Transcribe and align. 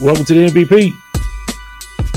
Welcome 0.00 0.24
to 0.26 0.34
the 0.34 0.46
MVP. 0.46 0.96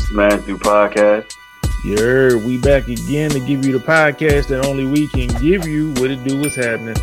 Smash 0.02 0.42
Through 0.44 0.60
Podcast. 0.60 1.36
Yeah, 1.84 2.36
we 2.36 2.60
back 2.60 2.88
again 2.88 3.32
to 3.32 3.40
give 3.40 3.66
you 3.66 3.72
the 3.72 3.84
podcast 3.84 4.50
that 4.50 4.68
only 4.68 4.86
we 4.86 5.08
can 5.08 5.30
give 5.42 5.68
you. 5.68 5.90
What 5.94 6.12
it 6.12 6.24
do, 6.24 6.40
what's 6.40 6.56
happening. 6.56 6.96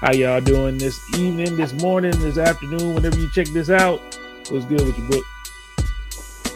How 0.00 0.12
y'all 0.12 0.40
doing 0.40 0.78
this 0.78 1.06
evening, 1.18 1.58
this 1.58 1.74
morning, 1.74 2.18
this 2.20 2.38
afternoon, 2.38 2.94
whenever 2.94 3.18
you 3.18 3.28
check 3.28 3.48
this 3.48 3.68
out? 3.68 4.00
What's 4.48 4.64
good 4.64 4.80
with 4.80 4.96
your 4.96 5.08
book? 5.10 5.24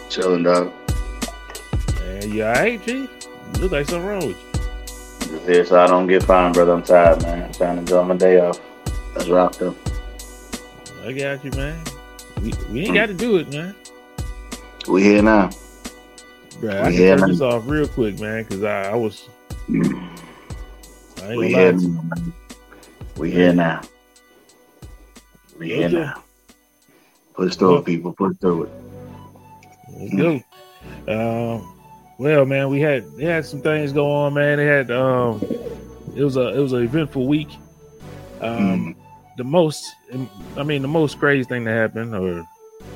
Chilling, 0.08 0.44
dog. 0.44 0.72
Man, 1.98 2.32
you 2.32 2.44
alright, 2.44 2.82
G? 2.82 2.92
You 2.92 3.08
look 3.60 3.72
like 3.72 3.90
something 3.90 4.06
wrong 4.06 4.26
with 4.26 4.38
you. 4.38 5.36
Just 5.36 5.46
here 5.46 5.66
so 5.66 5.78
I 5.78 5.86
don't 5.86 6.06
get 6.06 6.22
fined, 6.22 6.54
brother. 6.54 6.72
I'm 6.72 6.82
tired, 6.82 7.20
man. 7.24 7.42
I'm 7.42 7.52
trying 7.52 7.74
to 7.74 7.80
enjoy 7.80 8.02
my 8.04 8.16
day 8.16 8.40
off. 8.40 8.58
Let's 9.14 9.28
rock 9.28 9.52
them. 9.56 9.76
I 11.04 11.12
got 11.12 11.44
you, 11.44 11.50
man. 11.50 11.78
We, 12.42 12.52
we 12.70 12.80
ain't 12.84 12.94
got 12.94 13.06
to 13.06 13.14
do 13.14 13.36
it, 13.38 13.50
man. 13.52 13.74
We 14.88 15.02
here 15.02 15.22
now. 15.22 15.50
Bruh, 16.60 16.80
I 16.82 16.90
We 16.90 16.96
can 16.96 17.06
turn 17.18 17.20
now. 17.20 17.26
this 17.26 17.40
off 17.40 17.64
real 17.66 17.88
quick, 17.88 18.18
man, 18.20 18.44
because 18.44 18.62
I, 18.64 18.90
I 18.92 18.94
was. 18.94 19.28
I 19.68 21.32
ain't 21.32 21.36
We 21.36 21.48
here 21.48 21.72
lie 21.72 21.72
to 21.72 21.86
you. 21.86 21.88
now. 21.88 22.16
We 23.16 23.30
here 23.30 23.52
now. 23.52 23.80
We 25.58 25.68
here 25.68 25.86
Okay. 25.86 25.96
now. 25.96 26.22
Push 27.34 27.56
through 27.56 27.78
it, 27.78 27.84
people. 27.84 28.12
Push 28.12 28.36
through 28.40 28.64
it. 28.64 28.72
Let's 29.98 30.14
go. 30.14 30.40
Um, 31.08 31.72
well, 32.18 32.44
man, 32.46 32.68
we 32.70 32.80
had 32.80 33.10
they 33.16 33.24
had 33.24 33.44
some 33.44 33.60
things 33.60 33.92
go 33.92 34.10
on, 34.10 34.34
man. 34.34 34.58
They 34.58 34.66
had 34.66 34.90
um, 34.90 35.40
it 36.14 36.22
was 36.24 36.36
a 36.36 36.56
it 36.56 36.60
was 36.60 36.72
an 36.72 36.82
eventful 36.82 37.26
week. 37.26 37.50
Um, 38.40 38.94
Mm. 38.94 38.96
The 39.36 39.44
most, 39.44 39.94
I 40.56 40.62
mean, 40.62 40.82
the 40.82 40.88
most 40.88 41.18
crazy 41.18 41.44
thing 41.44 41.64
that 41.64 41.72
happened, 41.74 42.14
or 42.14 42.46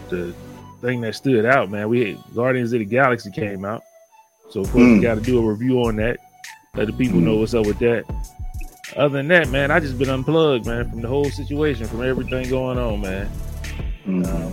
the 0.08 0.34
thing 0.80 1.00
that 1.02 1.14
stood 1.14 1.44
out, 1.44 1.70
man. 1.70 1.88
We 1.88 2.10
had 2.10 2.18
Guardians 2.34 2.72
of 2.72 2.78
the 2.78 2.84
Galaxy 2.86 3.30
came 3.30 3.64
out, 3.64 3.82
so 4.50 4.60
of 4.60 4.70
course 4.70 4.84
we 4.84 4.98
Mm. 4.98 5.02
got 5.02 5.14
to 5.16 5.20
do 5.20 5.38
a 5.38 5.42
review 5.42 5.80
on 5.84 5.96
that. 5.96 6.18
Let 6.74 6.86
the 6.86 6.92
people 6.92 7.20
know 7.20 7.36
what's 7.36 7.52
up 7.54 7.66
with 7.66 7.78
that. 7.80 8.04
Other 8.96 9.18
than 9.18 9.28
that, 9.28 9.48
man, 9.50 9.70
I 9.70 9.78
just 9.80 9.98
been 9.98 10.08
unplugged, 10.08 10.66
man, 10.66 10.88
from 10.90 11.00
the 11.02 11.08
whole 11.08 11.30
situation, 11.30 11.86
from 11.86 12.02
everything 12.02 12.48
going 12.48 12.78
on, 12.78 13.00
man. 13.00 13.28
Mm. 14.06 14.26
Um, 14.26 14.52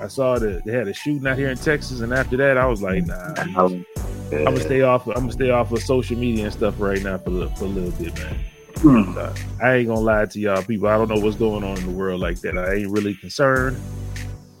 I 0.00 0.08
saw 0.08 0.38
that 0.38 0.64
they 0.64 0.72
had 0.72 0.88
a 0.88 0.92
shooting 0.92 1.26
out 1.26 1.38
here 1.38 1.48
in 1.50 1.56
Texas, 1.56 2.00
and 2.00 2.12
after 2.12 2.36
that, 2.36 2.58
I 2.58 2.66
was 2.66 2.82
like, 2.82 3.06
nah, 3.06 3.34
I'm 3.36 3.56
Um, 3.56 3.84
gonna 4.30 4.60
stay 4.60 4.82
off. 4.82 5.06
I'm 5.06 5.14
gonna 5.14 5.32
stay 5.32 5.50
off 5.50 5.72
of 5.72 5.80
social 5.82 6.16
media 6.18 6.44
and 6.44 6.52
stuff 6.52 6.74
right 6.78 7.02
now 7.02 7.18
for 7.18 7.46
for 7.56 7.64
a 7.64 7.68
little 7.68 7.90
bit, 7.92 8.14
man. 8.18 8.34
Mm. 8.82 9.16
Uh, 9.16 9.32
I 9.64 9.74
ain't 9.76 9.88
gonna 9.88 10.00
lie 10.00 10.26
to 10.26 10.40
y'all, 10.40 10.62
people. 10.62 10.88
I 10.88 10.96
don't 10.96 11.08
know 11.08 11.20
what's 11.22 11.36
going 11.36 11.62
on 11.62 11.78
in 11.78 11.86
the 11.86 11.92
world 11.92 12.20
like 12.20 12.40
that. 12.40 12.58
I 12.58 12.74
ain't 12.74 12.90
really 12.90 13.14
concerned 13.14 13.76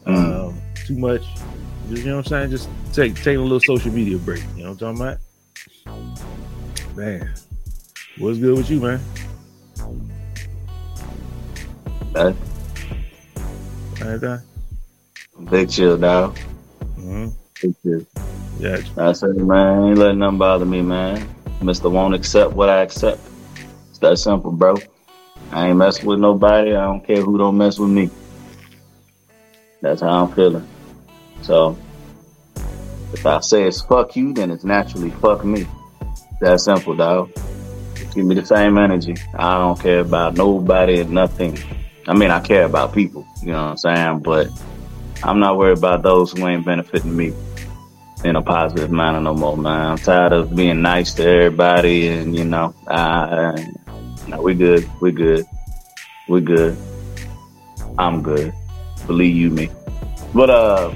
Mm. 0.06 0.48
um, 0.48 0.62
too 0.86 0.96
much. 0.96 1.22
You 1.88 2.04
know 2.04 2.16
what 2.16 2.26
I'm 2.26 2.30
saying? 2.30 2.50
Just 2.50 2.68
take 2.92 3.14
take 3.22 3.36
a 3.36 3.40
little 3.40 3.60
social 3.60 3.92
media 3.92 4.16
break. 4.18 4.42
You 4.56 4.64
know 4.64 4.72
what 4.72 4.82
I'm 4.82 4.96
talking 4.96 5.18
about? 5.86 6.96
Man, 6.96 7.34
what's 8.18 8.38
good 8.38 8.56
with 8.56 8.70
you, 8.70 8.80
man? 8.80 9.00
Anything? 14.00 14.40
Big 15.50 15.70
chill, 15.70 15.96
dog. 15.96 16.36
Mm-hmm. 16.96 17.28
Big 17.60 17.74
chill. 17.82 18.06
Yeah, 18.58 18.80
I 18.96 19.12
said, 19.12 19.36
man, 19.36 19.88
ain't 19.88 19.98
letting 19.98 20.18
nothing 20.18 20.38
bother 20.38 20.64
me, 20.64 20.82
man. 20.82 21.26
Mister 21.62 21.88
won't 21.88 22.14
accept 22.14 22.52
what 22.52 22.68
I 22.68 22.82
accept. 22.82 23.20
That 24.02 24.18
simple, 24.18 24.50
bro. 24.50 24.74
I 25.52 25.68
ain't 25.68 25.76
messing 25.76 26.06
with 26.06 26.18
nobody. 26.18 26.74
I 26.74 26.86
don't 26.86 27.06
care 27.06 27.22
who 27.22 27.38
don't 27.38 27.56
mess 27.56 27.78
with 27.78 27.90
me. 27.90 28.10
That's 29.80 30.00
how 30.00 30.24
I'm 30.24 30.32
feeling. 30.32 30.66
So, 31.42 31.78
if 33.12 33.24
I 33.24 33.38
say 33.38 33.62
it's 33.62 33.80
fuck 33.80 34.16
you, 34.16 34.32
then 34.32 34.50
it's 34.50 34.64
naturally 34.64 35.10
fuck 35.10 35.44
me. 35.44 35.68
That 36.40 36.58
simple, 36.58 36.96
dog. 36.96 37.30
Give 38.12 38.26
me 38.26 38.34
the 38.34 38.44
same 38.44 38.76
energy. 38.76 39.14
I 39.34 39.58
don't 39.58 39.78
care 39.78 40.00
about 40.00 40.34
nobody 40.34 40.98
and 40.98 41.10
nothing. 41.10 41.56
I 42.08 42.14
mean, 42.14 42.32
I 42.32 42.40
care 42.40 42.64
about 42.64 42.92
people, 42.92 43.24
you 43.40 43.52
know 43.52 43.62
what 43.62 43.70
I'm 43.70 43.76
saying? 43.76 44.18
But 44.24 44.48
I'm 45.22 45.38
not 45.38 45.58
worried 45.58 45.78
about 45.78 46.02
those 46.02 46.32
who 46.32 46.44
ain't 46.48 46.64
benefiting 46.64 47.16
me 47.16 47.32
in 48.24 48.34
a 48.34 48.42
positive 48.42 48.90
manner 48.90 49.20
no 49.20 49.32
more, 49.32 49.56
man. 49.56 49.92
I'm 49.92 49.98
tired 49.98 50.32
of 50.32 50.56
being 50.56 50.82
nice 50.82 51.14
to 51.14 51.24
everybody, 51.24 52.08
and 52.08 52.34
you 52.36 52.44
know, 52.44 52.74
uh, 52.88 53.56
no, 54.32 54.40
we 54.40 54.54
good, 54.54 54.88
we 55.00 55.12
good, 55.12 55.46
we 56.28 56.40
good. 56.40 56.76
I'm 57.98 58.22
good. 58.22 58.52
Believe 59.06 59.36
you 59.36 59.50
me. 59.50 59.70
But 60.34 60.48
uh, 60.48 60.94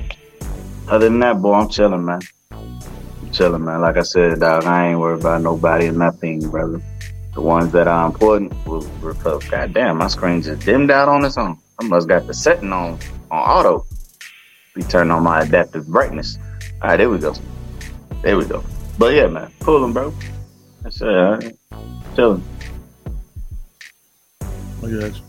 other 0.88 1.08
than 1.10 1.18
that, 1.20 1.42
boy, 1.42 1.52
I'm 1.52 1.68
chilling, 1.68 2.04
man. 2.04 2.20
I'm 2.52 3.30
chilling, 3.32 3.64
man. 3.64 3.82
Like 3.82 3.98
I 3.98 4.02
said, 4.02 4.40
dog, 4.40 4.64
I 4.64 4.88
ain't 4.88 4.98
worried 4.98 5.20
about 5.20 5.42
nobody 5.42 5.86
and 5.86 5.98
nothing, 5.98 6.48
brother. 6.48 6.80
The 7.34 7.42
ones 7.42 7.72
that 7.72 7.86
are 7.86 8.06
important 8.06 8.54
will. 8.66 8.86
God 9.50 9.74
damn, 9.74 9.98
my 9.98 10.06
screen 10.06 10.40
just 10.40 10.64
dimmed 10.64 10.90
out 10.90 11.08
on 11.08 11.24
its 11.24 11.36
own. 11.36 11.58
I 11.78 11.84
must 11.84 12.08
got 12.08 12.26
the 12.26 12.32
setting 12.32 12.72
on 12.72 12.98
on 13.30 13.38
auto. 13.38 13.84
We 14.74 14.82
turning 14.82 15.10
on 15.10 15.22
my 15.22 15.42
adaptive 15.42 15.86
brightness. 15.86 16.38
All 16.82 16.90
right, 16.90 16.96
there 16.96 17.10
we 17.10 17.18
go. 17.18 17.34
There 18.22 18.38
we 18.38 18.46
go. 18.46 18.64
But 18.98 19.14
yeah, 19.14 19.26
man, 19.26 19.52
pulling, 19.60 19.92
bro. 19.92 20.14
That's 20.82 21.00
it. 21.02 21.08
All 21.08 21.36
right. 21.36 21.56
Chilling. 22.14 22.55
Got 24.80 24.90
you. 24.92 25.22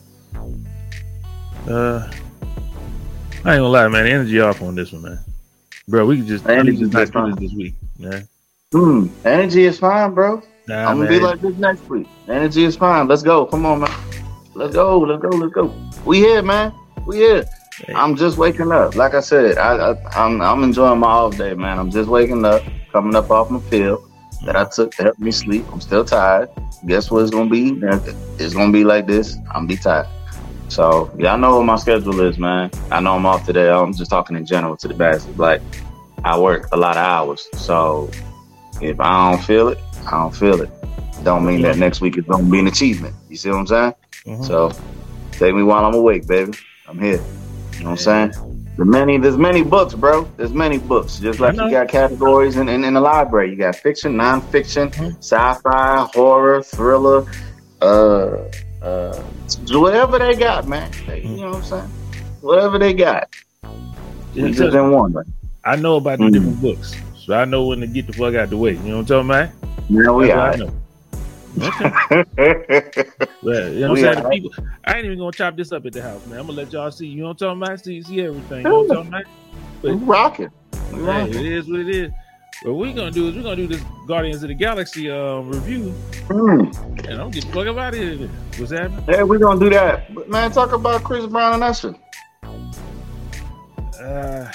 Uh, 1.68 2.10
I 3.44 3.56
ain't 3.56 3.62
gonna 3.62 3.68
lie, 3.68 3.88
man. 3.88 4.08
Energy 4.08 4.40
off 4.40 4.62
on 4.62 4.76
this 4.76 4.92
one, 4.92 5.02
man. 5.02 5.20
Bro, 5.88 6.06
we 6.06 6.18
could 6.18 6.28
just, 6.28 6.48
Energy 6.48 6.78
just 6.78 6.94
not 6.94 7.12
do 7.12 7.36
this 7.36 7.50
this 7.50 7.58
week, 7.58 7.74
man. 7.98 8.28
Hmm. 8.72 9.08
Energy 9.26 9.66
is 9.66 9.80
fine, 9.80 10.14
bro. 10.14 10.42
Nah, 10.68 10.90
I'm 10.90 10.98
gonna 10.98 11.10
man. 11.10 11.20
be 11.20 11.20
like 11.20 11.42
this 11.42 11.56
next 11.58 11.90
week. 11.90 12.08
Energy 12.28 12.66
is 12.66 12.76
fine. 12.76 13.08
Let's 13.08 13.24
go. 13.24 13.46
Come 13.46 13.66
on, 13.66 13.80
man. 13.82 13.92
Let's 14.54 14.74
go. 14.74 15.00
Let's 15.00 15.22
go. 15.22 15.30
Let's 15.30 15.54
go. 15.54 15.74
We 16.06 16.20
here, 16.20 16.42
man. 16.42 16.74
We 17.06 17.18
here. 17.18 17.46
Hey. 17.78 17.94
I'm 17.94 18.16
just 18.16 18.38
waking 18.38 18.72
up. 18.72 18.96
Like 18.96 19.14
I 19.14 19.22
said, 19.22 19.58
I, 19.58 19.92
I 19.92 20.26
I'm 20.26 20.42
I'm 20.42 20.64
enjoying 20.64 21.00
my 21.00 21.08
off 21.08 21.38
day, 21.38 21.54
man. 21.54 21.80
I'm 21.80 21.90
just 21.90 22.10
waking 22.10 22.44
up, 22.46 22.64
coming 22.92 23.16
up 23.16 23.32
off 23.32 23.50
my 23.50 23.60
pill 23.70 24.07
that 24.46 24.56
I 24.56 24.66
took 24.66 24.92
to 24.96 25.04
help 25.04 25.20
me 25.20 25.32
sleep. 25.32 25.66
I'm 25.72 25.82
still 25.82 26.06
tired. 26.06 26.50
Guess 26.86 27.10
what 27.12 27.22
it's 27.24 27.32
gonna 27.32 27.50
be? 27.50 27.80
It's 28.40 28.54
gonna 28.54 28.72
be 28.72 28.84
like 28.84 29.08
this. 29.08 29.38
I'm 29.54 29.68
be 29.68 29.78
tired. 29.78 30.08
So 30.70 31.12
yeah, 31.18 31.34
I 31.34 31.38
know 31.38 31.58
what 31.58 31.66
my 31.66 31.76
schedule 31.78 32.20
is, 32.22 32.38
man. 32.38 32.70
I 32.92 33.00
know 33.00 33.16
I'm 33.16 33.26
off 33.26 33.46
today. 33.46 33.70
I'm 33.70 33.94
just 33.94 34.12
talking 34.12 34.36
in 34.36 34.46
general 34.46 34.78
to 34.78 34.88
the 34.88 34.94
bastards. 34.94 35.38
Like 35.38 35.62
I 36.24 36.38
work 36.40 36.68
a 36.72 36.78
lot 36.78 36.98
of 36.98 37.04
hours, 37.04 37.48
so 37.54 38.10
if 38.82 39.00
I 39.00 39.32
don't 39.32 39.44
feel 39.44 39.70
it, 39.70 39.80
I 40.06 40.12
don't 40.12 40.36
feel 40.36 40.62
it. 40.62 40.70
Don't 41.24 41.46
mean 41.46 41.62
that 41.64 41.78
next 41.78 42.02
week 42.02 42.18
is 42.18 42.26
gonna 42.26 42.44
be 42.44 42.60
an 42.60 42.68
achievement. 42.68 43.16
You 43.30 43.38
see 43.38 43.50
what 43.50 43.58
I'm 43.58 43.68
saying? 43.68 43.94
Mhm. 44.26 44.46
So 44.46 44.72
take 45.32 45.56
me 45.56 45.64
while 45.64 45.86
I'm 45.86 45.96
awake, 45.96 46.28
baby. 46.28 46.54
I'm 46.88 47.00
here. 47.00 47.22
You 47.78 47.84
know 47.84 47.92
what 47.92 48.08
I'm 48.08 48.32
saying? 48.32 48.34
The 48.78 48.86
many, 48.86 49.18
there's 49.18 49.38
many 49.38 49.64
books, 49.64 49.96
bro. 49.96 50.26
There's 50.38 50.54
many 50.54 50.78
books. 50.78 51.18
Just 51.20 51.40
like 51.40 51.56
you 51.56 51.72
got 51.72 51.88
categories 51.90 52.58
in, 52.58 52.70
in, 52.70 52.84
in 52.84 52.94
the 52.94 53.02
library. 53.02 53.50
You 53.50 53.56
got 53.56 53.76
fiction, 53.76 54.14
nonfiction, 54.16 54.94
Mhm. 54.94 55.18
sci-fi, 55.18 56.08
horror, 56.14 56.62
thriller, 56.62 57.26
uh, 57.82 58.38
uh, 58.84 59.20
whatever 59.72 60.20
they 60.20 60.36
got, 60.36 60.68
man. 60.68 60.92
They- 61.08 61.22
you 61.22 61.38
know 61.38 61.48
what 61.50 61.56
I'm 61.58 61.64
saying? 61.64 61.90
Whatever 62.42 62.78
they 62.78 62.94
got. 62.94 63.30
We 64.36 64.52
just 64.52 64.76
in 64.76 64.92
one, 64.92 65.14
man. 65.14 65.24
I 65.66 65.76
know 65.76 65.96
about 65.96 66.20
the 66.20 66.26
Mm. 66.26 66.34
different 66.34 66.62
books, 66.62 66.96
so 67.26 67.34
I 67.34 67.46
know 67.46 67.66
when 67.66 67.80
to 67.80 67.88
get 67.88 68.06
the 68.06 68.14
fuck 68.14 68.36
out 68.36 68.52
the 68.52 68.58
way. 68.58 68.74
You 68.74 68.78
know 68.92 68.98
what 68.98 69.12
I'm 69.12 69.26
talking 69.26 69.30
about? 69.32 69.50
Yeah, 69.90 70.12
we 70.12 70.32
are. 70.32 70.56
Okay. 71.62 73.04
Well, 73.44 73.72
you 73.72 73.80
know 73.82 73.92
what 73.92 74.04
I'm 74.04 74.16
saying? 74.16 74.30
People, 74.30 74.52
I 74.84 74.96
ain't 74.98 75.06
even 75.06 75.20
gonna 75.20 75.32
chop 75.32 75.56
this 75.56 75.72
up 75.72 75.86
at 75.86 75.94
the 75.94 76.02
house, 76.02 76.26
man. 76.26 76.40
I'm 76.40 76.48
gonna 76.48 76.58
let 76.58 76.74
y'all 76.74 76.92
see. 76.92 77.08
You 77.08 77.22
know 77.22 77.28
what 77.30 77.42
I'm 77.44 77.58
talking 77.58 77.64
about? 77.64 77.80
See, 77.80 78.02
see 78.02 78.22
everything. 78.22 78.64
You 78.66 78.70
know 78.70 78.82
what 78.84 78.98
I'm 78.98 79.12
talking 79.12 80.06
rocking. 80.06 80.50
We? 80.92 80.98
Hey, 80.98 81.02
rocking. 81.06 81.34
it 81.36 81.46
is 81.46 81.70
what 81.70 81.80
it 81.82 81.90
is. 81.90 82.12
What 82.64 82.76
we're 82.76 82.94
gonna 82.94 83.12
do 83.12 83.30
is 83.30 83.36
we're 83.36 83.44
gonna 83.44 83.56
do 83.56 83.68
this 83.68 83.82
Guardians 84.08 84.42
of 84.44 84.50
the 84.50 84.56
Galaxy 84.56 85.10
um, 85.12 85.50
review, 85.50 85.94
Mm. 86.28 87.08
and 87.08 87.22
I'm 87.22 87.30
get 87.32 87.46
the 87.46 87.52
fuck 87.54 87.68
up 87.68 87.78
out 87.78 87.94
of 87.94 88.00
here. 88.00 88.28
What's 88.58 88.72
happening? 88.72 89.04
Hey, 89.06 89.24
we're 89.24 89.38
gonna 89.38 89.60
do 89.60 89.70
that. 89.70 90.14
But 90.14 90.30
man, 90.30 90.52
talk 90.52 90.74
about 90.74 91.04
Chris 91.04 91.26
Brown 91.28 91.54
and 91.54 91.64
Usher. 91.64 91.96
Uh, 92.44 94.52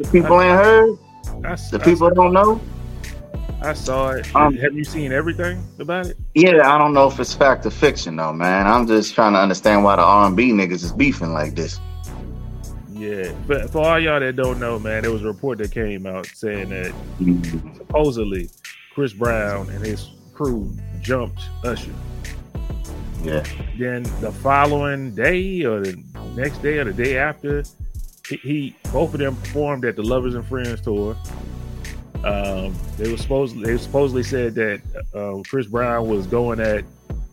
The 0.00 0.08
people 0.12 0.40
ain't 0.40 0.62
heard. 0.62 0.98
I, 1.44 1.56
The 1.70 1.80
people 1.82 2.10
don't 2.10 2.32
know. 2.32 2.60
I, 3.60 3.72
saw 3.72 4.10
it. 4.10 4.34
Um, 4.34 4.56
Have 4.56 4.74
you 4.74 4.84
seen 4.84 5.12
everything 5.12 5.62
about 5.78 6.06
it? 6.06 6.16
Yeah, 6.34 6.72
I 6.72 6.78
don't 6.78 6.94
know 6.94 7.08
if 7.08 7.18
it's 7.18 7.34
fact 7.34 7.66
or 7.66 7.70
fiction 7.70 8.16
though, 8.16 8.32
man. 8.32 8.66
I'm 8.66 8.86
just 8.86 9.14
trying 9.14 9.32
to 9.32 9.38
understand 9.38 9.84
why 9.84 9.96
the 9.96 10.02
R&B 10.02 10.52
niggas 10.52 10.84
is 10.84 10.92
beefing 10.92 11.32
like 11.32 11.54
this. 11.54 11.80
Yeah, 12.92 13.32
but 13.46 13.70
for 13.70 13.86
all 13.86 13.98
y'all 14.00 14.18
that 14.18 14.34
don't 14.34 14.58
know, 14.58 14.78
man, 14.78 15.02
there 15.02 15.12
was 15.12 15.22
a 15.22 15.26
report 15.26 15.58
that 15.58 15.70
came 15.70 16.06
out 16.06 16.26
saying 16.26 16.70
that 16.70 16.92
supposedly 17.76 18.50
Chris 18.92 19.12
Brown 19.12 19.70
and 19.70 19.84
his 19.84 20.10
crew 20.34 20.72
jumped 21.00 21.42
Usher. 21.64 21.94
Yeah. 23.22 23.44
Then 23.78 24.04
the 24.20 24.32
following 24.32 25.14
day 25.14 25.64
or 25.64 25.80
the 25.80 26.02
next 26.34 26.58
day 26.62 26.78
or 26.78 26.84
the 26.84 26.92
day 26.92 27.18
after, 27.18 27.64
he, 28.28 28.36
he 28.36 28.76
both 28.92 29.14
of 29.14 29.20
them 29.20 29.36
performed 29.36 29.84
at 29.84 29.96
the 29.96 30.02
Lovers 30.02 30.34
and 30.34 30.44
Friends 30.44 30.80
tour. 30.80 31.16
Um, 32.24 32.74
they 32.96 33.10
were 33.10 33.16
supposed 33.16 33.60
they 33.60 33.76
supposedly 33.78 34.22
said 34.22 34.54
that 34.56 34.82
uh, 35.14 35.42
Chris 35.48 35.66
Brown 35.66 36.08
was 36.08 36.26
going 36.26 36.60
at 36.60 36.84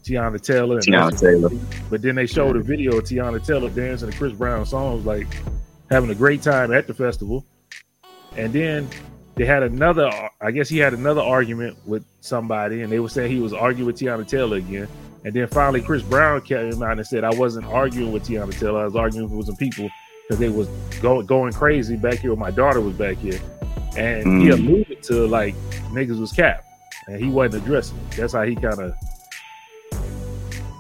Teyana 0.04 0.40
Taylor. 0.40 0.76
And 0.76 0.86
Teyana 0.86 1.20
Taylor. 1.20 1.50
But 1.90 2.02
then 2.02 2.16
they 2.16 2.28
showed 2.28 2.56
a 2.56 2.62
video 2.62 2.98
of 2.98 3.04
Teyana 3.04 3.44
Taylor 3.46 3.70
dancing 3.70 4.12
to 4.12 4.18
Chris 4.18 4.34
Brown 4.34 4.66
songs, 4.66 5.06
like 5.06 5.28
having 5.90 6.10
a 6.10 6.16
great 6.16 6.42
time 6.42 6.72
at 6.72 6.88
the 6.88 6.94
festival. 6.94 7.46
And 8.38 8.54
then 8.54 8.88
they 9.36 9.46
had 9.46 9.64
another, 9.64 10.12
I 10.40 10.52
guess 10.52 10.70
he 10.70 10.78
had 10.78 10.94
another 10.94 11.22
argument 11.22 11.78
with 11.86 12.06
somebody, 12.22 12.82
and 12.82 12.92
they 12.92 13.00
were 13.00 13.10
saying 13.10 13.32
he 13.32 13.40
was 13.40 13.54
arguing 13.54 13.88
with 13.88 13.98
Teyana 13.98 14.28
Taylor 14.28 14.58
again. 14.58 14.88
And 15.24 15.34
then 15.34 15.48
finally, 15.48 15.82
Chris 15.82 16.04
Brown 16.04 16.42
came 16.42 16.84
out 16.84 16.98
and 16.98 17.08
said, 17.08 17.24
I 17.24 17.34
wasn't 17.34 17.66
arguing 17.66 18.12
with 18.12 18.28
Teyana 18.28 18.58
Taylor. 18.58 18.82
I 18.82 18.86
was 18.86 18.96
arguing 18.96 19.36
with 19.36 19.48
some 19.48 19.56
people 19.56 19.90
because 20.22 20.40
they 20.40 20.50
was 20.50 20.68
go, 21.02 21.22
going 21.24 21.54
crazy 21.54 21.98
back 21.98 22.20
here 22.20 22.30
when 22.32 22.40
my 22.40 22.52
daughter 22.52 22.80
was 22.80 22.94
back 22.94 23.18
here. 23.18 23.40
And 23.98 24.26
mm. 24.26 24.42
he 24.42 24.50
alluded 24.50 25.04
to 25.04 25.28
like 25.28 25.56
niggas 25.92 26.20
was 26.20 26.32
cap, 26.32 26.66
and 27.08 27.24
he 27.24 27.30
wasn't 27.30 27.64
addressing 27.64 27.98
it. 27.98 28.18
That's 28.18 28.34
how 28.34 28.44
he 28.44 28.56
kind 28.56 28.80
of 28.80 28.96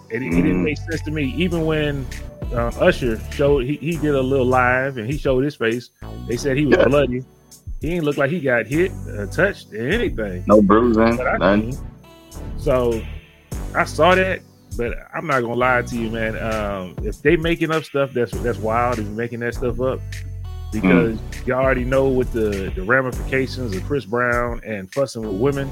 it, 0.09 0.21
it, 0.21 0.29
didn't 0.29 0.61
mm. 0.61 0.63
make 0.63 0.77
sense 0.77 1.01
to 1.03 1.11
me. 1.11 1.33
Even 1.35 1.65
when 1.65 2.05
uh, 2.53 2.71
Usher 2.79 3.19
showed, 3.31 3.65
he, 3.65 3.75
he 3.77 3.97
did 3.97 4.15
a 4.15 4.21
little 4.21 4.45
live 4.45 4.97
and 4.97 5.11
he 5.11 5.17
showed 5.17 5.43
his 5.43 5.55
face. 5.55 5.89
They 6.27 6.37
said 6.37 6.57
he 6.57 6.65
was 6.65 6.77
bloody. 6.85 7.23
He 7.81 7.89
didn't 7.89 8.05
look 8.05 8.17
like 8.17 8.31
he 8.31 8.39
got 8.39 8.65
hit, 8.65 8.91
uh, 9.17 9.25
touched, 9.27 9.73
anything. 9.73 10.43
No 10.47 10.61
bruising, 10.61 11.17
none. 11.39 11.77
So 12.57 13.01
I 13.75 13.83
saw 13.83 14.15
that, 14.15 14.41
but 14.77 14.97
I'm 15.13 15.27
not 15.27 15.41
gonna 15.41 15.55
lie 15.55 15.81
to 15.81 15.97
you, 15.97 16.09
man. 16.09 16.37
Um, 16.37 16.95
if 17.03 17.21
they 17.21 17.35
making 17.35 17.71
up 17.71 17.83
stuff, 17.83 18.11
that's 18.13 18.31
that's 18.41 18.57
wild. 18.57 18.99
If 18.99 19.05
you're 19.05 19.13
making 19.13 19.41
that 19.41 19.55
stuff 19.55 19.79
up, 19.81 19.99
because 20.81 21.17
mm. 21.17 21.47
you 21.47 21.53
already 21.53 21.85
know 21.85 22.07
what 22.07 22.31
the 22.31 22.71
the 22.75 22.83
ramifications 22.83 23.75
of 23.75 23.83
Chris 23.85 24.05
Brown 24.05 24.61
and 24.65 24.91
fussing 24.93 25.21
with 25.21 25.39
women, 25.39 25.67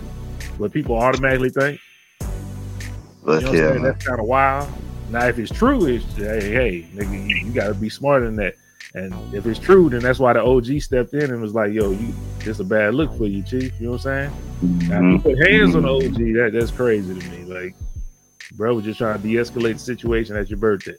what 0.57 0.71
people 0.71 0.97
automatically 0.97 1.49
think. 1.49 1.79
But 3.23 3.41
you 3.41 3.47
know 3.47 3.53
yeah, 3.53 3.77
that's 3.79 4.05
kind 4.05 4.19
of 4.19 4.25
wild. 4.25 4.69
Now, 5.09 5.27
if 5.27 5.37
it's 5.37 5.51
true, 5.51 5.85
it's 5.85 6.05
hey, 6.15 6.51
hey, 6.51 6.87
nigga, 6.93 7.29
you, 7.29 7.35
you 7.35 7.51
got 7.51 7.67
to 7.67 7.73
be 7.73 7.89
smarter 7.89 8.25
than 8.25 8.35
that. 8.37 8.55
And 8.95 9.13
if 9.33 9.45
it's 9.45 9.59
true, 9.59 9.89
then 9.89 10.01
that's 10.01 10.19
why 10.19 10.33
the 10.33 10.43
OG 10.43 10.81
stepped 10.81 11.13
in 11.13 11.31
and 11.31 11.41
was 11.41 11.53
like, 11.53 11.73
"Yo, 11.73 11.91
you, 11.91 12.13
it's 12.39 12.59
a 12.59 12.63
bad 12.63 12.95
look 12.95 13.15
for 13.17 13.25
you, 13.25 13.41
chief." 13.43 13.73
You 13.79 13.87
know 13.87 13.91
what 13.93 14.05
I'm 14.05 14.29
saying? 14.29 14.31
Mm-hmm. 14.63 14.89
Now, 14.89 15.11
you 15.11 15.19
put 15.19 15.47
hands 15.47 15.75
on 15.75 15.83
the 15.83 15.89
OG, 15.89 16.15
that 16.35 16.51
that's 16.53 16.71
crazy 16.71 17.19
to 17.19 17.29
me. 17.29 17.43
Like, 17.43 17.75
bro, 18.53 18.75
was 18.75 18.85
just 18.85 18.99
trying 18.99 19.19
to 19.19 19.27
de-escalate 19.27 19.73
the 19.73 19.79
situation 19.79 20.35
at 20.35 20.49
your 20.49 20.59
birthday. 20.59 20.95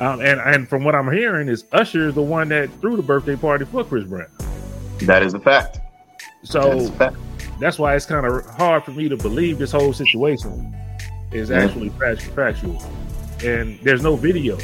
Um, 0.00 0.20
and 0.20 0.40
and 0.40 0.68
from 0.68 0.84
what 0.84 0.94
I'm 0.94 1.10
hearing, 1.12 1.48
is 1.48 1.64
Usher 1.72 2.08
is 2.08 2.14
the 2.14 2.22
one 2.22 2.48
that 2.48 2.70
threw 2.80 2.96
the 2.96 3.02
birthday 3.02 3.36
party 3.36 3.64
for 3.64 3.84
Chris 3.84 4.04
Brown. 4.04 4.26
That 5.02 5.22
is 5.22 5.34
a 5.34 5.40
fact. 5.40 5.80
So 6.42 6.86
that 6.86 6.98
fact. 6.98 7.16
that's 7.60 7.78
why 7.78 7.94
it's 7.94 8.06
kind 8.06 8.26
of 8.26 8.44
hard 8.46 8.84
for 8.84 8.92
me 8.92 9.08
to 9.08 9.16
believe 9.16 9.58
this 9.58 9.72
whole 9.72 9.92
situation 9.92 10.74
is 11.30 11.50
actually 11.50 11.90
factual, 11.90 12.82
and 13.44 13.78
there's 13.80 14.02
no 14.02 14.16
video 14.16 14.58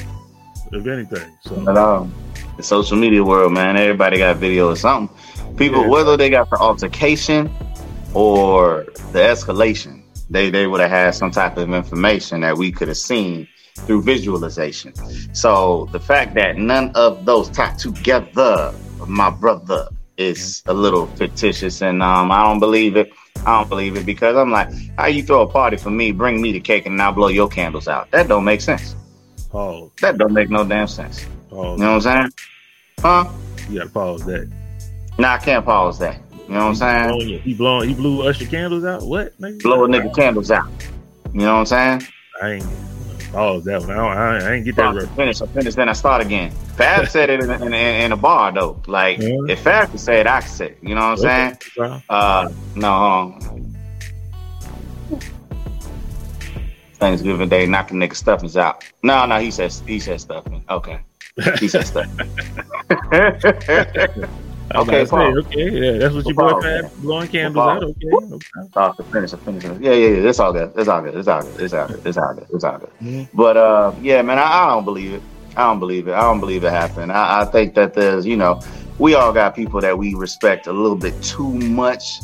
of 0.72 0.86
anything. 0.86 1.30
So 1.42 1.68
at 1.68 1.76
all. 1.76 2.10
The 2.56 2.64
social 2.64 2.96
media 2.96 3.22
world, 3.22 3.52
man, 3.52 3.76
everybody 3.76 4.18
got 4.18 4.38
video 4.38 4.70
or 4.70 4.76
something. 4.76 5.16
People, 5.56 5.82
yeah. 5.82 5.88
whether 5.88 6.16
they 6.16 6.28
got 6.28 6.50
the 6.50 6.56
altercation 6.56 7.48
or 8.14 8.84
the 9.12 9.20
escalation, 9.20 10.02
they 10.28 10.50
they 10.50 10.66
would 10.66 10.80
have 10.80 10.90
had 10.90 11.14
some 11.14 11.30
type 11.30 11.56
of 11.56 11.72
information 11.72 12.40
that 12.40 12.56
we 12.56 12.72
could 12.72 12.88
have 12.88 12.96
seen 12.96 13.46
through 13.86 14.02
visualization. 14.02 14.94
So 15.34 15.88
the 15.92 16.00
fact 16.00 16.34
that 16.34 16.56
none 16.56 16.90
of 16.94 17.24
those 17.24 17.48
tied 17.50 17.78
together, 17.78 18.72
my 19.06 19.30
brother, 19.30 19.88
is 20.16 20.62
a 20.66 20.74
little 20.74 21.06
fictitious, 21.06 21.80
and 21.80 22.02
um, 22.02 22.32
I 22.32 22.42
don't 22.42 22.58
believe 22.58 22.96
it. 22.96 23.12
I 23.46 23.56
don't 23.58 23.68
believe 23.68 23.96
it 23.96 24.04
because 24.04 24.36
I'm 24.36 24.50
like, 24.50 24.68
how 24.98 25.06
you 25.06 25.22
throw 25.22 25.42
a 25.42 25.46
party 25.46 25.76
for 25.76 25.90
me, 25.90 26.10
bring 26.10 26.42
me 26.42 26.52
the 26.52 26.60
cake, 26.60 26.86
and 26.86 26.96
now 26.96 27.12
blow 27.12 27.28
your 27.28 27.48
candles 27.48 27.86
out? 27.86 28.10
That 28.10 28.28
don't 28.28 28.44
make 28.44 28.60
sense. 28.60 28.96
Oh, 29.54 29.92
that 30.00 30.18
don't 30.18 30.32
make 30.32 30.50
no 30.50 30.64
damn 30.64 30.88
sense. 30.88 31.24
Oh, 31.50 31.72
you 31.72 31.78
know 31.78 31.94
what 31.94 32.06
I'm 32.06 32.30
saying? 32.30 32.32
Huh? 33.00 33.32
You 33.70 33.78
gotta 33.78 33.90
pause 33.90 34.24
that. 34.26 34.50
Nah, 35.18 35.34
I 35.34 35.38
can't 35.38 35.64
pause 35.64 35.98
that. 36.00 36.20
You 36.48 36.54
know 36.54 36.68
what 36.68 36.82
I'm 36.82 37.16
saying? 37.16 37.40
He 37.40 37.54
blowing, 37.54 37.88
he 37.88 37.94
blew 37.94 38.26
Usher 38.26 38.46
candles 38.46 38.84
out. 38.84 39.02
What? 39.02 39.38
Nigga? 39.40 39.62
Blow 39.62 39.84
a 39.84 39.88
nigga 39.88 40.14
candles 40.14 40.50
out. 40.50 40.68
You 41.32 41.40
know 41.40 41.58
what 41.58 41.72
I'm 41.72 42.00
saying? 42.00 42.12
I 42.42 42.60
pause 43.32 43.64
that 43.64 43.80
one. 43.80 43.90
I, 43.90 43.94
I, 43.96 44.38
I 44.38 44.52
ain't 44.54 44.64
get 44.64 44.76
that 44.76 44.94
right. 44.94 45.08
Finish. 45.10 45.40
I 45.40 45.46
finish. 45.46 45.74
Then 45.74 45.88
I 45.88 45.92
start 45.92 46.22
again. 46.22 46.50
Fab 46.76 47.08
said 47.14 47.30
it 47.30 47.40
in, 47.40 47.50
in, 47.50 47.74
in, 47.74 48.12
a 48.12 48.16
bar 48.16 48.52
though. 48.52 48.80
Like 48.86 49.18
yeah. 49.18 49.36
if 49.48 49.60
Fab 49.60 49.90
could 49.90 50.00
say 50.00 50.20
it, 50.20 50.26
I 50.26 50.40
could 50.40 50.50
say 50.50 50.66
it. 50.70 50.78
You 50.82 50.94
know 50.94 51.10
what 51.10 51.24
I'm 51.24 51.52
okay. 51.52 51.58
saying? 51.76 52.02
Uh, 52.08 52.52
no. 52.74 53.38
Thanksgiving 56.94 57.48
Day, 57.48 57.66
knocking 57.66 57.98
nigga 57.98 58.14
stuffings 58.14 58.56
out. 58.56 58.84
No, 59.02 59.24
no, 59.26 59.38
he 59.38 59.50
says 59.50 59.82
he 59.86 60.00
said 60.00 60.20
stuffing. 60.20 60.64
Okay, 60.68 61.00
he 61.58 61.68
said 61.68 61.86
stuffing. 61.86 62.28
okay, 64.74 65.04
say, 65.04 65.16
okay, 65.16 65.70
yeah, 65.70 65.98
that's 65.98 66.14
what 66.14 66.26
your 66.26 66.34
boy 66.34 66.60
Fab 66.60 66.92
blowing 66.96 67.28
candles 67.28 67.66
out. 67.66 67.82
Okay, 67.82 68.06
okay. 68.12 68.68
Oh, 68.76 68.92
finish 69.12 69.32
it, 69.32 69.36
finish 69.38 69.64
it. 69.64 69.80
Yeah, 69.80 69.92
yeah, 69.92 70.08
yeah. 70.08 70.28
It's 70.28 70.38
all 70.38 70.52
good. 70.52 70.72
It's 70.76 70.88
all 70.88 71.02
good. 71.02 71.14
It's 71.14 71.28
all 71.28 71.42
good. 71.42 71.60
It's 71.60 71.74
all 71.74 71.88
good. 71.88 72.06
It's 72.06 72.18
all 72.18 72.34
good. 72.34 72.46
It's 72.52 72.64
all 72.64 72.78
good. 72.78 72.90
Mm-hmm. 73.00 73.36
But 73.36 73.56
uh, 73.56 73.94
yeah, 74.02 74.22
man, 74.22 74.38
I, 74.38 74.42
I, 74.42 74.68
don't 74.68 74.84
believe 74.84 75.14
it. 75.14 75.22
I 75.56 75.64
don't 75.64 75.78
believe 75.78 76.08
it. 76.08 76.12
I 76.12 76.20
don't 76.20 76.40
believe 76.40 76.64
it 76.64 76.70
happened. 76.70 77.12
I, 77.12 77.42
I 77.42 77.44
think 77.46 77.74
that 77.74 77.94
there's, 77.94 78.26
you 78.26 78.36
know, 78.36 78.60
we 78.98 79.14
all 79.14 79.32
got 79.32 79.54
people 79.54 79.80
that 79.80 79.96
we 79.96 80.14
respect 80.14 80.66
a 80.66 80.72
little 80.72 80.96
bit 80.96 81.20
too 81.22 81.52
much 81.52 82.20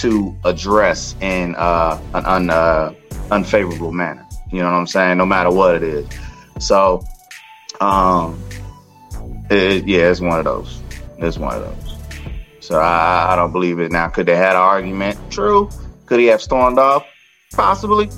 to 0.00 0.36
address 0.44 1.16
in 1.20 1.54
uh, 1.56 2.00
an 2.14 2.24
un, 2.26 2.50
uh, 2.50 2.94
unfavorable 3.30 3.92
manner. 3.92 4.26
You 4.52 4.60
know 4.60 4.66
what 4.66 4.78
I'm 4.78 4.86
saying? 4.86 5.18
No 5.18 5.26
matter 5.26 5.50
what 5.50 5.76
it 5.76 5.82
is. 5.82 6.08
So, 6.58 7.04
um, 7.80 8.42
it, 9.50 9.86
yeah, 9.86 10.10
it's 10.10 10.20
one 10.20 10.38
of 10.38 10.44
those. 10.44 10.80
It's 11.18 11.38
one 11.38 11.54
of 11.54 11.62
those. 11.62 11.87
So 12.68 12.78
I, 12.78 13.32
I 13.32 13.34
don't 13.36 13.50
believe 13.50 13.80
it. 13.80 13.90
Now, 13.90 14.08
could 14.08 14.26
they 14.26 14.36
had 14.36 14.50
an 14.50 14.56
argument? 14.56 15.18
True. 15.30 15.70
Could 16.04 16.20
he 16.20 16.26
have 16.26 16.42
stormed 16.42 16.78
off? 16.78 17.02
Possibly. 17.54 18.10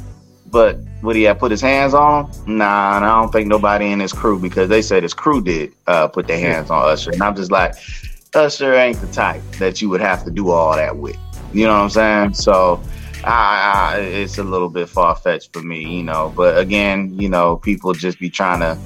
But 0.46 0.80
would 1.04 1.14
he 1.14 1.22
have 1.22 1.38
put 1.38 1.52
his 1.52 1.60
hands 1.60 1.94
on 1.94 2.24
him? 2.24 2.58
Nah, 2.58 2.96
and 2.96 3.04
I 3.04 3.20
don't 3.20 3.30
think 3.30 3.46
nobody 3.46 3.92
in 3.92 4.00
his 4.00 4.12
crew 4.12 4.40
because 4.40 4.68
they 4.68 4.82
said 4.82 5.04
his 5.04 5.14
crew 5.14 5.40
did 5.40 5.72
uh, 5.86 6.08
put 6.08 6.26
their 6.26 6.40
hands 6.40 6.68
on 6.68 6.84
Usher. 6.84 7.12
And 7.12 7.22
I'm 7.22 7.36
just 7.36 7.52
like, 7.52 7.76
Usher 8.34 8.74
ain't 8.74 9.00
the 9.00 9.06
type 9.12 9.40
that 9.60 9.80
you 9.80 9.88
would 9.88 10.00
have 10.00 10.24
to 10.24 10.32
do 10.32 10.50
all 10.50 10.74
that 10.74 10.96
with. 10.96 11.16
You 11.52 11.68
know 11.68 11.74
what 11.74 11.82
I'm 11.82 11.90
saying? 11.90 12.34
So 12.34 12.82
I, 13.22 13.94
I, 13.94 13.98
it's 14.00 14.38
a 14.38 14.42
little 14.42 14.68
bit 14.68 14.88
far 14.88 15.14
fetched 15.14 15.52
for 15.52 15.62
me, 15.62 15.98
you 15.98 16.02
know. 16.02 16.32
But 16.34 16.58
again, 16.58 17.16
you 17.20 17.28
know, 17.28 17.54
people 17.54 17.92
just 17.92 18.18
be 18.18 18.28
trying 18.28 18.58
to 18.58 18.76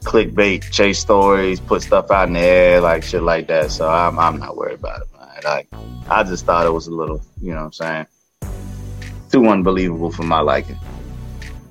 clickbait, 0.00 0.70
chase 0.70 0.98
stories, 0.98 1.60
put 1.60 1.82
stuff 1.82 2.10
out 2.10 2.28
in 2.28 2.34
the 2.34 2.40
air, 2.40 2.80
like 2.80 3.02
shit 3.02 3.22
like 3.22 3.48
that. 3.48 3.70
So 3.70 3.88
I'm, 3.88 4.18
I'm 4.18 4.38
not 4.38 4.56
worried 4.56 4.78
about 4.78 5.02
it, 5.02 5.08
man. 5.12 5.40
Like, 5.44 5.68
I 6.08 6.22
just 6.24 6.44
thought 6.44 6.66
it 6.66 6.72
was 6.72 6.86
a 6.86 6.94
little, 6.94 7.20
you 7.40 7.50
know 7.50 7.64
what 7.64 7.64
I'm 7.64 7.72
saying? 7.72 8.06
Too 9.30 9.46
unbelievable 9.46 10.10
for 10.10 10.22
my 10.22 10.40
liking. 10.40 10.78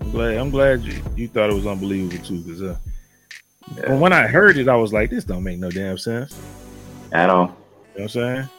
I'm 0.01 0.11
glad, 0.11 0.37
I'm 0.37 0.49
glad 0.49 0.83
you, 0.83 1.01
you 1.15 1.27
thought 1.27 1.49
it 1.49 1.53
was 1.53 1.67
unbelievable 1.67 2.23
too, 2.23 2.39
because 2.41 2.61
uh, 2.61 2.77
yeah. 3.75 3.93
when 3.95 4.13
I 4.13 4.27
heard 4.27 4.57
it, 4.57 4.67
I 4.67 4.75
was 4.75 4.93
like, 4.93 5.09
this 5.09 5.23
don't 5.23 5.43
make 5.43 5.59
no 5.59 5.71
damn 5.71 5.97
sense. 5.97 6.39
At 7.11 7.29
all. 7.29 7.45
You 7.45 7.47
know 7.49 7.55
what 7.93 8.01
I'm 8.01 8.09
saying? 8.09 8.49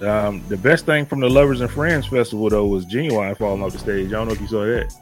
Um, 0.00 0.42
the 0.48 0.56
best 0.58 0.84
thing 0.84 1.06
from 1.06 1.20
the 1.20 1.28
Lovers 1.28 1.62
and 1.62 1.70
Friends 1.70 2.06
Festival 2.06 2.50
though 2.50 2.66
was 2.66 2.84
Ginuwine 2.84 3.36
falling 3.36 3.62
off 3.62 3.72
the 3.72 3.78
stage. 3.78 4.08
I 4.08 4.10
don't 4.10 4.28
know 4.28 4.34
if 4.34 4.40
you 4.40 4.46
saw 4.46 4.64
that. 4.64 4.92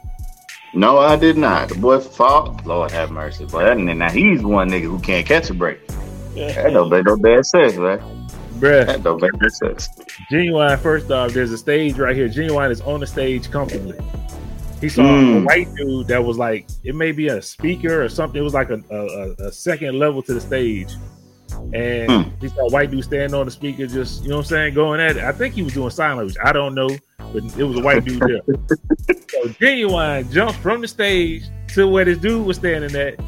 No, 0.75 0.97
I 0.99 1.15
did 1.15 1.37
not. 1.37 1.69
The 1.69 1.75
boy 1.75 1.99
fall. 1.99 2.59
Lord 2.65 2.91
have 2.91 3.09
mercy. 3.09 3.45
But 3.49 3.63
that, 3.63 3.77
now 3.77 4.11
he's 4.11 4.43
one 4.43 4.69
nigga 4.69 4.83
who 4.83 4.99
can't 4.99 5.25
catch 5.25 5.49
a 5.49 5.53
break. 5.53 5.87
That 6.35 6.73
don't 6.73 6.89
make 6.89 7.05
no 7.05 7.15
bad 7.15 7.45
sense, 7.45 7.77
man. 7.77 7.99
Bruh. 8.59 8.85
That 8.85 9.01
don't 9.01 9.21
make 9.21 9.31
no 9.39 9.47
sense. 9.47 9.87
Ginuwine, 10.29 10.77
first 10.79 11.09
off, 11.11 11.31
there's 11.31 11.51
a 11.51 11.57
stage 11.57 11.97
right 11.97 12.15
here. 12.15 12.27
Ginuwine 12.27 12.71
is 12.71 12.81
on 12.81 12.99
the 12.99 13.07
stage 13.07 13.49
comfortably. 13.49 13.97
He 14.81 14.89
saw 14.89 15.03
mm. 15.03 15.41
a 15.41 15.45
white 15.45 15.73
dude 15.75 16.07
that 16.07 16.23
was 16.23 16.37
like, 16.37 16.67
it 16.83 16.93
may 16.93 17.13
be 17.13 17.29
a 17.29 17.41
speaker 17.41 18.03
or 18.03 18.09
something. 18.09 18.39
It 18.39 18.43
was 18.43 18.53
like 18.53 18.69
a, 18.69 18.81
a, 18.91 19.47
a 19.47 19.51
second 19.53 19.97
level 19.97 20.21
to 20.23 20.33
the 20.33 20.41
stage 20.41 20.91
and 21.73 22.11
hmm. 22.11 22.29
he 22.41 22.49
saw 22.49 22.67
a 22.67 22.69
white 22.69 22.91
dude 22.91 23.03
standing 23.03 23.33
on 23.33 23.45
the 23.45 23.51
speaker, 23.51 23.87
just 23.87 24.23
you 24.23 24.29
know 24.29 24.37
what 24.37 24.45
I'm 24.45 24.47
saying, 24.47 24.73
going 24.73 24.99
at 24.99 25.17
it. 25.17 25.23
I 25.23 25.31
think 25.31 25.55
he 25.55 25.63
was 25.63 25.73
doing 25.73 25.89
sign 25.89 26.17
language. 26.17 26.37
I 26.43 26.51
don't 26.51 26.75
know, 26.75 26.89
but 27.35 27.59
it 27.59 27.63
was 27.63 27.77
a 27.77 27.81
white 27.81 28.05
dude 28.05 28.21
there. 28.21 28.41
so 28.47 29.49
Ginuwine 29.59 30.31
jumped 30.31 30.59
from 30.59 30.81
the 30.81 30.87
stage 30.87 31.43
to 31.69 31.87
where 31.87 32.05
this 32.05 32.17
dude 32.17 32.45
was 32.45 32.57
standing 32.57 32.95
at 32.95 33.19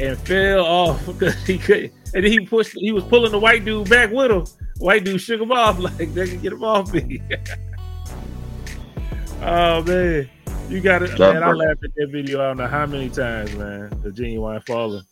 and 0.00 0.18
fell 0.18 0.64
off 0.64 1.04
because 1.06 1.34
he 1.44 1.58
could 1.58 1.92
and 2.14 2.24
then 2.24 2.32
he 2.32 2.40
pushed 2.40 2.72
he 2.72 2.92
was 2.92 3.04
pulling 3.04 3.32
the 3.32 3.38
white 3.38 3.64
dude 3.64 3.88
back 3.88 4.10
with 4.10 4.30
him. 4.30 4.44
White 4.78 5.04
dude 5.04 5.20
shook 5.20 5.40
him 5.40 5.52
off 5.52 5.78
like 5.78 6.12
they 6.14 6.28
can 6.28 6.40
get 6.40 6.52
him 6.52 6.64
off 6.64 6.92
me. 6.92 7.22
oh 9.42 9.82
man. 9.82 10.28
You 10.68 10.80
got 10.80 11.02
it, 11.02 11.18
man. 11.18 11.42
I 11.42 11.52
laughed 11.52 11.84
at 11.84 11.94
that 11.96 12.08
video. 12.10 12.40
I 12.40 12.48
don't 12.48 12.58
know 12.58 12.66
how 12.66 12.86
many 12.86 13.10
times, 13.10 13.54
man. 13.56 13.90
The 14.02 14.10
Ginuwine 14.10 14.64
falling. 14.66 15.04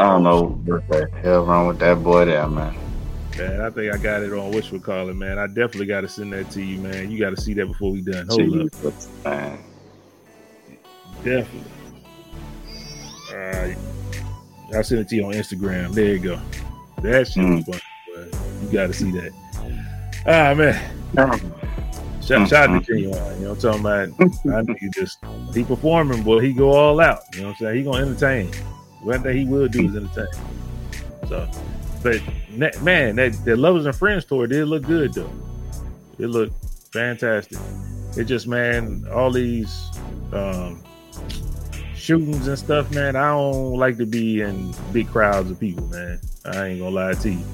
I 0.00 0.04
don't 0.04 0.24
know 0.24 0.60
what 0.64 0.88
the 0.88 1.08
hell 1.22 1.44
wrong 1.44 1.68
with 1.68 1.78
that 1.78 2.02
boy 2.02 2.24
there, 2.24 2.48
man. 2.48 2.74
Man, 3.38 3.60
I 3.60 3.70
think 3.70 3.94
I 3.94 3.98
got 3.98 4.22
it 4.22 4.32
on 4.32 4.50
which 4.50 4.72
we 4.72 4.80
call 4.80 5.08
it, 5.08 5.14
man. 5.14 5.38
I 5.38 5.46
definitely 5.46 5.86
got 5.86 6.00
to 6.00 6.08
send 6.08 6.32
that 6.32 6.50
to 6.50 6.62
you, 6.62 6.80
man. 6.80 7.08
You 7.08 7.20
got 7.20 7.30
to 7.30 7.40
see 7.40 7.54
that 7.54 7.66
before 7.66 7.92
we 7.92 8.00
done. 8.00 8.26
Hold 8.26 8.40
Jeez, 8.40 8.86
up, 8.86 9.24
man. 9.24 9.58
Definitely. 11.22 11.72
All 13.30 13.36
right, 13.36 13.76
I'll 14.74 14.82
send 14.82 15.02
it 15.02 15.08
to 15.08 15.16
you 15.16 15.26
on 15.26 15.34
Instagram. 15.34 15.92
There 15.92 16.14
you 16.14 16.18
go. 16.18 16.40
That 17.02 17.28
shit 17.28 17.44
mm. 17.44 17.64
fun. 17.64 17.80
You 18.62 18.72
got 18.72 18.88
to 18.88 18.92
see 18.92 19.12
that. 19.12 19.32
Ah 20.26 20.54
man. 20.54 20.74
Shout, 22.22 22.48
shout 22.48 22.68
out 22.68 22.84
to 22.84 22.92
Ginuwine. 22.92 23.38
You 23.38 23.44
know 23.44 23.54
what 23.54 23.64
I'm 23.64 23.82
talking 23.82 24.16
about? 24.16 24.54
I 24.54 24.64
think 24.64 24.94
just 24.94 25.18
he 25.54 25.62
performing, 25.64 26.22
boy. 26.22 26.40
He 26.40 26.52
go 26.52 26.70
all 26.70 27.00
out. 27.00 27.20
You 27.32 27.42
know 27.42 27.46
what 27.48 27.52
I'm 27.52 27.56
saying? 27.58 27.76
He 27.76 27.82
gonna 27.84 28.04
entertain. 28.04 28.52
One 29.02 29.22
thing 29.22 29.36
he 29.36 29.44
will 29.44 29.68
do 29.68 29.86
is 29.86 29.96
entertain. 29.96 30.26
So, 31.28 31.48
but 32.02 32.20
man, 32.58 33.16
that 33.16 33.32
that 33.44 33.56
lovers 33.56 33.86
and 33.86 33.94
friends 33.94 34.24
tour 34.24 34.46
did 34.46 34.66
look 34.66 34.82
good 34.84 35.14
though. 35.14 35.30
It 36.18 36.26
looked 36.26 36.54
fantastic. 36.92 37.58
It 38.16 38.24
just 38.24 38.46
man, 38.46 39.06
all 39.12 39.30
these 39.30 39.90
um, 40.32 40.82
shootings 41.94 42.48
and 42.48 42.58
stuff, 42.58 42.90
man. 42.92 43.16
I 43.16 43.30
don't 43.30 43.74
like 43.74 43.96
to 43.98 44.06
be 44.06 44.40
in 44.40 44.74
big 44.92 45.08
crowds 45.08 45.50
of 45.50 45.60
people, 45.60 45.86
man. 45.88 46.20
I 46.44 46.68
ain't 46.68 46.80
gonna 46.80 46.94
lie 46.94 47.14
to 47.14 47.30
you. 47.30 47.44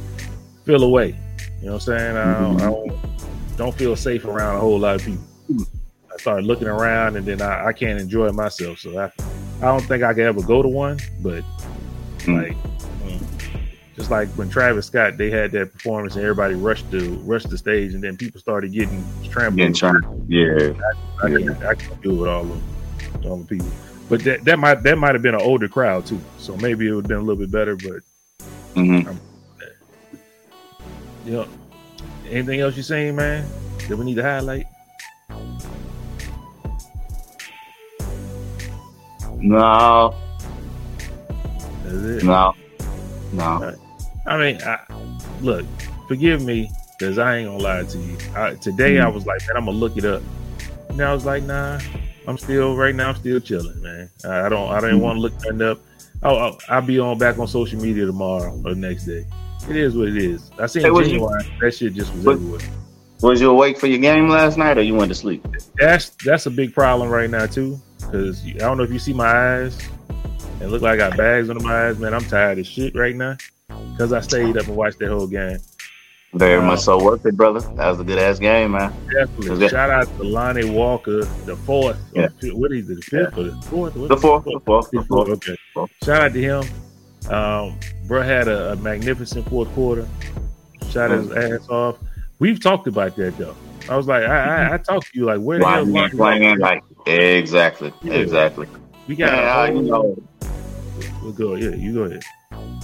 Feel 0.64 0.82
away. 0.82 1.16
You 1.60 1.66
know 1.66 1.74
what 1.74 1.88
I'm 1.88 1.98
saying? 1.98 2.16
I 2.16 2.40
don't, 2.40 2.62
I 2.62 2.64
don't, 2.70 3.56
don't 3.56 3.74
feel 3.74 3.96
safe 3.96 4.24
around 4.24 4.56
a 4.56 4.60
whole 4.60 4.78
lot 4.78 4.96
of 4.96 5.04
people. 5.04 5.66
I 6.12 6.16
started 6.18 6.46
looking 6.46 6.68
around 6.68 7.16
and 7.16 7.26
then 7.26 7.42
I, 7.42 7.66
I 7.66 7.72
can't 7.72 8.00
enjoy 8.00 8.30
myself. 8.30 8.78
So 8.78 8.98
I, 8.98 9.10
I 9.58 9.66
don't 9.66 9.82
think 9.82 10.02
I 10.02 10.14
could 10.14 10.24
ever 10.24 10.42
go 10.42 10.62
to 10.62 10.68
one, 10.68 10.98
but 11.20 11.42
like, 12.28 12.56
just 13.96 14.10
like 14.10 14.28
when 14.30 14.48
Travis 14.48 14.86
Scott, 14.86 15.16
they 15.16 15.30
had 15.30 15.52
that 15.52 15.72
performance 15.72 16.16
and 16.16 16.24
everybody 16.24 16.54
rushed 16.54 16.90
to 16.90 17.14
rush 17.18 17.44
the 17.44 17.56
stage, 17.56 17.94
and 17.94 18.02
then 18.02 18.16
people 18.16 18.40
started 18.40 18.72
getting 18.72 19.04
trampled. 19.30 19.58
Yeah, 20.28 20.72
I, 21.22 21.26
I, 21.26 21.28
yeah. 21.28 21.38
Can, 21.38 21.62
I 21.64 21.74
can 21.74 22.00
do 22.00 22.24
it 22.24 22.28
all 22.28 22.42
of 22.42 23.26
all 23.26 23.36
the 23.36 23.44
people. 23.44 23.68
But 24.08 24.24
that, 24.24 24.44
that 24.44 24.58
might 24.58 24.82
that 24.82 24.98
might 24.98 25.14
have 25.14 25.22
been 25.22 25.34
an 25.34 25.40
older 25.40 25.68
crowd 25.68 26.06
too, 26.06 26.20
so 26.38 26.56
maybe 26.56 26.88
it 26.88 26.92
would 26.92 27.04
have 27.04 27.08
been 27.08 27.18
a 27.18 27.22
little 27.22 27.36
bit 27.36 27.50
better. 27.50 27.76
But 27.76 28.02
mm-hmm. 28.74 29.16
you 31.24 31.32
know, 31.32 31.48
anything 32.28 32.60
else 32.60 32.76
you 32.76 32.82
saying, 32.82 33.16
man? 33.16 33.46
That 33.88 33.96
we 33.96 34.04
need 34.04 34.16
to 34.16 34.22
highlight? 34.22 34.66
No. 39.38 40.14
No. 42.22 42.54
No. 43.32 43.74
I 44.26 44.38
mean, 44.38 44.62
I, 44.62 44.80
look, 45.40 45.66
forgive 46.08 46.42
me 46.42 46.70
because 46.98 47.18
I 47.18 47.36
ain't 47.36 47.48
gonna 47.48 47.62
lie 47.62 47.84
to 47.84 47.98
you. 47.98 48.16
I, 48.34 48.54
today 48.54 48.94
mm. 48.94 49.04
I 49.04 49.08
was 49.08 49.26
like, 49.26 49.40
man, 49.46 49.56
I'm 49.56 49.66
gonna 49.66 49.76
look 49.76 49.96
it 49.96 50.04
up. 50.04 50.22
And 50.88 51.00
I 51.00 51.12
was 51.12 51.24
like, 51.24 51.42
nah, 51.42 51.80
I'm 52.26 52.38
still 52.38 52.76
right 52.76 52.94
now. 52.94 53.10
I'm 53.10 53.16
still 53.16 53.40
chilling, 53.40 53.80
man. 53.82 54.10
I, 54.24 54.46
I 54.46 54.48
don't. 54.48 54.70
I 54.70 54.80
don't 54.80 54.98
mm. 54.98 55.00
want 55.00 55.16
to 55.16 55.20
look 55.20 55.38
that 55.40 55.60
up. 55.60 55.80
Oh, 56.22 56.36
I'll, 56.36 56.58
I'll, 56.68 56.82
be 56.82 56.98
on 56.98 57.18
back 57.18 57.38
on 57.38 57.46
social 57.46 57.80
media 57.80 58.06
tomorrow 58.06 58.60
or 58.64 58.74
next 58.74 59.04
day. 59.04 59.26
It 59.68 59.76
is 59.76 59.96
what 59.96 60.08
it 60.08 60.16
is. 60.16 60.50
I 60.58 60.66
seen 60.66 60.82
hey, 60.82 60.88
Ginuwine. 60.88 61.44
You, 61.44 61.60
that 61.60 61.74
shit 61.74 61.94
just 61.94 62.14
was 62.14 62.24
what, 62.24 62.36
everywhere. 62.36 62.60
Was 63.20 63.40
you 63.40 63.50
awake 63.50 63.78
for 63.78 63.86
your 63.86 63.98
game 63.98 64.28
last 64.28 64.56
night, 64.56 64.78
or 64.78 64.82
you 64.82 64.94
went 64.94 65.10
to 65.10 65.14
sleep? 65.14 65.46
That's 65.76 66.10
that's 66.24 66.46
a 66.46 66.50
big 66.50 66.72
problem 66.72 67.10
right 67.10 67.28
now 67.28 67.46
too 67.46 67.78
because 67.98 68.44
I 68.46 68.58
don't 68.58 68.78
know 68.78 68.84
if 68.84 68.92
you 68.92 68.98
see 68.98 69.12
my 69.12 69.26
eyes. 69.26 69.78
It 70.60 70.68
look 70.68 70.80
like 70.80 70.94
I 70.94 71.08
got 71.08 71.18
bags 71.18 71.50
under 71.50 71.62
my 71.62 71.88
eyes, 71.88 71.98
man. 71.98 72.14
I'm 72.14 72.24
tired 72.24 72.58
of 72.58 72.66
shit 72.66 72.94
right 72.94 73.14
now 73.14 73.36
because 73.94 74.12
I 74.12 74.20
stayed 74.20 74.56
up 74.56 74.66
and 74.66 74.76
watched 74.76 74.98
that 74.98 75.08
whole 75.08 75.28
game. 75.28 75.58
Very 76.32 76.58
um, 76.58 76.66
much 76.66 76.80
so 76.80 77.02
worth 77.02 77.24
it, 77.24 77.36
brother. 77.36 77.60
That 77.76 77.88
was 77.90 78.00
a 78.00 78.04
good 78.04 78.18
ass 78.18 78.40
game, 78.40 78.72
man. 78.72 78.92
Definitely. 79.08 79.68
Shout 79.68 79.90
out 79.90 80.16
to 80.16 80.24
Lonnie 80.24 80.68
Walker, 80.68 81.24
the 81.44 81.54
fourth. 81.54 81.96
Yeah. 82.12 82.28
what 82.54 82.72
is 82.72 82.90
it, 82.90 82.96
the 82.96 83.02
fifth 83.02 83.36
yeah. 83.36 83.40
or 83.40 83.44
the 83.44 83.62
fourth? 83.62 83.94
The 83.94 84.16
fourth, 84.16 84.44
the 84.44 84.60
fourth, 84.66 84.90
the 84.90 85.04
fourth. 85.04 85.28
Okay. 85.28 85.56
Shout 86.02 86.22
out 86.22 86.32
to 86.32 86.42
him. 86.42 86.64
Um, 87.32 87.78
bro 88.06 88.22
had 88.22 88.48
a, 88.48 88.72
a 88.72 88.76
magnificent 88.76 89.48
fourth 89.48 89.72
quarter. 89.74 90.08
Shot 90.90 91.12
his 91.12 91.28
mm. 91.28 91.60
ass 91.60 91.68
off. 91.68 91.98
We've 92.40 92.60
talked 92.60 92.88
about 92.88 93.14
that 93.16 93.38
though. 93.38 93.54
I 93.88 93.96
was 93.96 94.08
like, 94.08 94.24
I, 94.24 94.70
I, 94.70 94.74
I 94.74 94.78
talked 94.78 95.12
to 95.12 95.18
you 95.18 95.26
like, 95.26 95.40
where 95.40 95.60
the 95.60 95.68
hell 95.68 95.96
is 95.96 96.14
playing? 96.14 96.58
Like, 96.58 96.82
exactly, 97.06 97.92
yeah. 98.02 98.14
exactly. 98.14 98.66
We 99.06 99.14
got, 99.14 99.32
yeah, 99.32 99.66
whole, 99.66 99.76
you 99.76 99.82
know. 99.90 100.16
We'll 101.22 101.32
go. 101.32 101.54
Yeah, 101.54 101.74
you 101.76 101.94
go 101.94 102.02
ahead. 102.04 102.22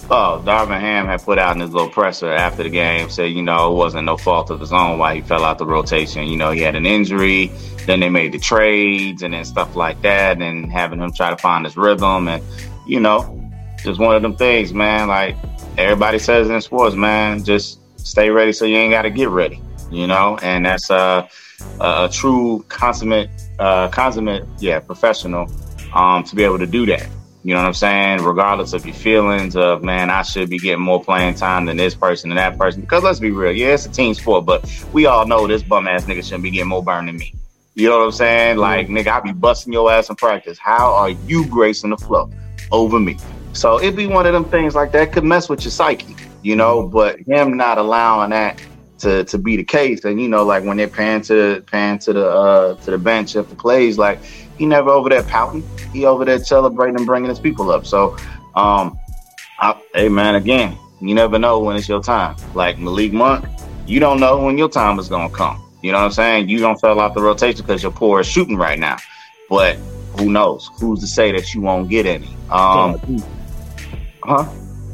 Oh, 0.09 0.41
Darvin 0.45 0.79
Ham 0.79 1.05
had 1.05 1.21
put 1.21 1.39
out 1.39 1.55
in 1.55 1.61
his 1.61 1.71
little 1.71 1.89
presser 1.89 2.31
after 2.31 2.63
the 2.63 2.69
game, 2.69 3.09
said, 3.09 3.31
you 3.31 3.41
know, 3.41 3.71
it 3.71 3.75
wasn't 3.75 4.05
no 4.05 4.17
fault 4.17 4.49
of 4.49 4.59
his 4.59 4.73
own 4.73 4.99
why 4.99 5.15
he 5.15 5.21
fell 5.21 5.45
out 5.45 5.57
the 5.57 5.65
rotation. 5.65 6.27
You 6.27 6.35
know, 6.35 6.51
he 6.51 6.61
had 6.61 6.75
an 6.75 6.85
injury, 6.85 7.47
then 7.85 8.01
they 8.01 8.09
made 8.09 8.33
the 8.33 8.39
trades 8.39 9.23
and 9.23 9.33
then 9.33 9.45
stuff 9.45 9.75
like 9.75 10.01
that, 10.01 10.41
and 10.41 10.71
having 10.71 10.99
him 10.99 11.13
try 11.13 11.29
to 11.29 11.37
find 11.37 11.65
his 11.65 11.77
rhythm. 11.77 12.27
And, 12.27 12.43
you 12.85 12.99
know, 12.99 13.49
just 13.83 13.99
one 13.99 14.15
of 14.15 14.21
them 14.21 14.35
things, 14.35 14.73
man. 14.73 15.07
Like 15.07 15.37
everybody 15.77 16.19
says 16.19 16.49
in 16.49 16.59
sports, 16.59 16.95
man, 16.95 17.43
just 17.43 17.79
stay 17.97 18.29
ready 18.29 18.51
so 18.51 18.65
you 18.65 18.75
ain't 18.75 18.91
got 18.91 19.03
to 19.03 19.09
get 19.09 19.29
ready 19.29 19.61
you 19.91 20.07
know, 20.07 20.37
and 20.41 20.65
that's 20.65 20.89
a, 20.89 21.27
a, 21.79 22.09
true 22.11 22.65
consummate, 22.69 23.29
uh, 23.59 23.89
consummate, 23.89 24.47
yeah, 24.59 24.79
professional 24.79 25.51
um, 25.93 26.23
to 26.23 26.35
be 26.35 26.43
able 26.43 26.59
to 26.59 26.65
do 26.65 26.85
that. 26.87 27.07
You 27.43 27.55
know 27.55 27.61
what 27.61 27.67
I'm 27.67 27.73
saying? 27.73 28.23
Regardless 28.23 28.73
of 28.73 28.85
your 28.85 28.93
feelings 28.93 29.55
of, 29.55 29.83
man, 29.83 30.11
I 30.11 30.21
should 30.21 30.49
be 30.49 30.59
getting 30.59 30.83
more 30.83 31.03
playing 31.03 31.35
time 31.35 31.65
than 31.65 31.75
this 31.75 31.95
person 31.95 32.29
and 32.29 32.37
that 32.37 32.57
person. 32.57 32.81
Because 32.81 33.03
let's 33.03 33.19
be 33.19 33.31
real, 33.31 33.51
yeah, 33.51 33.73
it's 33.73 33.85
a 33.85 33.89
team 33.89 34.13
sport, 34.13 34.45
but 34.45 34.69
we 34.93 35.07
all 35.07 35.25
know 35.25 35.47
this 35.47 35.63
bum 35.63 35.87
ass 35.87 36.05
nigga 36.05 36.23
shouldn't 36.23 36.43
be 36.43 36.51
getting 36.51 36.69
more 36.69 36.83
burn 36.83 37.07
than 37.07 37.17
me. 37.17 37.33
You 37.73 37.89
know 37.89 37.99
what 37.99 38.05
I'm 38.05 38.11
saying? 38.11 38.57
Like, 38.57 38.89
nigga, 38.89 39.07
I 39.07 39.19
be 39.21 39.31
busting 39.31 39.73
your 39.73 39.91
ass 39.91 40.09
in 40.09 40.15
practice. 40.15 40.59
How 40.59 40.93
are 40.93 41.09
you 41.09 41.47
gracing 41.47 41.89
the 41.89 41.97
flow 41.97 42.29
over 42.71 42.99
me? 42.99 43.17
So 43.53 43.79
it'd 43.79 43.95
be 43.95 44.07
one 44.07 44.25
of 44.25 44.33
them 44.33 44.45
things 44.45 44.75
like 44.75 44.91
that 44.91 45.11
could 45.11 45.23
mess 45.23 45.49
with 45.49 45.63
your 45.63 45.71
psyche, 45.71 46.15
you 46.43 46.55
know, 46.55 46.87
but 46.87 47.19
him 47.21 47.57
not 47.57 47.77
allowing 47.77 48.29
that 48.31 48.61
to 48.99 49.23
to 49.25 49.37
be 49.37 49.57
the 49.57 49.63
case. 49.63 50.05
And 50.05 50.21
you 50.21 50.29
know, 50.29 50.43
like 50.43 50.63
when 50.63 50.77
they're 50.77 50.87
paying 50.87 51.21
to 51.23 51.63
paying 51.65 51.99
to 51.99 52.13
the 52.13 52.27
uh 52.27 52.75
to 52.75 52.91
the 52.91 52.97
bench 52.97 53.35
after 53.35 53.55
plays, 53.55 53.97
like 53.97 54.19
he 54.61 54.67
never 54.67 54.91
over 54.91 55.09
there 55.09 55.23
pouting. 55.23 55.63
He 55.91 56.05
over 56.05 56.23
there 56.23 56.37
celebrating 56.37 56.95
and 56.95 57.07
bringing 57.07 57.29
his 57.29 57.39
people 57.39 57.71
up. 57.71 57.83
So, 57.83 58.15
um, 58.53 58.95
I, 59.57 59.75
hey 59.95 60.07
man, 60.07 60.35
again, 60.35 60.77
you 60.99 61.15
never 61.15 61.39
know 61.39 61.59
when 61.59 61.75
it's 61.77 61.89
your 61.89 62.03
time. 62.03 62.35
Like 62.53 62.77
Malik 62.77 63.11
Monk, 63.11 63.43
you 63.87 63.99
don't 63.99 64.19
know 64.19 64.39
when 64.39 64.59
your 64.59 64.69
time 64.69 64.99
is 64.99 65.09
gonna 65.09 65.31
come. 65.31 65.59
You 65.81 65.91
know 65.91 65.97
what 65.97 66.05
I'm 66.05 66.11
saying? 66.11 66.49
You 66.49 66.59
don't 66.59 66.79
fell 66.79 66.99
off 66.99 67.15
the 67.15 67.23
rotation 67.23 67.65
because 67.65 67.81
you're 67.81 67.91
poor 67.91 68.23
shooting 68.23 68.55
right 68.55 68.77
now. 68.77 68.97
But 69.49 69.77
who 70.19 70.29
knows? 70.29 70.69
Who's 70.79 70.99
to 70.99 71.07
say 71.07 71.31
that 71.31 71.55
you 71.55 71.61
won't 71.61 71.89
get 71.89 72.05
any? 72.05 72.27
Um, 72.51 73.01
huh? 74.21 74.47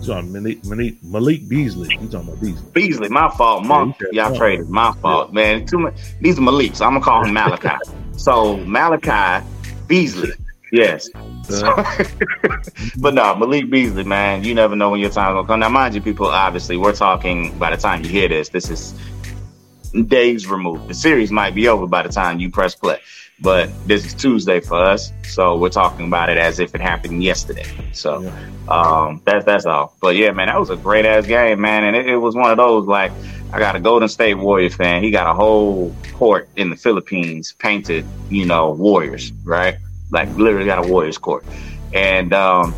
talking 0.05 0.31
Malik, 0.31 0.65
Malik, 0.65 1.03
Malik 1.03 1.49
Beasley. 1.49 1.89
You 1.99 2.07
talking 2.07 2.29
about 2.29 2.39
Beasley? 2.39 2.71
Beasley, 2.71 3.09
my 3.09 3.29
fault. 3.31 3.65
Monk, 3.65 3.97
yeah, 4.13 4.29
y'all 4.29 4.37
traded. 4.37 4.69
My 4.69 4.93
fault, 5.01 5.31
yeah. 5.31 5.57
man. 5.57 5.65
Too 5.65 5.79
much. 5.79 5.95
These 6.21 6.39
are 6.39 6.41
Malik's. 6.41 6.79
I'm 6.79 6.93
gonna 6.93 7.03
call 7.03 7.25
him 7.25 7.33
Malachi. 7.33 7.75
so 8.15 8.55
Malachi 8.59 9.45
Beasley. 9.87 10.33
Yes. 10.71 11.09
But 12.99 13.13
no, 13.13 13.35
Malik 13.35 13.69
Beasley, 13.69 14.03
man, 14.03 14.43
you 14.43 14.53
never 14.53 14.75
know 14.75 14.89
when 14.89 14.99
your 14.99 15.09
time's 15.09 15.35
gonna 15.35 15.47
come. 15.47 15.61
Now, 15.61 15.69
mind 15.69 15.95
you, 15.95 16.01
people, 16.01 16.27
obviously, 16.27 16.75
we're 16.75 16.93
talking 16.93 17.57
by 17.57 17.69
the 17.71 17.77
time 17.77 18.03
you 18.03 18.09
hear 18.09 18.27
this, 18.27 18.49
this 18.49 18.69
is 18.69 18.93
days 20.07 20.47
removed. 20.47 20.89
The 20.89 20.93
series 20.93 21.31
might 21.31 21.55
be 21.55 21.67
over 21.67 21.87
by 21.87 22.03
the 22.03 22.09
time 22.09 22.39
you 22.39 22.49
press 22.49 22.75
play 22.75 22.99
but 23.39 23.69
this 23.87 24.05
is 24.05 24.13
Tuesday 24.13 24.59
for 24.59 24.81
us, 24.81 25.13
so 25.23 25.57
we're 25.57 25.69
talking 25.69 26.07
about 26.07 26.29
it 26.29 26.37
as 26.37 26.59
if 26.59 26.73
it 26.73 26.81
happened 26.81 27.23
yesterday. 27.23 27.65
So 27.93 28.21
yeah. 28.21 28.49
um, 28.67 29.21
that's 29.25 29.45
that's 29.45 29.65
all. 29.65 29.93
But 30.01 30.15
yeah, 30.15 30.31
man, 30.31 30.47
that 30.47 30.59
was 30.59 30.71
a 30.71 30.75
great 30.75 31.05
ass 31.05 31.27
game, 31.27 31.61
man, 31.61 31.83
and 31.83 31.95
it, 31.95 32.07
it, 32.07 32.17
was 32.17 32.35
one 32.35 32.49
of 32.49 32.57
those 32.57 32.87
like 32.87 33.11
I 33.53 33.59
got 33.59 33.75
a 33.75 33.79
Golden 33.79 34.09
State 34.09 34.35
Warrior 34.35 34.71
fan. 34.71 35.03
He 35.03 35.11
got 35.11 35.29
a 35.29 35.33
whole 35.33 35.93
court 36.13 36.49
in 36.55 36.69
the 36.71 36.75
Philippines 36.75 37.53
painted, 37.59 38.05
you 38.29 38.45
know, 38.45 38.71
Warriors, 38.71 39.31
right? 39.43 39.77
Like 40.09 40.29
literally 40.35 40.65
got 40.65 40.83
a 40.83 40.87
Warriors 40.87 41.19
court, 41.19 41.45
and 41.93 42.33
um, 42.33 42.73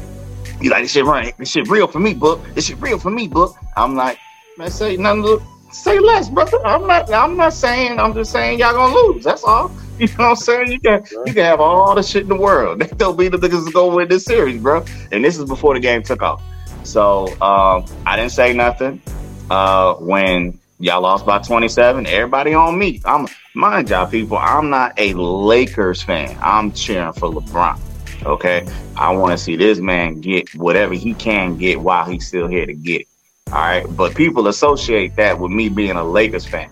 he's 0.60 0.72
like, 0.72 0.84
"This 0.84 0.92
shit 0.92 1.06
run, 1.06 1.32
this 1.38 1.50
shit 1.50 1.70
real 1.70 1.88
for 1.88 2.00
me, 2.00 2.14
book. 2.14 2.42
This 2.54 2.68
shit 2.68 2.80
real 2.82 3.00
for 3.00 3.12
me, 3.12 3.30
book." 3.30 3.56
I'm 3.78 3.96
like, 3.96 4.20
man, 4.58 4.70
say 4.70 4.98
nothing. 4.98 5.40
Say 5.72 6.00
less, 6.00 6.30
brother. 6.30 6.58
I'm 6.66 6.86
not. 6.86 7.10
I'm 7.14 7.38
not 7.38 7.54
saying. 7.54 7.98
I'm 7.98 8.14
just 8.14 8.32
saying 8.34 8.60
y'all 8.60 8.74
gonna 8.74 8.94
lose. 8.94 9.24
That's 9.24 9.44
all. 9.46 9.72
You 10.04 10.08
know 10.08 10.14
what 10.16 10.30
I'm 10.30 10.36
saying? 10.38 10.72
You 10.72 10.80
can 10.80 11.04
you 11.26 11.34
can 11.34 11.44
have 11.44 11.60
all 11.60 11.94
the 11.94 12.02
shit 12.02 12.24
in 12.24 12.30
the 12.30 12.36
world. 12.36 12.80
They 12.90 12.96
don't 12.96 13.18
be 13.18 13.28
the 13.28 13.38
niggas 13.38 13.66
to 13.66 13.72
go 13.72 13.94
win 13.94 14.08
this 14.08 14.24
series, 14.24 14.62
bro. 14.62 14.86
And 15.12 15.26
this 15.26 15.38
is 15.38 15.44
before 15.44 15.74
the 15.74 15.82
game 15.82 16.04
took 16.04 16.22
off. 16.22 16.42
So 16.84 17.28
um, 17.42 17.86
I 18.06 18.16
didn't 18.16 18.32
say 18.32 18.54
nothing 18.54 19.02
uh, 19.50 19.96
when 19.96 20.58
y'all 20.80 21.02
lost 21.02 21.26
by 21.26 21.40
27. 21.40 22.08
Everybody 22.08 22.54
on 22.54 22.80
me. 22.80 23.02
I'm 23.04 23.28
mind 23.54 23.90
y'all, 23.90 24.08
people. 24.08 24.38
I'm 24.38 24.70
not 24.70 24.94
a 24.98 25.14
Lakers 25.16 26.02
fan. 26.02 26.38
I'm 26.42 26.72
cheering 26.72 27.12
for 27.12 27.30
LeBron. 27.30 27.78
Okay, 28.26 28.66
I 28.96 29.12
want 29.12 29.32
to 29.32 29.38
see 29.38 29.58
this 29.58 29.80
man 29.80 30.22
get 30.22 30.54
whatever 30.56 30.94
he 30.94 31.14
can 31.14 31.58
get 31.58 31.82
while 31.82 32.06
he's 32.06 32.26
still 32.26 32.48
here 32.48 32.66
to 32.66 32.74
get 32.74 33.02
it. 33.02 33.08
All 33.48 33.56
right, 33.56 33.86
but 33.98 34.16
people 34.16 34.48
associate 34.48 35.16
that 35.18 35.40
with 35.40 35.52
me 35.52 35.68
being 35.68 35.98
a 35.98 36.04
Lakers 36.04 36.46
fan. 36.46 36.70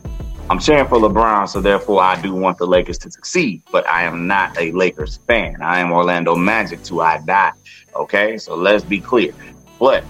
I'm 0.50 0.60
cheering 0.60 0.88
for 0.88 0.98
LeBron, 0.98 1.50
so 1.50 1.60
therefore 1.60 2.02
I 2.02 2.22
do 2.22 2.34
want 2.34 2.58
the 2.58 2.66
Lakers 2.66 2.98
to 3.00 3.12
succeed, 3.12 3.62
but 3.70 3.86
I 3.86 4.04
am 4.04 4.28
not 4.28 4.58
a 4.58 4.72
Lakers 4.72 5.20
fan. 5.28 5.62
I 5.62 5.80
am 5.80 5.92
Orlando 5.92 6.36
Magic 6.36 6.84
to 6.84 7.02
I 7.02 7.20
die. 7.20 7.52
Okay, 7.96 8.38
so 8.38 8.56
let's 8.56 8.86
be 8.86 9.02
clear. 9.02 9.34
But 9.78 10.06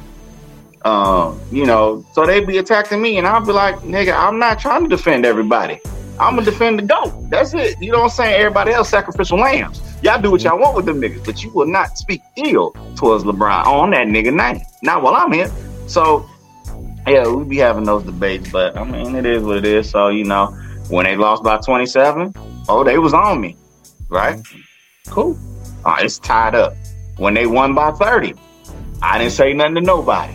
um, 0.85 1.41
you 1.51 1.65
know, 1.65 2.05
so 2.13 2.25
they 2.25 2.39
be 2.39 2.59
attacking 2.59 3.01
me, 3.01 3.17
and 3.17 3.25
I'll 3.25 3.43
be 3.43 3.51
like, 3.51 3.77
nigga, 3.79 4.15
I'm 4.15 4.37
not 4.37 4.59
trying 4.59 4.83
to 4.83 4.89
defend 4.89 5.25
everybody. 5.25 5.79
I'm 6.19 6.35
gonna 6.35 6.45
defend 6.45 6.79
the 6.79 6.83
goat. 6.83 7.29
That's 7.29 7.55
it. 7.55 7.75
You 7.81 7.91
know 7.91 7.99
what 7.99 8.03
I'm 8.05 8.09
saying? 8.11 8.35
Everybody 8.35 8.73
else 8.73 8.89
sacrificial 8.89 9.39
lambs. 9.39 9.81
Y'all 10.03 10.21
do 10.21 10.29
what 10.29 10.43
y'all 10.43 10.59
want 10.59 10.75
with 10.75 10.85
them 10.85 11.01
niggas, 11.01 11.25
but 11.25 11.43
you 11.43 11.49
will 11.49 11.65
not 11.65 11.97
speak 11.97 12.21
ill 12.35 12.71
towards 12.95 13.23
LeBron 13.23 13.65
on 13.65 13.89
that 13.91 14.07
nigga 14.07 14.33
name. 14.33 14.61
Not 14.83 15.01
while 15.01 15.15
I'm 15.15 15.31
here. 15.31 15.51
So 15.87 16.29
yeah, 17.07 17.27
we 17.27 17.43
be 17.43 17.57
having 17.57 17.85
those 17.85 18.03
debates, 18.03 18.51
but 18.51 18.77
I 18.77 18.83
mean 18.83 19.15
it 19.15 19.25
is 19.25 19.43
what 19.43 19.57
it 19.57 19.65
is. 19.65 19.89
So, 19.89 20.09
you 20.09 20.23
know, 20.23 20.47
when 20.89 21.05
they 21.05 21.15
lost 21.15 21.43
by 21.43 21.57
27, 21.57 22.33
oh, 22.69 22.83
they 22.83 22.97
was 22.97 23.13
on 23.13 23.41
me. 23.41 23.55
Right? 24.09 24.39
Cool. 25.07 25.37
Uh, 25.85 25.97
it's 25.99 26.19
tied 26.19 26.55
up. 26.55 26.73
When 27.17 27.33
they 27.33 27.47
won 27.47 27.73
by 27.73 27.91
30, 27.91 28.33
I 29.01 29.17
didn't 29.17 29.33
say 29.33 29.53
nothing 29.53 29.75
to 29.75 29.81
nobody. 29.81 30.33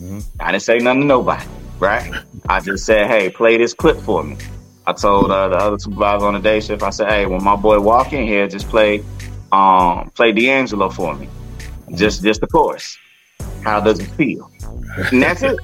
Mm-hmm. 0.00 0.20
I 0.40 0.52
didn't 0.52 0.62
say 0.62 0.78
nothing 0.78 1.02
to 1.02 1.06
nobody. 1.06 1.46
Right? 1.78 2.12
I 2.48 2.60
just 2.60 2.86
said, 2.86 3.08
hey, 3.08 3.30
play 3.30 3.56
this 3.56 3.74
clip 3.74 3.98
for 3.98 4.22
me. 4.22 4.36
I 4.86 4.92
told 4.92 5.30
uh, 5.30 5.48
the 5.48 5.56
other 5.56 5.78
supervisor 5.78 6.26
on 6.26 6.34
the 6.34 6.40
day 6.40 6.60
shift, 6.60 6.82
I 6.82 6.90
said, 6.90 7.08
hey, 7.08 7.26
when 7.26 7.42
my 7.42 7.56
boy 7.56 7.80
walk 7.80 8.12
in 8.12 8.26
here, 8.26 8.48
just 8.48 8.68
play 8.68 9.04
um 9.52 10.10
play 10.14 10.32
D'Angelo 10.32 10.88
for 10.88 11.14
me. 11.14 11.28
Just 11.94 12.22
just 12.22 12.40
the 12.40 12.46
chorus. 12.46 12.96
How 13.62 13.80
does 13.80 14.00
it 14.00 14.06
feel? 14.12 14.50
And 15.10 15.22
that's 15.22 15.42
it. 15.42 15.58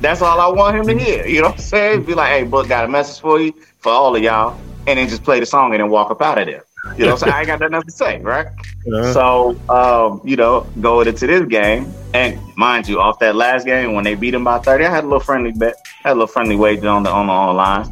That's 0.00 0.22
all 0.22 0.40
I 0.40 0.48
want 0.48 0.76
him 0.76 0.86
to 0.86 1.04
hear. 1.04 1.26
You 1.26 1.42
know 1.42 1.48
what 1.48 1.56
I'm 1.56 1.62
saying? 1.62 2.02
Be 2.04 2.14
like, 2.14 2.28
hey, 2.28 2.44
Book 2.44 2.68
got 2.68 2.84
a 2.84 2.88
message 2.88 3.20
for 3.20 3.40
you, 3.40 3.52
for 3.78 3.92
all 3.92 4.14
of 4.14 4.22
y'all, 4.22 4.58
and 4.86 4.98
then 4.98 5.08
just 5.08 5.24
play 5.24 5.40
the 5.40 5.46
song 5.46 5.72
and 5.72 5.80
then 5.80 5.90
walk 5.90 6.10
up 6.10 6.22
out 6.22 6.38
of 6.38 6.46
there. 6.46 6.64
You 6.96 7.04
know 7.04 7.12
what 7.12 7.22
I'm 7.22 7.30
saying? 7.30 7.32
I 7.32 7.38
ain't 7.40 7.46
got 7.60 7.70
nothing 7.70 7.88
to 7.88 7.92
say, 7.92 8.20
right? 8.20 8.46
Uh-huh. 8.46 9.12
So, 9.12 9.60
um, 9.68 10.20
you 10.24 10.36
know, 10.36 10.66
going 10.80 11.08
into 11.08 11.26
this 11.26 11.44
game, 11.46 11.92
and 12.14 12.38
mind 12.56 12.86
you, 12.88 13.00
off 13.00 13.18
that 13.18 13.34
last 13.34 13.66
game 13.66 13.94
when 13.94 14.04
they 14.04 14.14
beat 14.14 14.30
them 14.30 14.44
by 14.44 14.58
30, 14.58 14.84
I 14.84 14.90
had 14.90 15.04
a 15.04 15.06
little 15.06 15.20
friendly 15.20 15.52
bet, 15.52 15.74
I 16.04 16.08
had 16.08 16.12
a 16.12 16.14
little 16.14 16.26
friendly 16.28 16.56
wager 16.56 16.88
on 16.88 17.02
the 17.02 17.10
on 17.10 17.26
the 17.26 17.32
online. 17.32 17.86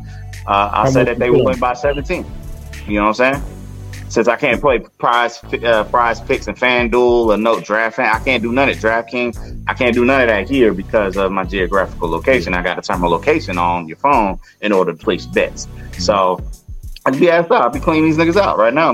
Uh, 0.46 0.70
I 0.73 0.90
said 0.90 1.06
that 1.08 1.18
they 1.18 1.30
would 1.30 1.44
win 1.44 1.58
by 1.58 1.73
17. 1.73 2.25
You 2.87 2.94
know 2.94 3.06
what 3.06 3.20
I'm 3.20 3.34
saying? 3.34 3.53
Since 4.14 4.28
I 4.28 4.37
can't 4.37 4.61
play 4.61 4.78
prize 4.78 5.42
uh, 5.42 5.83
PrizePicks 5.90 6.47
and 6.47 6.56
FanDuel 6.56 7.35
or 7.35 7.37
no 7.37 7.59
draft 7.59 7.99
I 7.99 8.21
can't 8.21 8.44
do 8.44 8.52
none 8.52 8.68
of 8.68 8.76
DraftKings. 8.76 9.64
I 9.66 9.75
can't 9.75 9.92
do 9.92 10.04
none 10.04 10.21
of 10.21 10.28
that 10.28 10.49
here 10.49 10.73
because 10.73 11.16
of 11.16 11.33
my 11.33 11.42
geographical 11.42 12.09
location. 12.09 12.54
I 12.54 12.62
got 12.62 12.76
to 12.76 12.83
turn 12.83 13.00
my 13.00 13.09
location 13.09 13.59
on 13.59 13.88
your 13.88 13.97
phone 13.97 14.38
in 14.61 14.71
order 14.71 14.92
to 14.92 14.97
place 14.97 15.26
bets. 15.26 15.66
So 15.99 16.40
I'd 17.04 17.18
be 17.18 17.28
asked 17.28 17.50
out. 17.50 17.66
I'd 17.66 17.73
be 17.73 17.80
cleaning 17.80 18.04
these 18.04 18.16
niggas 18.16 18.40
out 18.40 18.56
right 18.56 18.73
now. 18.73 18.92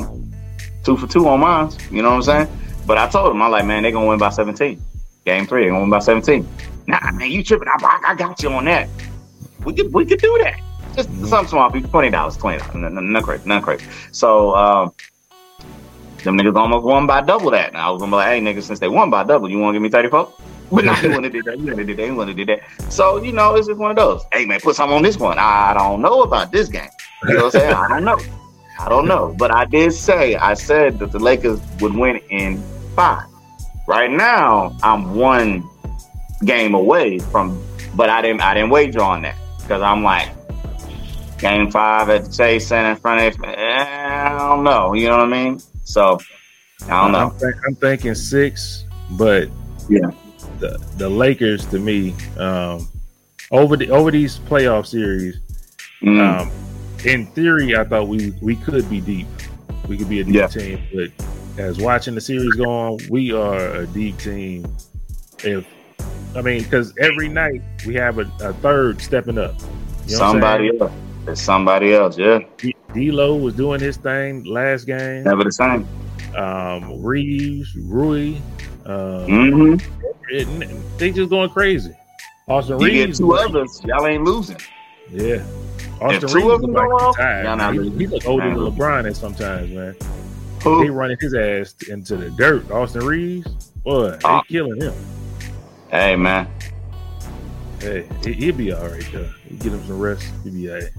Two 0.85 0.97
for 0.97 1.07
two 1.07 1.29
on 1.29 1.41
mine. 1.41 1.71
You 1.91 2.01
know 2.01 2.13
what 2.13 2.27
I'm 2.27 2.47
saying? 2.47 2.59
But 2.87 2.97
I 2.97 3.07
told 3.07 3.29
them, 3.29 3.43
I'm 3.43 3.51
like, 3.51 3.67
man, 3.67 3.83
they're 3.83 3.93
gonna 3.93 4.07
win 4.07 4.19
by 4.19 4.31
17. 4.31 4.81
Game 5.27 5.47
three, 5.47 5.65
they're 5.65 5.71
gonna 5.71 5.83
win 5.83 5.91
by 5.91 5.99
17. 5.99 6.49
Nah, 6.87 6.99
man, 7.13 7.31
you 7.31 7.45
tripping? 7.45 7.69
I, 7.69 8.01
I 8.07 8.15
got 8.15 8.43
you 8.43 8.49
on 8.53 8.65
that. 8.65 8.89
We 9.67 9.75
could 9.75 9.93
we 9.93 10.07
could 10.07 10.23
do 10.23 10.41
that. 10.45 10.59
Just 10.97 11.11
some 11.27 11.47
small 11.47 11.71
twenty 11.71 12.11
dollars, 12.11 12.37
twenty 12.37 12.59
dollars, 12.59 12.75
none 12.75 13.23
crazy, 13.23 13.47
none 13.47 13.63
crazy. 13.63 13.85
So 14.13 14.55
um, 14.57 14.93
them 16.25 16.39
niggas 16.39 16.57
almost 16.57 16.85
won 16.85 17.07
by 17.07 17.21
double 17.21 17.51
that. 17.51 17.69
And 17.69 17.77
I 17.77 17.91
was 17.91 18.01
gonna 18.01 18.13
be 18.13 18.17
like, 18.17 18.29
hey 18.29 18.41
niggas, 18.41 18.65
since 18.65 18.79
they 18.79 18.89
won 18.89 19.11
by 19.11 19.25
double, 19.25 19.51
you 19.51 19.59
wanna 19.59 19.75
give 19.75 19.83
me 19.83 19.89
34? 19.89 20.33
But 20.73 20.85
not 20.85 21.03
you 21.03 21.11
wanna 21.11 21.31
do 21.31 21.43
that, 21.43 21.59
you 21.59 21.67
wanna 21.67 21.85
do 21.85 21.97
that, 21.97 22.07
you 22.07 22.15
wanna 22.15 22.35
do 22.35 22.45
that. 22.47 22.61
So, 22.91 23.21
you 23.21 23.33
know, 23.33 23.57
it's 23.57 23.67
just 23.67 23.81
one 23.81 23.91
of 23.91 23.97
those. 23.97 24.25
Hey 24.33 24.47
man, 24.47 24.61
put 24.61 24.77
something 24.77 24.97
on 24.97 25.03
this 25.03 25.17
one. 25.17 25.37
I 25.37 25.75
don't 25.75 26.01
know 26.01 26.23
about 26.23 26.53
this 26.53 26.69
game. 26.69 26.89
You 27.25 27.35
know 27.35 27.45
what 27.47 27.55
I'm 27.57 27.61
saying? 27.61 27.75
I 27.75 27.89
don't 27.89 28.05
know. 28.05 28.19
I 28.79 28.89
don't 28.89 29.09
know. 29.09 29.35
But 29.37 29.53
I 29.53 29.65
did 29.65 29.93
say, 29.93 30.37
I 30.37 30.55
said 30.55 31.01
that 31.01 31.11
the 31.11 31.19
Lakers 31.19 31.61
would 31.81 31.95
win 31.95 32.19
in 32.31 32.63
five. 32.95 33.27
Right 33.89 34.13
now, 34.13 34.77
I'm 34.85 35.17
one 35.17 35.69
game 36.45 36.75
away 36.75 37.19
from 37.19 37.61
but 37.95 38.09
I 38.09 38.23
didn't 38.23 38.41
I 38.41 38.55
didn't 38.55 38.71
wager 38.71 39.03
on 39.03 39.23
that. 39.23 39.37
Because 39.59 39.83
I'm 39.83 40.03
like, 40.03 40.31
game 41.39 41.71
five 41.71 42.09
at 42.11 42.25
the 42.25 42.33
Chase 42.33 42.67
Center 42.67 42.91
in 42.91 42.97
front 42.97 43.37
of 43.37 43.45
eh, 43.45 43.55
I 43.57 44.39
don't 44.39 44.65
know. 44.65 44.95
You 44.95 45.09
know 45.09 45.19
what 45.19 45.27
I 45.27 45.45
mean? 45.45 45.61
So 45.93 46.19
I 46.85 47.03
don't 47.03 47.13
know. 47.13 47.19
I'm, 47.19 47.39
th- 47.39 47.55
I'm 47.67 47.75
thinking 47.75 48.15
six, 48.15 48.85
but 49.13 49.49
yeah, 49.89 50.11
the 50.59 50.83
the 50.97 51.09
Lakers 51.09 51.67
to 51.67 51.79
me 51.79 52.15
um, 52.39 52.89
over 53.51 53.77
the 53.77 53.91
over 53.91 54.11
these 54.11 54.39
playoff 54.39 54.87
series. 54.87 55.41
Mm. 56.03 56.41
Um, 56.43 56.51
in 57.05 57.27
theory, 57.27 57.77
I 57.77 57.85
thought 57.85 58.09
we 58.09 58.33
we 58.41 58.57
could 58.57 58.89
be 58.89 59.01
deep. 59.01 59.27
We 59.89 59.97
could 59.97 60.09
be 60.09 60.21
a 60.21 60.25
deep 60.25 60.35
yeah. 60.35 60.47
team, 60.47 60.83
but 60.95 61.11
as 61.59 61.79
watching 61.79 62.15
the 62.15 62.21
series 62.21 62.55
go 62.55 62.71
on, 62.71 62.99
we 63.11 63.33
are 63.33 63.75
a 63.75 63.87
deep 63.87 64.19
team. 64.19 64.65
If 65.43 65.67
I 66.37 66.43
mean, 66.43 66.63
because 66.63 66.95
every 66.99 67.29
night 67.29 67.63
we 67.87 67.95
have 67.95 68.19
a, 68.19 68.31
a 68.41 68.53
third 68.55 69.01
stepping 69.01 69.39
up. 69.39 69.55
You 70.07 70.13
know 70.13 70.19
Somebody 70.19 70.79
else. 70.79 70.93
It's 71.27 71.43
somebody 71.43 71.93
else, 71.93 72.17
yeah. 72.17 72.41
D'Lo 72.95 73.37
was 73.37 73.55
doing 73.55 73.81
his 73.81 73.97
thing 73.97 74.45
last 74.45 74.85
game. 74.85 75.25
Never 75.25 75.45
the 75.45 75.53
same. 75.53 75.87
Um, 76.37 77.03
Reaves, 77.03 77.75
Rui, 77.77 78.37
um, 78.87 79.27
mm-hmm. 79.27 80.05
it, 80.29 80.99
they 80.99 81.11
just 81.11 81.31
going 81.31 81.51
crazy. 81.51 81.93
Austin 82.49 82.79
you 82.81 82.87
Reaves, 82.87 83.19
two 83.19 83.35
others, 83.35 83.81
y'all 83.85 84.07
ain't 84.07 84.25
losing. 84.25 84.59
Yeah, 85.11 85.45
Austin 86.01 86.25
if 86.25 86.35
Reaves 86.35 86.63
is 86.63 86.69
like 86.69 87.17
tired. 87.17 87.75
He, 87.75 87.91
he 87.91 88.07
look 88.07 88.27
older 88.27 88.49
than 88.49 88.59
LeBron 88.59 89.09
at 89.09 89.17
sometimes, 89.17 89.71
man. 89.71 89.97
Who? 90.63 90.85
They 90.85 90.91
running 90.91 91.17
his 91.21 91.35
ass 91.35 91.75
into 91.89 92.17
the 92.17 92.31
dirt. 92.31 92.71
Austin 92.71 93.05
Reaves, 93.05 93.73
boy, 93.83 94.11
they 94.11 94.19
oh. 94.25 94.43
killing 94.47 94.81
him. 94.81 94.95
Hey, 95.91 96.15
man. 96.15 96.49
Hey, 97.81 98.07
he'll 98.23 98.55
be 98.55 98.73
all 98.73 98.87
right 98.87 99.09
though. 99.13 99.31
Get 99.49 99.73
him 99.73 99.85
some 99.87 99.99
rest. 99.99 100.31
He'll 100.45 100.53
be 100.53 100.71
all 100.71 100.77
right 100.77 100.91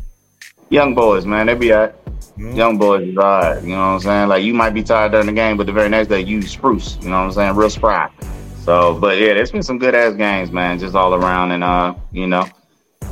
young 0.72 0.96
boys, 0.96 1.26
man, 1.26 1.46
they 1.46 1.54
be 1.54 1.72
at 1.72 2.04
mm-hmm. 2.06 2.54
young 2.54 2.78
boys 2.78 3.08
is 3.08 3.18
all 3.18 3.42
right. 3.42 3.62
You 3.62 3.70
know 3.70 3.78
what 3.78 3.84
I'm 3.84 4.00
saying? 4.00 4.30
Like 4.30 4.44
you 4.44 4.54
might 4.54 4.72
be 4.72 4.82
tired 4.82 5.12
during 5.12 5.28
the 5.28 5.34
game, 5.34 5.58
but 5.58 5.68
the 5.68 5.74
very 5.74 5.90
next 5.90 6.08
day 6.08 6.22
you 6.22 6.42
spruce. 6.42 6.98
You 7.02 7.10
know 7.10 7.18
what 7.18 7.26
I'm 7.26 7.32
saying? 7.34 7.56
Real 7.56 7.70
spry. 7.70 8.10
So, 8.64 8.98
but 8.98 9.18
yeah, 9.18 9.34
there's 9.34 9.52
been 9.52 9.64
some 9.64 9.78
good 9.78 9.94
ass 9.94 10.16
games, 10.16 10.52
man, 10.52 10.80
just 10.80 10.96
all 10.96 11.14
around. 11.14 11.52
And 11.52 11.64
uh, 11.64 11.94
you 12.12 12.26
know, 12.26 12.48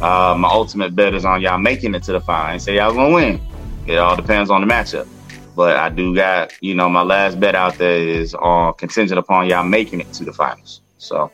uh, 0.01 0.35
my 0.39 0.49
ultimate 0.49 0.95
bet 0.95 1.13
is 1.13 1.25
on 1.25 1.41
y'all 1.41 1.59
making 1.59 1.93
it 1.93 2.03
to 2.03 2.13
the 2.13 2.21
final. 2.21 2.55
I 2.55 2.57
say 2.57 2.77
y'all 2.77 2.93
gonna 2.93 3.13
win. 3.13 3.41
It 3.85 3.97
all 3.97 4.15
depends 4.15 4.49
on 4.49 4.61
the 4.61 4.67
matchup. 4.67 5.07
But 5.55 5.75
I 5.75 5.89
do 5.89 6.15
got, 6.15 6.53
you 6.61 6.73
know, 6.73 6.87
my 6.87 7.01
last 7.01 7.37
bet 7.37 7.53
out 7.53 7.77
there 7.77 7.97
is 7.97 8.33
on 8.33 8.75
contingent 8.75 9.19
upon 9.19 9.49
y'all 9.49 9.65
making 9.65 9.99
it 9.99 10.13
to 10.13 10.23
the 10.23 10.31
finals. 10.31 10.81
So 10.97 11.31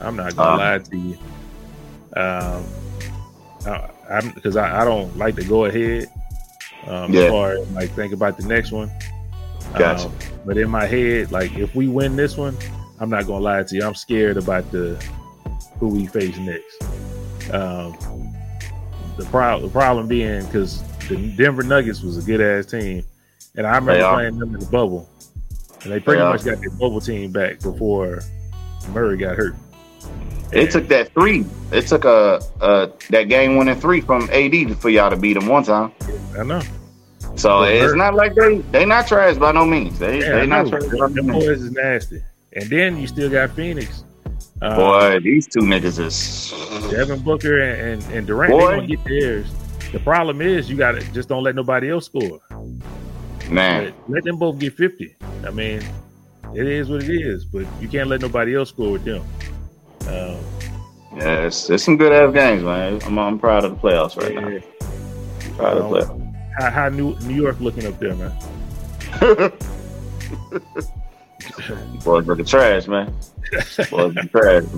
I'm 0.00 0.16
not 0.16 0.34
gonna 0.34 0.50
uh, 0.50 0.56
lie 0.56 0.78
to 0.78 0.96
you. 0.96 1.18
Um, 2.16 2.64
I'm 4.10 4.30
because 4.30 4.56
I, 4.56 4.82
I, 4.82 4.84
don't 4.84 5.16
like 5.16 5.36
to 5.36 5.44
go 5.44 5.66
ahead. 5.66 6.10
Um, 6.86 7.12
yeah. 7.12 7.22
As 7.22 7.30
far 7.30 7.52
as 7.52 7.70
like 7.72 7.90
think 7.90 8.12
about 8.12 8.36
the 8.36 8.46
next 8.46 8.72
one. 8.72 8.90
Gotcha. 9.78 10.06
Um, 10.06 10.14
but 10.44 10.58
in 10.58 10.68
my 10.68 10.86
head, 10.86 11.30
like 11.30 11.56
if 11.56 11.74
we 11.74 11.88
win 11.88 12.16
this 12.16 12.36
one, 12.36 12.56
I'm 12.98 13.10
not 13.10 13.26
gonna 13.26 13.44
lie 13.44 13.62
to 13.62 13.76
you. 13.76 13.84
I'm 13.84 13.94
scared 13.94 14.36
about 14.36 14.70
the 14.70 15.02
who 15.78 15.88
we 15.88 16.06
face 16.06 16.36
next. 16.38 16.82
Um, 17.52 17.96
the 19.16 19.26
problem, 19.30 19.68
the 19.68 19.72
problem 19.72 20.08
being 20.08 20.44
because 20.44 20.82
the 21.08 21.16
Denver 21.36 21.62
Nuggets 21.62 22.02
was 22.02 22.18
a 22.18 22.22
good 22.22 22.40
ass 22.40 22.66
team, 22.66 23.04
and 23.56 23.66
I 23.66 23.76
remember 23.76 24.08
playing 24.12 24.38
them 24.38 24.54
in 24.54 24.60
the 24.60 24.66
bubble, 24.66 25.08
and 25.82 25.92
they 25.92 26.00
pretty 26.00 26.20
they 26.20 26.28
much 26.28 26.44
got 26.44 26.60
their 26.60 26.70
bubble 26.70 27.00
team 27.00 27.32
back 27.32 27.60
before 27.60 28.22
Murray 28.92 29.16
got 29.16 29.36
hurt. 29.36 29.54
It 30.52 30.70
took 30.70 30.88
that 30.88 31.12
three. 31.12 31.44
It 31.72 31.86
took 31.86 32.04
a, 32.04 32.40
a 32.60 32.90
that 33.10 33.24
game 33.24 33.56
winning 33.56 33.78
three 33.78 34.00
from 34.00 34.28
AD 34.30 34.76
for 34.78 34.90
y'all 34.90 35.10
to 35.10 35.16
beat 35.16 35.34
them 35.34 35.46
one 35.46 35.62
time. 35.62 35.92
I 36.36 36.42
know. 36.42 36.60
So 37.36 37.62
it's 37.62 37.92
hurt. 37.92 37.96
not 37.96 38.14
like 38.14 38.34
they 38.34 38.58
they 38.72 38.84
not 38.84 39.06
trash 39.06 39.36
by 39.36 39.52
no 39.52 39.64
means. 39.64 39.98
They 39.98 40.20
yeah, 40.20 40.40
they 40.40 40.46
not 40.46 40.68
trash. 40.68 40.82
Means. 40.82 41.30
boys 41.30 41.62
is 41.62 41.70
nasty. 41.70 42.22
And 42.52 42.68
then 42.68 42.96
you 42.96 43.06
still 43.06 43.30
got 43.30 43.50
Phoenix. 43.50 44.04
Um, 44.62 44.76
Boy, 44.76 45.20
these 45.20 45.46
two 45.46 45.60
niggas 45.60 45.98
is 45.98 46.90
Devin 46.90 47.20
Booker 47.20 47.60
and, 47.60 48.02
and, 48.02 48.12
and 48.12 48.26
Durant. 48.26 48.50
Boy. 48.50 48.58
They 48.58 48.76
gonna 48.76 48.86
get 48.88 49.04
theirs. 49.04 49.50
The 49.92 50.00
problem 50.00 50.42
is 50.42 50.68
you 50.68 50.76
got 50.76 50.92
to 50.92 51.12
just 51.12 51.28
don't 51.28 51.42
let 51.42 51.54
nobody 51.54 51.90
else 51.90 52.06
score. 52.06 52.40
Man, 53.48 53.84
let, 53.84 54.10
let 54.10 54.24
them 54.24 54.36
both 54.36 54.58
get 54.58 54.74
fifty. 54.74 55.16
I 55.46 55.50
mean, 55.50 55.82
it 56.54 56.66
is 56.66 56.90
what 56.90 57.02
it 57.02 57.10
is. 57.10 57.44
But 57.44 57.66
you 57.80 57.88
can't 57.88 58.08
let 58.08 58.20
nobody 58.20 58.54
else 58.54 58.68
score 58.68 58.92
with 58.92 59.04
them. 59.04 59.24
Um, 60.10 60.36
yeah, 61.16 61.46
it's, 61.46 61.70
it's 61.70 61.84
some 61.84 61.96
good 61.96 62.12
ass 62.12 62.34
games, 62.34 62.62
man. 62.62 63.00
I'm, 63.04 63.18
I'm 63.18 63.38
proud 63.38 63.64
of 63.64 63.70
the 63.72 63.76
playoffs 63.76 64.16
right 64.16 64.34
yeah. 64.34 64.40
now. 64.40 65.56
proud 65.56 65.76
um, 65.76 65.82
of 65.82 65.90
the 65.90 65.96
playoffs. 65.98 66.52
How, 66.58 66.70
how 66.70 66.88
New, 66.88 67.16
New 67.20 67.34
York 67.34 67.60
looking 67.60 67.86
up 67.86 67.98
there, 68.00 68.14
man? 68.14 68.32
Boys 72.04 72.26
looking 72.26 72.44
trash, 72.44 72.86
man. 72.86 73.14
Boys 73.90 74.14
looking 74.14 74.28
trash. 74.28 74.64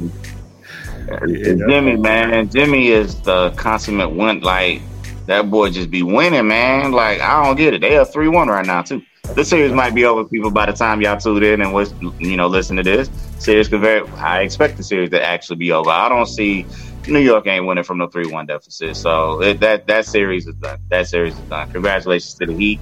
Yeah, 1.08 1.54
Jimmy, 1.66 1.96
man. 1.96 2.48
Jimmy 2.48 2.86
is 2.88 3.20
the 3.22 3.50
consummate 3.56 4.12
win. 4.12 4.38
Like 4.38 4.80
that 5.26 5.50
boy 5.50 5.70
just 5.70 5.90
be 5.90 6.04
winning, 6.04 6.46
man. 6.46 6.92
Like 6.92 7.20
I 7.20 7.44
don't 7.44 7.56
get 7.56 7.74
it. 7.74 7.80
They 7.80 7.96
are 7.96 8.04
three 8.04 8.28
one 8.28 8.46
right 8.46 8.64
now 8.64 8.82
too. 8.82 9.02
This 9.34 9.48
series 9.48 9.72
might 9.72 9.96
be 9.96 10.04
over, 10.04 10.24
people, 10.24 10.52
by 10.52 10.66
the 10.66 10.72
time 10.72 11.02
y'all 11.02 11.18
tuned 11.18 11.42
in 11.42 11.60
and 11.60 11.74
was 11.74 11.92
you 12.20 12.36
know 12.36 12.46
listen 12.46 12.76
to 12.76 12.84
this 12.84 13.10
series. 13.42 13.68
Could 13.68 13.80
very, 13.80 14.08
I 14.12 14.40
expect 14.42 14.76
the 14.76 14.82
series 14.82 15.10
to 15.10 15.22
actually 15.22 15.56
be 15.56 15.72
over. 15.72 15.90
I 15.90 16.08
don't 16.08 16.26
see 16.26 16.66
New 17.08 17.18
York 17.18 17.46
ain't 17.46 17.66
winning 17.66 17.84
from 17.84 17.98
the 17.98 18.08
three 18.08 18.26
one 18.26 18.46
deficit. 18.46 18.96
So 18.96 19.42
it, 19.42 19.60
that 19.60 19.86
that 19.86 20.06
series 20.06 20.46
is 20.46 20.54
done. 20.56 20.78
That 20.88 21.08
series 21.08 21.34
is 21.34 21.40
done. 21.40 21.70
Congratulations 21.72 22.34
to 22.34 22.46
the 22.46 22.54
Heat, 22.54 22.80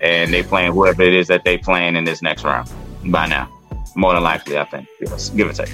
and 0.00 0.32
they 0.32 0.42
playing 0.42 0.72
whoever 0.72 1.02
it 1.02 1.14
is 1.14 1.28
that 1.28 1.44
they 1.44 1.58
playing 1.58 1.96
in 1.96 2.04
this 2.04 2.22
next 2.22 2.44
round. 2.44 2.70
By 3.06 3.26
now, 3.26 3.50
more 3.94 4.14
than 4.14 4.22
likely, 4.22 4.58
I 4.58 4.64
think. 4.64 4.88
Give 5.36 5.48
or 5.48 5.52
take. 5.52 5.68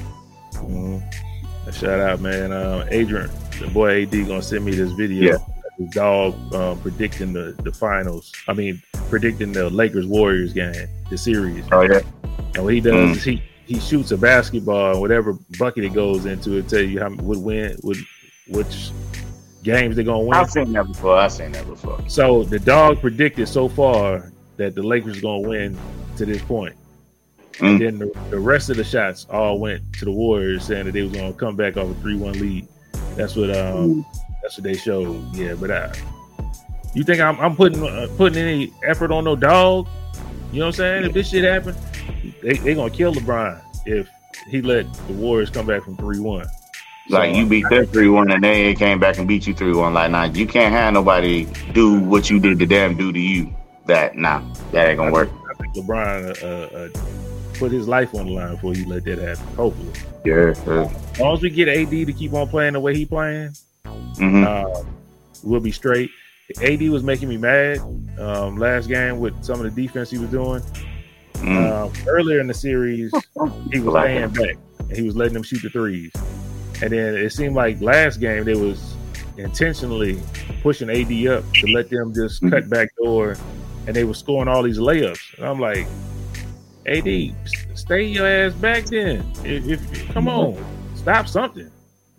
Mm-hmm. 0.52 1.70
Shout 1.70 2.00
out, 2.00 2.20
man. 2.20 2.50
Uh, 2.50 2.86
Adrian, 2.90 3.30
the 3.60 3.68
boy 3.68 4.02
AD, 4.02 4.10
gonna 4.10 4.42
send 4.42 4.64
me 4.64 4.72
this 4.72 4.92
video. 4.92 5.32
Yeah 5.32 5.38
His 5.78 5.90
dog 5.90 6.34
uh, 6.52 6.74
predicting 6.76 7.32
the, 7.32 7.56
the 7.62 7.72
finals. 7.72 8.32
I 8.48 8.52
mean, 8.52 8.82
predicting 9.08 9.52
the 9.52 9.70
Lakers 9.70 10.06
Warriors 10.06 10.52
game, 10.52 10.88
the 11.08 11.16
series. 11.16 11.64
Oh 11.72 11.82
yeah. 11.82 12.00
And 12.54 12.64
what 12.64 12.74
he 12.74 12.80
does 12.80 12.94
mm. 12.94 13.16
is 13.16 13.24
he 13.24 13.42
he 13.70 13.78
shoots 13.78 14.10
a 14.10 14.18
basketball 14.18 14.90
and 14.90 15.00
whatever 15.00 15.34
bucket 15.56 15.84
it 15.84 15.94
goes 15.94 16.26
into, 16.26 16.56
it 16.56 16.68
tell 16.68 16.80
you 16.80 16.98
how 16.98 17.08
would 17.08 17.38
win 17.38 17.76
would 17.84 17.98
which 18.48 18.90
games 19.62 19.94
they're 19.94 20.04
gonna 20.04 20.24
win. 20.24 20.34
I've 20.34 20.50
seen 20.50 20.72
that 20.72 20.88
before. 20.88 21.16
I've 21.16 21.30
seen 21.30 21.52
that 21.52 21.68
before. 21.68 22.00
So 22.08 22.42
the 22.42 22.58
dog 22.58 23.00
predicted 23.00 23.46
so 23.46 23.68
far 23.68 24.32
that 24.56 24.74
the 24.74 24.82
Lakers 24.82 25.18
are 25.18 25.20
gonna 25.20 25.48
win 25.48 25.78
to 26.16 26.26
this 26.26 26.42
point. 26.42 26.74
Mm. 27.58 27.68
And 27.68 27.80
then 27.80 27.98
the, 28.00 28.18
the, 28.30 28.40
rest 28.40 28.70
of 28.70 28.76
the 28.76 28.82
shots 28.82 29.28
all 29.30 29.60
went 29.60 29.92
to 30.00 30.04
the 30.04 30.10
Warriors, 30.10 30.64
saying 30.64 30.86
that 30.86 30.92
they 30.92 31.02
was 31.02 31.12
gonna 31.12 31.32
come 31.32 31.54
back 31.54 31.76
off 31.76 31.88
a 31.88 31.94
three 32.00 32.16
one 32.16 32.40
lead. 32.40 32.66
That's 33.14 33.36
what 33.36 33.50
um 33.50 34.02
mm. 34.02 34.04
That's 34.42 34.56
what 34.56 34.64
they 34.64 34.74
showed. 34.74 35.32
Yeah, 35.32 35.54
but 35.54 35.70
uh, 35.70 35.92
you 36.92 37.04
think 37.04 37.20
I'm, 37.20 37.38
I'm 37.38 37.54
putting 37.54 37.80
uh, 37.84 38.08
putting 38.16 38.42
any 38.42 38.72
effort 38.84 39.12
on 39.12 39.22
no 39.22 39.36
dog? 39.36 39.86
You 40.50 40.58
know 40.58 40.66
what 40.66 40.70
I'm 40.70 40.72
saying? 40.72 41.04
If 41.04 41.12
this 41.12 41.28
shit 41.28 41.44
happen, 41.44 41.76
they 42.42 42.54
they 42.54 42.74
gonna 42.74 42.90
kill 42.90 43.14
LeBron 43.14 43.60
if 43.86 44.08
he 44.48 44.62
let 44.62 44.92
the 45.06 45.12
Warriors 45.14 45.50
come 45.50 45.66
back 45.66 45.82
from 45.82 45.96
three 45.96 46.20
one. 46.20 46.46
Like 47.08 47.34
so, 47.34 47.40
you 47.40 47.46
beat 47.46 47.64
them 47.70 47.86
three 47.86 48.08
one 48.08 48.30
and 48.30 48.42
they 48.42 48.74
came 48.74 49.00
back 49.00 49.18
and 49.18 49.26
beat 49.26 49.46
you 49.46 49.54
three 49.54 49.74
one. 49.74 49.94
Like 49.94 50.10
now 50.10 50.24
you 50.24 50.46
can't 50.46 50.72
have 50.72 50.92
nobody 50.94 51.46
do 51.72 52.00
what 52.00 52.30
you 52.30 52.38
did 52.38 52.58
to 52.58 52.66
them 52.66 52.96
do 52.96 53.12
to 53.12 53.18
you. 53.18 53.54
That 53.86 54.16
nah, 54.16 54.42
that 54.72 54.88
ain't 54.88 54.98
gonna 54.98 55.10
I 55.10 55.12
work. 55.12 55.30
I 55.50 55.54
think 55.54 55.74
LeBron 55.74 56.42
uh, 56.42 56.76
uh, 56.76 56.88
put 57.58 57.72
his 57.72 57.88
life 57.88 58.14
on 58.14 58.26
the 58.26 58.32
line 58.32 58.54
before 58.54 58.74
he 58.74 58.84
let 58.84 59.04
that 59.04 59.18
happen. 59.18 59.46
Hopefully, 59.56 59.92
yeah. 60.24 60.54
yeah. 60.66 60.90
As 61.12 61.20
long 61.20 61.34
as 61.34 61.42
we 61.42 61.50
get 61.50 61.68
AD 61.68 61.90
to 61.90 62.12
keep 62.12 62.32
on 62.32 62.48
playing 62.48 62.74
the 62.74 62.80
way 62.80 62.94
he 62.94 63.04
playing, 63.04 63.54
Mm-hmm. 63.84 64.44
Uh, 64.46 64.82
we'll 65.42 65.60
be 65.60 65.72
straight. 65.72 66.10
AD 66.62 66.82
was 66.88 67.02
making 67.02 67.28
me 67.28 67.36
mad 67.36 67.78
um, 68.18 68.58
last 68.58 68.88
game 68.88 69.18
with 69.18 69.42
some 69.44 69.64
of 69.64 69.74
the 69.74 69.82
defense 69.82 70.10
he 70.10 70.18
was 70.18 70.30
doing. 70.30 70.62
Mm. 71.40 71.56
Uh, 71.56 72.10
earlier 72.10 72.40
in 72.40 72.46
the 72.46 72.54
series, 72.54 73.12
he 73.72 73.80
was 73.80 73.94
staying 73.94 74.30
back 74.30 74.56
and 74.78 74.96
he 74.96 75.02
was 75.02 75.16
letting 75.16 75.34
them 75.34 75.42
shoot 75.42 75.62
the 75.62 75.70
threes. 75.70 76.12
And 76.82 76.92
then 76.92 77.14
it 77.14 77.30
seemed 77.30 77.54
like 77.54 77.80
last 77.80 78.20
game 78.20 78.44
they 78.44 78.54
was 78.54 78.94
intentionally 79.36 80.20
pushing 80.62 80.90
AD 80.90 81.26
up 81.28 81.44
to 81.54 81.66
let 81.68 81.88
them 81.90 82.12
just 82.14 82.42
mm-hmm. 82.42 82.50
cut 82.50 82.68
back 82.68 82.88
door, 82.96 83.36
and 83.86 83.96
they 83.96 84.04
were 84.04 84.14
scoring 84.14 84.48
all 84.48 84.62
these 84.62 84.78
layups. 84.78 85.36
And 85.38 85.46
I'm 85.46 85.60
like, 85.60 85.86
AD, 86.86 87.34
stay 87.74 88.04
your 88.04 88.26
ass 88.26 88.52
back 88.54 88.86
then. 88.86 89.30
If, 89.44 89.66
if 89.68 90.08
come 90.12 90.26
mm-hmm. 90.26 90.58
on, 90.58 90.96
stop 90.96 91.28
something. 91.28 91.70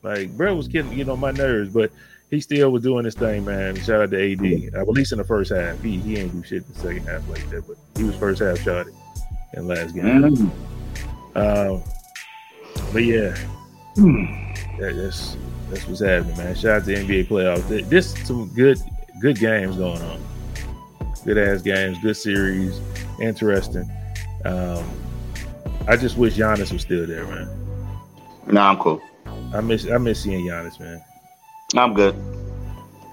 Like, 0.03 0.35
bro 0.35 0.55
was 0.55 0.67
getting 0.67 0.91
getting 0.91 1.11
on 1.11 1.19
my 1.19 1.31
nerves, 1.31 1.73
but 1.73 1.91
he 2.29 2.39
still 2.39 2.71
was 2.71 2.83
doing 2.83 3.05
his 3.05 3.15
thing, 3.15 3.45
man. 3.45 3.75
Shout 3.75 4.01
out 4.01 4.11
to 4.11 4.31
AD. 4.31 4.73
Uh, 4.75 4.81
at 4.81 4.87
least 4.87 5.11
in 5.11 5.17
the 5.17 5.23
first 5.23 5.51
half, 5.51 5.81
he 5.81 5.97
he 5.97 6.17
ain't 6.17 6.31
do 6.31 6.43
shit 6.43 6.63
in 6.63 6.73
the 6.73 6.79
second 6.79 7.05
half 7.07 7.27
like 7.29 7.47
that, 7.49 7.67
but 7.67 7.77
he 7.97 8.03
was 8.03 8.15
first 8.15 8.41
half 8.41 8.59
shot 8.59 8.87
in 9.53 9.67
last 9.67 9.93
game. 9.93 10.03
Mm-hmm. 10.05 11.37
Um, 11.37 11.83
but 12.93 13.03
yeah, 13.03 13.35
that, 14.79 14.93
that's 14.95 15.37
that's 15.69 15.87
what's 15.87 16.01
happening, 16.01 16.37
man. 16.37 16.55
Shout 16.55 16.81
out 16.81 16.85
to 16.85 16.93
NBA 16.93 17.27
playoffs. 17.27 17.89
This 17.89 18.13
some 18.27 18.49
good 18.53 18.79
good 19.21 19.39
games 19.39 19.77
going 19.77 20.01
on. 20.01 20.21
Good 21.23 21.37
ass 21.37 21.61
games, 21.61 21.97
good 21.99 22.17
series, 22.17 22.79
interesting. 23.21 23.89
Um, 24.43 24.83
I 25.87 25.95
just 25.95 26.17
wish 26.17 26.35
Giannis 26.35 26.71
was 26.71 26.81
still 26.81 27.05
there, 27.05 27.25
man. 27.25 27.47
Nah, 28.47 28.71
I'm 28.71 28.77
cool. 28.77 29.01
I 29.53 29.61
miss 29.61 29.89
I 29.89 29.97
miss 29.97 30.23
seeing 30.23 30.45
Giannis, 30.45 30.79
man. 30.79 31.03
I'm 31.75 31.93
good. 31.93 32.15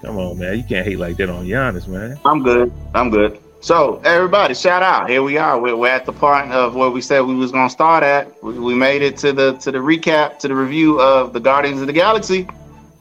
Come 0.01 0.17
on, 0.17 0.39
man. 0.39 0.57
You 0.57 0.63
can't 0.63 0.87
hate 0.87 0.97
like 0.97 1.17
that 1.17 1.29
on 1.29 1.45
Giannis, 1.45 1.87
man. 1.87 2.19
I'm 2.25 2.41
good. 2.41 2.71
I'm 2.93 3.09
good. 3.09 3.39
So 3.61 4.01
everybody, 4.05 4.53
shout 4.53 4.81
out! 4.81 5.09
Here 5.09 5.21
we 5.21 5.37
are. 5.37 5.59
We're, 5.59 5.75
we're 5.75 5.89
at 5.89 6.05
the 6.05 6.13
part 6.13 6.49
of 6.49 6.75
where 6.75 6.89
we 6.89 7.01
said 7.01 7.21
we 7.21 7.35
was 7.35 7.51
gonna 7.51 7.69
start 7.69 8.03
at. 8.03 8.41
We, 8.41 8.57
we, 8.57 8.73
made 8.73 9.01
it 9.01 9.17
to 9.17 9.33
the 9.33 9.53
to 9.57 9.71
the 9.71 9.79
recap 9.79 10.39
to 10.39 10.47
the 10.47 10.55
review 10.55 11.01
of 11.01 11.33
the 11.33 11.41
Guardians 11.41 11.81
of 11.81 11.87
the 11.87 11.93
Galaxy. 11.93 12.47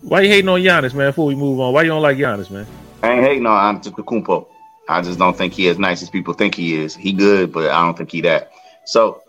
Why 0.03 0.23
you 0.23 0.29
hating 0.29 0.49
on 0.49 0.61
Giannis, 0.61 0.95
man? 0.95 1.11
Before 1.11 1.27
we 1.27 1.37
move 1.37 1.61
on, 1.61 1.73
why 1.73 1.83
you 1.83 1.89
don't 1.89 2.03
like 2.03 2.17
Giannis, 2.17 2.51
man? 2.51 2.67
I 3.03 3.13
ain't 3.13 3.25
hating 3.25 3.47
on 3.47 3.81
Antetokounmpo. 3.81 4.47
I 4.89 5.01
just 5.03 5.19
don't 5.19 5.37
think 5.37 5.53
he 5.53 5.69
as 5.69 5.79
nice 5.79 6.03
as 6.03 6.11
people 6.11 6.35
think 6.35 6.55
he 6.55 6.75
is. 6.75 6.95
He 6.95 7.13
good, 7.13 7.53
but 7.53 7.71
I 7.71 7.85
don't 7.85 7.97
think 7.97 8.11
he 8.11 8.21
that. 8.23 8.51
So 8.85 9.23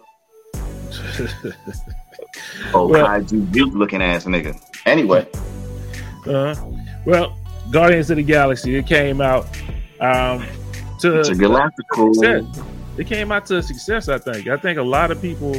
Oh, 2.74 2.88
well, 2.88 3.08
kaiju 3.08 3.52
Duke 3.52 3.74
looking 3.74 4.02
ass 4.02 4.26
nigga. 4.26 4.60
Anyway. 4.86 5.28
Uh, 6.26 6.56
well, 7.06 7.38
Guardians 7.72 8.10
of 8.10 8.18
the 8.18 8.24
Galaxy, 8.24 8.76
it 8.76 8.88
came 8.88 9.22
out 9.22 9.48
um, 10.00 10.46
to 11.00 11.20
it's 11.20 11.30
a 11.30 11.34
galactical. 11.34 12.14
Success. 12.14 12.66
It 12.98 13.08
came 13.08 13.32
out 13.32 13.46
to 13.48 13.58
a 13.58 13.64
success, 13.64 14.10
I 14.10 14.18
think. 14.18 14.48
I 14.48 14.58
think 14.58 14.78
a 14.78 14.84
lot 14.84 15.10
of 15.10 15.22
people 15.22 15.56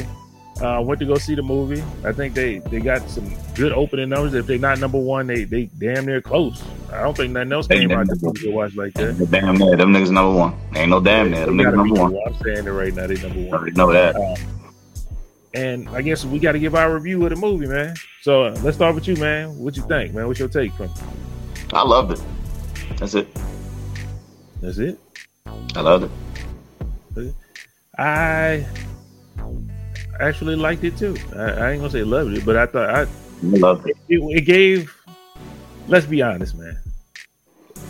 uh, 0.61 0.81
went 0.85 0.99
to 0.99 1.05
go 1.05 1.15
see 1.15 1.33
the 1.33 1.41
movie. 1.41 1.83
I 2.03 2.11
think 2.11 2.33
they 2.33 2.59
they 2.59 2.79
got 2.79 3.09
some 3.09 3.33
good 3.55 3.71
opening 3.71 4.09
numbers. 4.09 4.33
If 4.33 4.45
they're 4.45 4.59
not 4.59 4.79
number 4.79 4.99
one, 4.99 5.27
they 5.27 5.43
they 5.45 5.65
damn 5.79 6.05
near 6.05 6.21
close. 6.21 6.63
I 6.91 7.01
don't 7.01 7.17
think 7.17 7.33
nothing 7.33 7.51
else 7.51 7.67
came 7.67 7.91
out 7.91 8.07
to 8.07 8.51
watch 8.51 8.75
like 8.75 8.93
that. 8.95 9.27
Damn 9.31 9.57
near 9.57 9.75
them 9.75 9.91
niggas 9.91 10.11
number 10.11 10.37
one. 10.37 10.55
Ain't 10.75 10.89
no 10.89 10.99
damn 10.99 11.31
near 11.31 11.45
them 11.45 11.57
niggas 11.57 11.75
number 11.75 11.95
one. 11.95 12.17
I'm 12.27 12.35
saying 12.43 12.67
it 12.67 12.71
right 12.71 12.93
now. 12.93 13.07
They 13.07 13.15
number 13.15 13.39
one. 13.39 13.53
I 13.53 13.57
already 13.57 13.75
know 13.75 13.91
that. 13.91 14.15
Um, 14.15 14.35
and 15.53 15.89
I 15.89 16.01
guess 16.01 16.23
we 16.23 16.39
got 16.39 16.53
to 16.53 16.59
give 16.59 16.75
our 16.75 16.93
review 16.93 17.23
of 17.23 17.31
the 17.31 17.35
movie, 17.35 17.67
man. 17.67 17.95
So 18.21 18.43
uh, 18.43 18.59
let's 18.63 18.77
start 18.77 18.95
with 18.95 19.07
you, 19.07 19.15
man. 19.17 19.57
What 19.57 19.75
you 19.75 19.83
think, 19.83 20.13
man? 20.13 20.27
What's 20.27 20.39
your 20.39 20.47
take 20.47 20.71
from? 20.73 20.85
It? 20.85 21.73
I 21.73 21.83
loved 21.83 22.11
it. 22.11 22.23
That's 22.97 23.15
it. 23.15 23.27
That's 24.61 24.77
it. 24.77 24.99
I 25.45 25.81
loved 25.81 26.11
it. 27.15 27.33
I 27.97 28.65
actually 30.19 30.55
liked 30.55 30.83
it 30.83 30.97
too. 30.97 31.17
I, 31.35 31.43
I 31.43 31.71
ain't 31.71 31.81
gonna 31.81 31.89
say 31.91 32.03
loved 32.03 32.37
it, 32.37 32.45
but 32.45 32.57
I 32.57 32.65
thought 32.65 32.89
I 32.89 33.07
loved 33.43 33.87
it. 33.87 33.97
It, 34.07 34.19
it 34.37 34.41
gave. 34.41 34.95
Let's 35.87 36.05
be 36.05 36.21
honest, 36.21 36.55
man. 36.55 36.79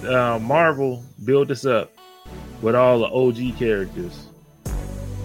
Uh, 0.06 0.40
Marvel 0.40 1.04
built 1.24 1.50
this 1.50 1.66
up 1.66 1.92
with 2.62 2.76
all 2.76 3.00
the 3.00 3.08
OG 3.08 3.58
characters 3.58 4.28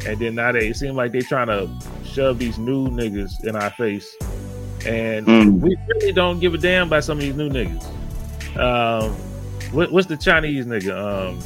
and 0.06 0.18
then 0.20 0.36
now 0.36 0.52
they 0.52 0.72
seem 0.72 0.94
like 0.94 1.12
they're 1.12 1.22
trying 1.22 1.48
to 1.48 1.68
shove 2.04 2.38
these 2.38 2.58
new 2.58 2.88
niggas 2.88 3.44
in 3.44 3.56
our 3.56 3.70
face, 3.70 4.14
and 4.86 5.26
mm. 5.26 5.60
we 5.60 5.76
really 5.88 6.12
don't 6.12 6.38
give 6.38 6.54
a 6.54 6.58
damn 6.58 6.86
about 6.86 7.04
some 7.04 7.18
of 7.18 7.22
these 7.22 7.34
new 7.34 7.50
niggas. 7.50 7.84
Um, 8.56 9.12
what, 9.72 9.90
what's 9.90 10.06
the 10.06 10.16
Chinese 10.16 10.64
nigga? 10.64 10.96
Um, 10.96 11.40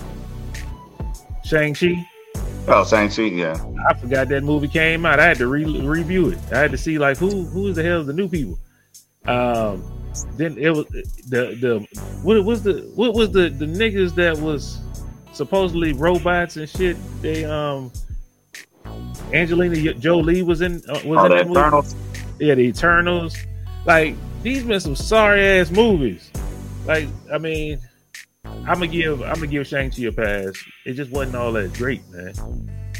Shang 1.50 1.74
Chi. 1.74 2.08
Oh, 2.68 2.84
Shang 2.84 3.10
Chi, 3.10 3.22
yeah. 3.22 3.60
I 3.88 3.94
forgot 3.94 4.28
that 4.28 4.44
movie 4.44 4.68
came 4.68 5.04
out. 5.04 5.18
I 5.18 5.24
had 5.24 5.38
to 5.38 5.48
re- 5.48 5.64
review 5.64 6.28
it. 6.28 6.38
I 6.52 6.58
had 6.58 6.70
to 6.70 6.78
see 6.78 6.96
like 6.96 7.16
who 7.16 7.42
who 7.46 7.72
the 7.72 7.82
hell 7.82 8.02
is 8.02 8.06
the 8.06 8.12
new 8.12 8.28
people. 8.28 8.56
Um, 9.26 9.82
then 10.36 10.56
it 10.56 10.70
was 10.70 10.86
the 10.86 11.56
the 11.60 11.86
what 12.22 12.44
was 12.44 12.62
the 12.62 12.88
what 12.94 13.14
was 13.14 13.32
the 13.32 13.48
the 13.48 13.66
niggas 13.66 14.14
that 14.14 14.38
was 14.38 14.78
supposedly 15.32 15.92
robots 15.92 16.56
and 16.56 16.68
shit. 16.68 16.96
They 17.20 17.44
um 17.44 17.90
Angelina 19.32 19.94
Jolie 19.94 20.42
was 20.42 20.60
in 20.60 20.80
uh, 20.88 21.00
was 21.04 21.18
oh, 21.18 21.24
in 21.24 21.32
the 21.32 21.50
Eternals. 21.50 21.96
Yeah, 22.38 22.54
the 22.54 22.62
Eternals. 22.62 23.36
Like 23.86 24.14
these 24.44 24.62
been 24.62 24.78
some 24.78 24.94
sorry 24.94 25.44
ass 25.44 25.72
movies. 25.72 26.30
Like 26.86 27.08
I 27.32 27.38
mean, 27.38 27.80
I'm 28.70 28.78
gonna 28.78 28.86
give 28.86 29.20
I'm 29.22 29.34
gonna 29.34 29.48
give 29.48 29.66
Shang 29.66 29.90
Chi 29.90 30.02
a 30.02 30.12
pass. 30.12 30.52
It 30.86 30.92
just 30.92 31.10
wasn't 31.10 31.34
all 31.34 31.50
that 31.52 31.72
great, 31.74 32.08
man. 32.10 32.32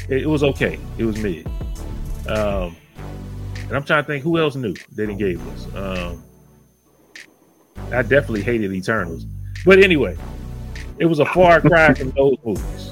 It, 0.09 0.23
it 0.23 0.27
was 0.27 0.43
okay. 0.43 0.77
It 0.97 1.05
was 1.05 1.17
mid. 1.17 1.47
Um, 2.27 2.75
and 3.55 3.71
I'm 3.71 3.83
trying 3.83 4.03
to 4.03 4.07
think 4.07 4.21
who 4.21 4.37
else 4.37 4.55
knew 4.55 4.73
they 4.91 5.05
didn't 5.05 5.17
gave 5.17 5.45
us. 5.47 5.73
Um, 5.73 6.23
I 7.93 8.01
definitely 8.01 8.41
hated 8.41 8.73
Eternals, 8.73 9.25
but 9.65 9.79
anyway, 9.79 10.17
it 10.97 11.05
was 11.05 11.19
a 11.19 11.25
far 11.25 11.61
cry 11.61 11.93
from 11.93 12.11
those 12.11 12.35
movies. 12.43 12.89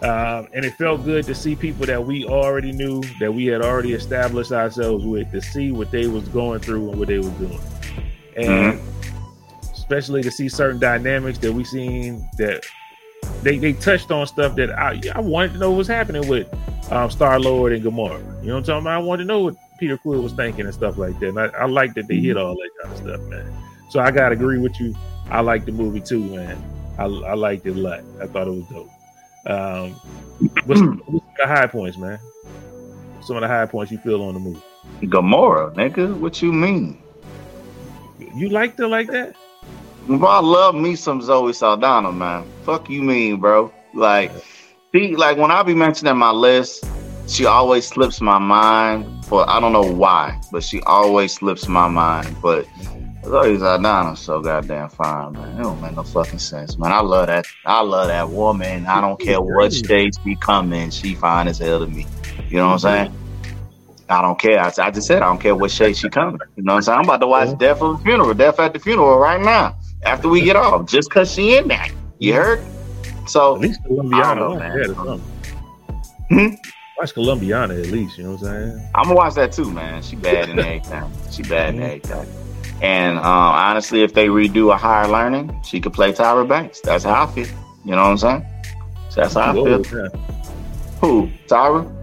Um, 0.00 0.46
and 0.54 0.64
it 0.64 0.74
felt 0.74 1.04
good 1.04 1.24
to 1.24 1.34
see 1.34 1.56
people 1.56 1.84
that 1.86 2.04
we 2.04 2.24
already 2.24 2.70
knew, 2.70 3.02
that 3.18 3.34
we 3.34 3.46
had 3.46 3.60
already 3.60 3.94
established 3.94 4.52
ourselves 4.52 5.04
with, 5.04 5.32
to 5.32 5.42
see 5.42 5.72
what 5.72 5.90
they 5.90 6.06
was 6.06 6.28
going 6.28 6.60
through 6.60 6.90
and 6.90 6.98
what 7.00 7.08
they 7.08 7.18
was 7.18 7.30
doing, 7.30 7.60
and 8.36 8.78
mm-hmm. 8.78 8.97
Especially 9.88 10.22
to 10.22 10.30
see 10.30 10.50
certain 10.50 10.78
dynamics 10.78 11.38
that 11.38 11.50
we 11.50 11.64
seen 11.64 12.28
that 12.36 12.62
they 13.42 13.56
they 13.56 13.72
touched 13.72 14.10
on 14.10 14.26
stuff 14.26 14.54
that 14.54 14.70
I 14.78 15.00
I 15.14 15.20
wanted 15.20 15.54
to 15.54 15.58
know 15.58 15.70
what 15.70 15.78
was 15.78 15.88
happening 15.88 16.28
with 16.28 16.46
um, 16.92 17.10
Star 17.10 17.40
Lord 17.40 17.72
and 17.72 17.82
Gamora. 17.82 18.18
You 18.42 18.48
know 18.48 18.54
what 18.54 18.58
I'm 18.58 18.64
talking 18.64 18.82
about? 18.82 18.94
I 18.94 18.98
wanted 18.98 19.22
to 19.22 19.28
know 19.28 19.40
what 19.40 19.56
Peter 19.78 19.96
Quill 19.96 20.22
was 20.22 20.34
thinking 20.34 20.66
and 20.66 20.74
stuff 20.74 20.98
like 20.98 21.18
that. 21.20 21.28
And 21.30 21.40
I, 21.40 21.46
I 21.46 21.64
like 21.64 21.94
that 21.94 22.06
they 22.06 22.16
hit 22.16 22.36
all 22.36 22.54
that 22.54 22.70
kind 22.82 22.92
of 22.92 22.98
stuff, 22.98 23.20
man. 23.30 23.50
So 23.88 24.00
I 24.00 24.10
gotta 24.10 24.34
agree 24.34 24.58
with 24.58 24.78
you. 24.78 24.94
I 25.30 25.40
like 25.40 25.64
the 25.64 25.72
movie 25.72 26.00
too, 26.00 26.20
man. 26.36 26.62
I, 26.98 27.04
I 27.04 27.34
liked 27.34 27.64
it 27.64 27.70
a 27.70 27.80
lot. 27.80 28.02
I 28.20 28.26
thought 28.26 28.46
it 28.46 28.50
was 28.50 28.66
dope. 28.66 28.90
Um, 29.46 29.92
what's, 30.66 30.82
what's 31.06 31.26
the 31.38 31.46
high 31.46 31.66
points, 31.66 31.96
man? 31.96 32.18
Some 33.22 33.36
of 33.36 33.40
the 33.42 33.48
high 33.48 33.64
points 33.64 33.90
you 33.90 33.98
feel 33.98 34.22
on 34.22 34.34
the 34.34 34.40
movie. 34.40 34.60
Gamora, 35.02 35.74
nigga. 35.74 36.14
What 36.18 36.42
you 36.42 36.52
mean? 36.52 37.00
You 38.34 38.50
liked 38.50 38.78
it 38.80 38.88
like 38.88 39.06
that? 39.08 39.34
I 40.10 40.40
love 40.40 40.74
me 40.74 40.96
some 40.96 41.20
Zoe 41.20 41.52
Saldana, 41.52 42.10
man. 42.10 42.44
Fuck 42.62 42.88
you 42.88 43.02
mean, 43.02 43.40
bro? 43.40 43.70
Like, 43.92 44.32
see, 44.92 45.14
like 45.16 45.36
when 45.36 45.50
I 45.50 45.62
be 45.62 45.74
mentioning 45.74 46.16
my 46.16 46.30
list, 46.30 46.84
she 47.26 47.44
always 47.44 47.86
slips 47.86 48.20
my 48.20 48.38
mind. 48.38 49.26
For 49.26 49.48
I 49.48 49.60
don't 49.60 49.74
know 49.74 49.82
why, 49.82 50.40
but 50.50 50.64
she 50.64 50.80
always 50.82 51.34
slips 51.34 51.68
my 51.68 51.88
mind. 51.88 52.34
But 52.40 52.66
Zoe 53.22 53.58
Saldana's 53.58 54.20
so 54.20 54.40
goddamn 54.40 54.88
fine, 54.88 55.34
man. 55.34 55.60
It 55.60 55.62
don't 55.62 55.80
make 55.82 55.94
no 55.94 56.02
fucking 56.02 56.38
sense, 56.38 56.78
man. 56.78 56.90
I 56.90 57.00
love 57.00 57.26
that. 57.26 57.44
I 57.66 57.82
love 57.82 58.08
that 58.08 58.30
woman. 58.30 58.86
I 58.86 59.02
don't 59.02 59.20
care 59.20 59.42
what 59.42 59.74
stage 59.74 60.14
she 60.24 60.36
come 60.36 60.72
in. 60.72 60.90
She 60.90 61.14
fine 61.16 61.48
as 61.48 61.58
hell 61.58 61.80
to 61.80 61.86
me. 61.86 62.06
You 62.48 62.56
know 62.56 62.68
what 62.68 62.72
I'm 62.72 62.78
saying? 62.78 63.14
I 64.08 64.22
don't 64.22 64.38
care. 64.38 64.58
I, 64.58 64.72
I 64.78 64.90
just 64.90 65.06
said 65.06 65.20
I 65.20 65.26
don't 65.26 65.38
care 65.38 65.54
what 65.54 65.70
shade 65.70 65.98
she 65.98 66.08
coming. 66.08 66.40
You 66.56 66.62
know 66.62 66.72
what 66.72 66.76
I'm 66.78 66.82
saying? 66.82 66.98
I'm 67.00 67.04
about 67.04 67.20
to 67.20 67.26
watch 67.26 67.58
Death 67.58 67.82
of 67.82 67.98
the 67.98 68.04
Funeral, 68.04 68.32
Death 68.32 68.58
at 68.58 68.72
the 68.72 68.78
Funeral 68.78 69.18
right 69.18 69.38
now 69.38 69.76
after 70.04 70.28
we 70.28 70.42
get 70.42 70.56
off, 70.56 70.86
just 70.86 71.10
cause 71.10 71.32
she 71.32 71.56
in 71.56 71.68
there. 71.68 71.86
You 72.18 72.34
heard? 72.34 72.60
So 73.26 73.56
at 73.56 73.60
least 73.60 73.82
Colombiana, 73.84 74.94
know, 74.94 75.20
Hmm? 76.30 76.48
Watch 76.98 77.14
Colombiana 77.14 77.74
at 77.74 77.86
least, 77.86 78.18
you 78.18 78.24
know 78.24 78.32
what 78.32 78.42
I'm 78.42 78.72
saying? 78.72 78.90
I'm 78.94 79.04
gonna 79.04 79.14
watch 79.14 79.34
that 79.34 79.52
too, 79.52 79.70
man. 79.70 80.02
She 80.02 80.16
bad 80.16 80.48
in 80.48 80.58
everything. 80.58 81.10
She 81.30 81.42
bad 81.42 81.74
in 81.74 81.82
everything. 81.82 82.26
And 82.80 83.18
uh, 83.18 83.22
honestly, 83.22 84.02
if 84.02 84.14
they 84.14 84.28
redo 84.28 84.72
a 84.72 84.76
higher 84.76 85.08
learning, 85.08 85.60
she 85.64 85.80
could 85.80 85.92
play 85.92 86.12
Tyra 86.12 86.46
Banks. 86.48 86.80
That's 86.80 87.04
how 87.04 87.24
I 87.24 87.26
feel. 87.26 87.46
You 87.84 87.92
know 87.92 88.02
what 88.02 88.10
I'm 88.10 88.18
saying? 88.18 88.46
So 89.10 89.20
that's 89.22 89.34
how 89.34 89.50
I 89.50 89.54
feel. 89.54 89.82
Who? 91.00 91.30
Tyra? 91.46 91.94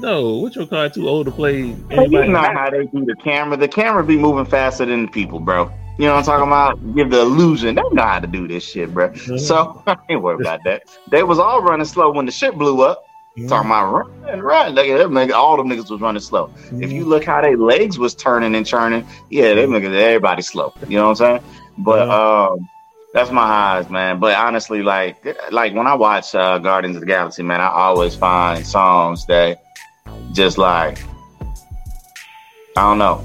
No, 0.00 0.36
what 0.38 0.56
your 0.56 0.66
car 0.66 0.88
too 0.88 1.08
old 1.08 1.26
to 1.26 1.32
play? 1.32 1.76
Anybody? 1.90 2.26
You 2.26 2.32
know 2.32 2.40
how 2.40 2.70
they 2.70 2.86
do 2.86 3.04
the 3.04 3.16
camera. 3.22 3.56
The 3.56 3.68
camera 3.68 4.02
be 4.04 4.16
moving 4.16 4.46
faster 4.46 4.86
than 4.86 5.06
the 5.06 5.10
people, 5.10 5.40
bro. 5.40 5.70
You 6.00 6.06
know 6.06 6.14
what 6.14 6.20
I'm 6.20 6.24
talking 6.24 6.46
about? 6.46 6.94
Give 6.94 7.10
the 7.10 7.20
illusion. 7.20 7.74
They 7.74 7.82
know 7.92 8.02
how 8.02 8.20
to 8.20 8.26
do 8.26 8.48
this 8.48 8.64
shit, 8.64 8.94
bro. 8.94 9.10
Mm-hmm. 9.10 9.36
So 9.36 9.82
I 9.86 9.98
ain't 10.08 10.22
worried 10.22 10.40
about 10.40 10.64
that. 10.64 10.84
They 11.10 11.22
was 11.22 11.38
all 11.38 11.60
running 11.60 11.84
slow 11.84 12.10
when 12.10 12.24
the 12.24 12.32
shit 12.32 12.54
blew 12.54 12.80
up. 12.80 13.04
Mm-hmm. 13.36 13.48
Talking 13.48 13.68
about 13.70 13.92
run, 13.92 14.40
run. 14.40 14.72
Look 14.72 14.86
at 14.86 14.96
them. 14.96 15.32
All 15.34 15.58
them 15.58 15.68
niggas 15.68 15.90
was 15.90 16.00
running 16.00 16.22
slow. 16.22 16.46
Mm-hmm. 16.46 16.82
If 16.82 16.90
you 16.90 17.04
look 17.04 17.24
how 17.24 17.42
their 17.42 17.58
legs 17.58 17.98
was 17.98 18.14
turning 18.14 18.54
and 18.54 18.64
turning, 18.64 19.06
yeah, 19.28 19.52
they 19.52 19.66
making 19.66 19.94
everybody 19.94 20.40
slow. 20.40 20.72
You 20.88 20.96
know 20.96 21.10
what 21.10 21.20
I'm 21.20 21.40
saying? 21.40 21.42
But 21.76 22.08
um, 22.08 22.66
that's 23.12 23.30
my 23.30 23.46
highs, 23.46 23.90
man. 23.90 24.20
But 24.20 24.38
honestly, 24.38 24.82
like 24.82 25.22
like 25.50 25.74
when 25.74 25.86
I 25.86 25.96
watch 25.96 26.34
uh, 26.34 26.60
Guardians 26.60 26.96
of 26.96 27.00
the 27.00 27.06
Galaxy, 27.06 27.42
man, 27.42 27.60
I 27.60 27.68
always 27.68 28.16
find 28.16 28.66
songs 28.66 29.26
that 29.26 29.62
just 30.32 30.56
like 30.56 30.98
I 32.74 32.84
don't 32.84 32.96
know 32.96 33.22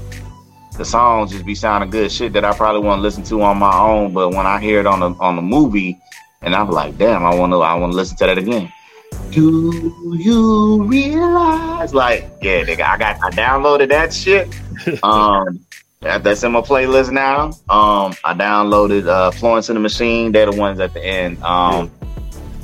the 0.76 0.84
songs 0.84 1.32
just 1.32 1.46
be 1.46 1.54
sounding 1.54 1.90
good 1.90 2.10
shit 2.12 2.32
that 2.34 2.44
I 2.44 2.54
probably 2.54 2.86
want 2.86 2.98
to 2.98 3.02
listen 3.02 3.22
to 3.24 3.42
on 3.42 3.58
my 3.58 3.76
own. 3.76 4.12
But 4.12 4.30
when 4.30 4.46
I 4.46 4.60
hear 4.60 4.80
it 4.80 4.86
on 4.86 5.00
the 5.00 5.10
on 5.20 5.36
the 5.36 5.42
movie, 5.42 5.98
and 6.42 6.54
I'm 6.54 6.70
like, 6.70 6.98
damn, 6.98 7.24
I 7.24 7.34
want 7.34 7.52
to 7.52 7.60
I 7.60 7.74
want 7.74 7.92
to 7.92 7.96
listen 7.96 8.16
to 8.18 8.26
that 8.26 8.38
again. 8.38 8.72
Do 9.30 9.92
you 10.18 10.84
realize? 10.84 11.94
Like, 11.94 12.28
yeah, 12.42 12.64
nigga, 12.64 12.82
I 12.82 12.98
got 12.98 13.16
I 13.22 13.30
downloaded 13.30 13.88
that 13.88 14.12
shit. 14.12 14.48
Um, 15.02 15.66
that, 16.00 16.22
that's 16.22 16.44
in 16.44 16.52
my 16.52 16.60
playlist 16.60 17.10
now. 17.10 17.46
Um, 17.68 18.14
I 18.24 18.34
downloaded 18.34 19.08
uh, 19.08 19.30
Florence 19.32 19.68
and 19.68 19.76
the 19.76 19.80
Machine. 19.80 20.30
They're 20.30 20.50
the 20.50 20.56
ones 20.56 20.78
at 20.78 20.92
the 20.92 21.04
end. 21.04 21.42
Um, 21.42 21.90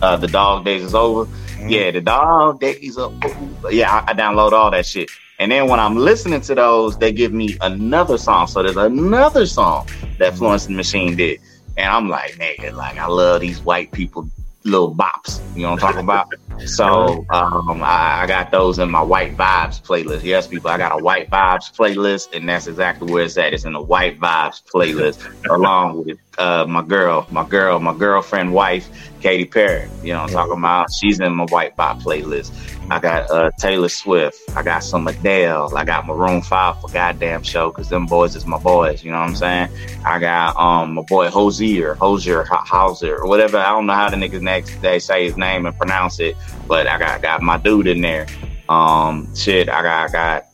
uh, 0.03 0.17
the 0.17 0.29
Dog 0.29 0.65
Days 0.65 0.85
is 0.85 0.95
over. 0.95 1.25
Mm-hmm. 1.25 1.69
Yeah, 1.69 1.91
the 1.91 2.01
Dog 2.01 2.61
Days 2.61 2.99
are 2.99 3.11
over. 3.25 3.73
Yeah, 3.73 3.91
I, 3.93 4.11
I 4.11 4.15
download 4.15 4.53
all 4.53 4.71
that 4.71 4.87
shit. 4.87 5.11
And 5.43 5.51
then 5.51 5.67
when 5.67 5.81
I'm 5.81 5.97
listening 5.97 6.41
to 6.43 6.55
those, 6.55 6.97
they 6.97 7.11
give 7.11 7.33
me 7.33 7.57
another 7.63 8.17
song. 8.17 8.47
So 8.47 8.63
there's 8.63 8.77
another 8.77 9.45
song 9.45 9.89
that 10.19 10.37
Florence 10.37 10.67
and 10.67 10.77
the 10.77 10.77
Machine 10.77 11.17
did. 11.17 11.41
And 11.77 11.91
I'm 11.91 12.09
like, 12.09 12.35
nigga, 12.37 12.73
like 12.73 12.97
I 12.97 13.09
love 13.09 13.41
these 13.41 13.61
white 13.61 13.91
people 13.91 14.31
little 14.63 14.95
bops. 14.95 15.41
You 15.57 15.63
know 15.63 15.73
what 15.73 15.83
I'm 15.83 15.93
talking 15.95 16.05
about? 16.05 16.33
so 16.69 17.27
um, 17.31 17.83
I, 17.83 18.23
I, 18.23 18.27
got 18.29 18.53
those 18.53 18.79
in 18.79 18.89
my 18.89 19.03
White 19.03 19.37
Vibes 19.37 19.83
playlist. 19.83 20.23
Yes, 20.23 20.47
people, 20.47 20.71
I 20.71 20.79
got 20.79 21.01
a 21.01 21.03
White 21.03 21.29
Vibes 21.29 21.75
playlist, 21.75 22.37
and 22.37 22.49
that's 22.49 22.69
exactly 22.69 23.13
where 23.13 23.25
it's 23.25 23.37
at. 23.37 23.53
It's 23.53 23.65
in 23.65 23.73
the 23.73 23.83
White 23.83 24.21
Vibes 24.21 24.63
playlist, 24.63 25.45
along 25.51 26.05
with 26.05 26.19
uh, 26.39 26.67
my 26.69 26.83
girl, 26.83 27.27
my 27.33 27.45
girl, 27.49 27.81
my 27.81 27.95
girlfriend, 27.95 28.55
wife, 28.55 28.89
Katy 29.21 29.47
Perry. 29.47 29.89
You 30.05 30.13
know 30.13 30.23
what 30.23 30.31
I'm 30.31 30.37
talking 30.37 30.59
about? 30.59 30.93
She's 30.93 31.19
in 31.19 31.33
my 31.35 31.47
White 31.47 31.77
Vibe 31.77 32.01
playlist. 32.01 32.53
I 32.93 32.99
got 32.99 33.31
uh, 33.31 33.51
Taylor 33.57 33.89
Swift. 33.89 34.39
I 34.55 34.63
got 34.63 34.85
some 34.85 35.09
Adele. 35.09 35.75
I 35.75 35.83
got 35.83 36.07
Maroon 36.07 36.43
Five 36.43 36.79
for 36.79 36.91
goddamn 36.91 37.43
show 37.43 37.71
because 37.71 37.89
them 37.89 38.05
boys 38.05 38.37
is 38.37 38.45
my 38.45 38.59
boys. 38.59 39.03
You 39.03 39.13
know 39.13 39.19
what 39.19 39.31
I'm 39.31 39.35
saying? 39.35 39.71
I 40.05 40.19
got 40.19 40.55
um 40.59 40.95
my 40.95 41.03
boy 41.03 41.31
Hozier, 41.31 41.95
Hozier, 41.95 42.45
Hauser, 42.45 43.17
or 43.17 43.27
whatever. 43.27 43.57
I 43.57 43.71
don't 43.71 43.87
know 43.87 43.95
how 43.95 44.11
the 44.11 44.17
niggas 44.17 44.43
next 44.43 44.83
they 44.83 44.99
say 44.99 45.25
his 45.25 45.39
name 45.39 45.65
and 45.65 45.75
pronounce 45.79 46.21
it, 46.21 46.37
but 46.69 46.87
I 46.87 46.99
got 46.99 47.23
got 47.23 47.41
my 47.41 47.57
dude 47.57 47.87
in 47.87 48.03
there. 48.03 48.27
Um, 48.69 49.35
shit, 49.35 49.71
I 49.71 49.83
got 49.83 50.11
I 50.11 50.13
got 50.13 50.45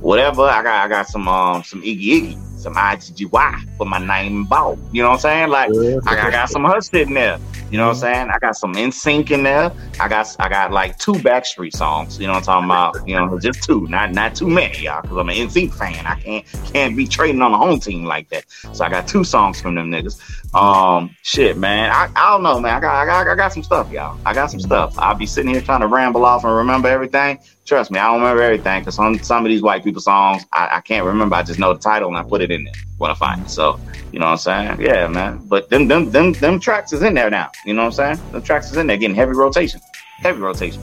whatever. 0.00 0.42
I 0.42 0.64
got 0.64 0.86
I 0.86 0.88
got 0.88 1.06
some 1.06 1.28
um 1.28 1.62
some 1.62 1.82
Iggy 1.82 2.20
Iggy 2.20 2.47
some 2.58 2.74
IGGY 2.74 3.76
for 3.76 3.86
my 3.86 3.98
name 3.98 4.44
ball. 4.44 4.78
You 4.92 5.02
know 5.02 5.10
what 5.10 5.14
I'm 5.14 5.20
saying? 5.20 5.48
Like 5.50 5.70
I, 6.06 6.28
I, 6.28 6.30
got 6.30 6.48
some 6.48 6.64
her 6.64 6.80
sitting 6.80 7.14
there. 7.14 7.38
You 7.70 7.76
know 7.76 7.88
what 7.88 7.96
I'm 7.96 8.00
saying? 8.00 8.30
I 8.30 8.38
got 8.38 8.56
some 8.56 8.74
NSYNC 8.74 9.30
in 9.30 9.42
there. 9.42 9.70
I 10.00 10.08
got 10.08 10.34
I 10.38 10.48
got 10.48 10.72
like 10.72 10.98
two 10.98 11.12
Backstreet 11.12 11.72
songs. 11.72 12.18
You 12.18 12.26
know 12.26 12.32
what 12.32 12.48
I'm 12.48 12.64
talking 12.64 12.64
about? 12.64 13.08
You 13.08 13.16
know, 13.16 13.38
just 13.38 13.62
two, 13.62 13.86
not 13.88 14.12
not 14.12 14.34
too 14.34 14.48
many, 14.48 14.84
y'all. 14.84 15.02
Because 15.02 15.18
I'm 15.18 15.28
an 15.28 15.36
NSYNC 15.36 15.74
fan. 15.74 16.06
I 16.06 16.18
can't 16.20 16.46
can't 16.72 16.96
be 16.96 17.06
trading 17.06 17.42
on 17.42 17.52
a 17.52 17.58
home 17.58 17.78
team 17.78 18.04
like 18.04 18.28
that. 18.30 18.44
So 18.72 18.84
I 18.84 18.88
got 18.88 19.06
two 19.06 19.22
songs 19.22 19.60
from 19.60 19.74
them 19.74 19.90
niggas. 19.90 20.18
Um, 20.54 21.14
shit, 21.22 21.58
man. 21.58 21.90
I, 21.90 22.08
I 22.16 22.30
don't 22.30 22.42
know, 22.42 22.58
man. 22.58 22.76
I 22.76 22.80
got, 22.80 22.94
I 22.94 23.06
got 23.06 23.28
I 23.28 23.34
got 23.34 23.52
some 23.52 23.62
stuff, 23.62 23.90
y'all. 23.92 24.18
I 24.24 24.32
got 24.32 24.50
some 24.50 24.60
stuff. 24.60 24.98
I'll 24.98 25.14
be 25.14 25.26
sitting 25.26 25.52
here 25.52 25.60
trying 25.60 25.80
to 25.80 25.88
ramble 25.88 26.24
off 26.24 26.44
and 26.44 26.54
remember 26.56 26.88
everything. 26.88 27.38
Trust 27.68 27.90
me, 27.90 27.98
I 27.98 28.06
don't 28.06 28.22
remember 28.22 28.42
everything 28.42 28.80
because 28.80 28.94
some 28.94 29.18
some 29.18 29.44
of 29.44 29.50
these 29.50 29.60
white 29.60 29.84
people 29.84 30.00
songs 30.00 30.46
I, 30.54 30.76
I 30.76 30.80
can't 30.80 31.04
remember. 31.04 31.36
I 31.36 31.42
just 31.42 31.58
know 31.58 31.74
the 31.74 31.78
title 31.78 32.08
and 32.08 32.16
I 32.16 32.22
put 32.22 32.40
it 32.40 32.50
in 32.50 32.64
there 32.64 32.72
when 32.96 33.10
I 33.10 33.14
find 33.14 33.42
it. 33.42 33.50
So 33.50 33.78
you 34.10 34.18
know 34.18 34.24
what 34.24 34.46
I'm 34.48 34.78
saying? 34.78 34.80
Yeah, 34.80 35.06
man. 35.06 35.46
But 35.46 35.68
them 35.68 35.86
them 35.86 36.10
them 36.10 36.32
them 36.32 36.58
tracks 36.60 36.94
is 36.94 37.02
in 37.02 37.12
there 37.12 37.28
now. 37.28 37.50
You 37.66 37.74
know 37.74 37.84
what 37.84 38.00
I'm 38.00 38.16
saying? 38.16 38.32
The 38.32 38.40
tracks 38.40 38.70
is 38.70 38.78
in 38.78 38.86
there 38.86 38.96
getting 38.96 39.14
heavy 39.14 39.32
rotation, 39.32 39.82
heavy 40.16 40.40
rotation. 40.40 40.82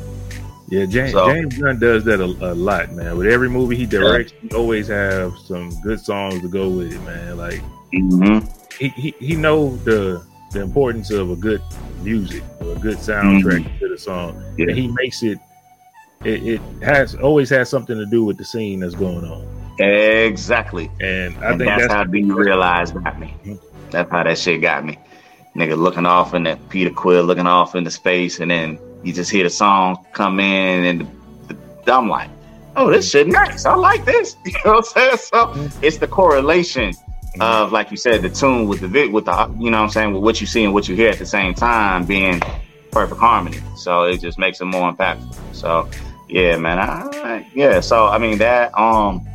Yeah, 0.67 0.85
James, 0.85 1.13
so, 1.13 1.33
James 1.33 1.57
Gunn 1.57 1.79
does 1.79 2.03
that 2.03 2.19
a, 2.19 2.25
a, 2.25 2.53
lot, 2.53 2.91
man. 2.91 3.17
With 3.17 3.27
every 3.27 3.49
movie 3.49 3.75
he 3.75 3.87
directs, 3.87 4.33
yeah. 4.33 4.49
he 4.49 4.55
always 4.55 4.87
have 4.87 5.35
some 5.39 5.71
good 5.81 5.99
songs 5.99 6.39
to 6.41 6.47
go 6.47 6.69
with 6.69 6.93
it, 6.93 7.01
man. 7.01 7.37
Like 7.37 7.63
mm-hmm. 7.95 8.47
he, 8.77 8.89
he 8.89 9.15
he 9.19 9.35
know 9.35 9.75
the 9.77 10.23
the 10.51 10.61
importance 10.61 11.09
of 11.09 11.31
a 11.31 11.35
good 11.35 11.63
music 12.03 12.43
or 12.61 12.73
a 12.73 12.79
good 12.79 12.97
soundtrack 12.97 13.63
mm-hmm. 13.63 13.79
to 13.79 13.89
the 13.89 13.97
song, 13.97 14.43
yeah. 14.55 14.67
and 14.67 14.77
he 14.77 14.87
makes 14.89 15.23
it 15.23 15.39
it, 16.25 16.47
it 16.47 16.61
has 16.83 17.15
always 17.15 17.49
has 17.49 17.69
something 17.69 17.97
to 17.97 18.05
do 18.05 18.23
with 18.23 18.37
the 18.37 18.45
scene 18.45 18.79
that's 18.79 18.95
going 18.95 19.25
on. 19.25 19.47
Exactly. 19.79 20.89
And 21.01 21.37
I 21.37 21.51
and 21.51 21.59
think 21.59 21.69
that's, 21.69 21.81
that's 21.83 21.93
how 21.93 22.03
being 22.05 22.29
realized 22.29 22.93
got 22.95 23.19
me. 23.19 23.35
Mm-hmm. 23.43 23.55
That's 23.91 24.11
how 24.11 24.23
that 24.23 24.37
shit 24.37 24.61
got 24.61 24.85
me. 24.85 24.97
Nigga 25.55 25.77
looking 25.77 26.05
off 26.05 26.33
in 26.33 26.43
that 26.43 26.69
Peter 26.69 26.89
Quill 26.89 27.23
looking 27.23 27.47
off 27.47 27.75
into 27.75 27.91
space, 27.91 28.39
and 28.39 28.51
then 28.51 28.77
you 29.03 29.13
just 29.13 29.31
hear 29.31 29.43
the 29.43 29.49
song 29.49 30.05
come 30.11 30.39
in, 30.39 30.85
and 30.85 31.01
the, 31.47 31.57
the, 31.85 31.93
I'm 31.93 32.09
like, 32.09 32.29
oh, 32.75 32.91
this 32.91 33.09
shit 33.09 33.27
nice. 33.27 33.65
I 33.65 33.75
like 33.75 34.03
this. 34.03 34.35
You 34.45 34.51
know 34.65 34.73
what 34.73 34.77
I'm 34.77 34.83
saying? 34.83 35.17
So 35.17 35.37
mm-hmm. 35.47 35.83
it's 35.83 35.97
the 35.97 36.07
correlation 36.07 36.91
mm-hmm. 36.91 37.41
of, 37.41 37.71
like 37.71 37.89
you 37.91 37.97
said, 37.97 38.21
the 38.21 38.29
tune 38.29 38.67
with 38.67 38.81
the 38.81 39.07
with 39.07 39.25
the 39.25 39.55
you 39.57 39.71
know 39.71 39.77
what 39.77 39.83
I'm 39.85 39.89
saying, 39.89 40.13
with 40.13 40.23
what 40.23 40.41
you 40.41 40.47
see 40.47 40.65
and 40.65 40.73
what 40.73 40.89
you 40.89 40.95
hear 40.95 41.09
at 41.09 41.19
the 41.19 41.25
same 41.25 41.53
time 41.53 42.05
being 42.05 42.41
perfect 42.91 43.19
harmony. 43.19 43.59
So 43.77 44.03
it 44.03 44.19
just 44.19 44.37
makes 44.37 44.59
it 44.59 44.65
more 44.65 44.91
impactful. 44.91 45.35
So 45.53 45.89
yeah, 46.27 46.57
man. 46.57 46.79
I, 46.79 47.47
yeah. 47.53 47.79
So 47.79 48.07
I 48.07 48.17
mean 48.17 48.37
that 48.39 48.77
um 48.77 49.25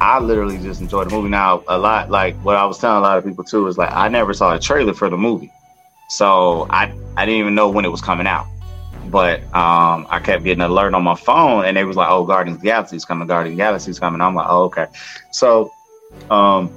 I 0.00 0.18
literally 0.18 0.58
just 0.58 0.80
enjoyed 0.80 1.10
the 1.10 1.14
movie. 1.14 1.28
Now 1.28 1.62
a 1.68 1.78
lot 1.78 2.10
like 2.10 2.34
what 2.36 2.56
I 2.56 2.64
was 2.64 2.78
telling 2.78 2.98
a 2.98 3.00
lot 3.00 3.18
of 3.18 3.24
people 3.24 3.44
too 3.44 3.66
is 3.68 3.78
like 3.78 3.92
I 3.92 4.08
never 4.08 4.34
saw 4.34 4.54
a 4.54 4.58
trailer 4.58 4.94
for 4.94 5.08
the 5.08 5.16
movie. 5.16 5.52
So 6.08 6.66
I 6.70 6.92
I 7.16 7.26
didn't 7.26 7.40
even 7.40 7.54
know 7.54 7.70
when 7.70 7.84
it 7.84 7.90
was 7.90 8.00
coming 8.00 8.26
out. 8.26 8.46
But 9.06 9.42
um, 9.54 10.06
I 10.10 10.20
kept 10.22 10.44
getting 10.44 10.62
an 10.62 10.70
alert 10.70 10.94
on 10.94 11.02
my 11.02 11.16
phone, 11.16 11.64
and 11.64 11.76
they 11.76 11.84
was 11.84 11.96
like, 11.96 12.08
"Oh, 12.08 12.24
Guardians 12.24 12.56
of 12.56 12.62
the 12.62 12.68
Galaxy's 12.68 13.04
coming! 13.04 13.26
Guardians 13.26 13.54
of 13.54 13.58
the 13.58 13.62
Galaxy's 13.62 13.98
coming!" 13.98 14.20
I'm 14.20 14.34
like, 14.34 14.46
"Oh, 14.48 14.64
okay." 14.64 14.86
So, 15.32 15.72
um, 16.30 16.70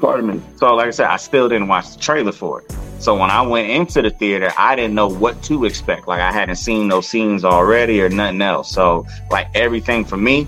pardon 0.00 0.26
me. 0.26 0.42
So, 0.56 0.74
like 0.74 0.88
I 0.88 0.90
said, 0.90 1.06
I 1.06 1.16
still 1.16 1.48
didn't 1.48 1.68
watch 1.68 1.94
the 1.94 2.00
trailer 2.00 2.32
for 2.32 2.62
it. 2.62 2.74
So 3.02 3.16
when 3.16 3.30
I 3.30 3.42
went 3.42 3.68
into 3.68 4.00
the 4.00 4.10
theater, 4.10 4.52
I 4.56 4.76
didn't 4.76 4.94
know 4.94 5.08
what 5.08 5.42
to 5.44 5.64
expect. 5.64 6.06
Like 6.06 6.20
I 6.20 6.30
hadn't 6.30 6.54
seen 6.54 6.86
those 6.86 7.08
scenes 7.08 7.44
already 7.44 8.00
or 8.00 8.08
nothing 8.08 8.40
else. 8.40 8.70
So 8.70 9.04
like 9.28 9.48
everything 9.56 10.04
for 10.04 10.16
me 10.16 10.46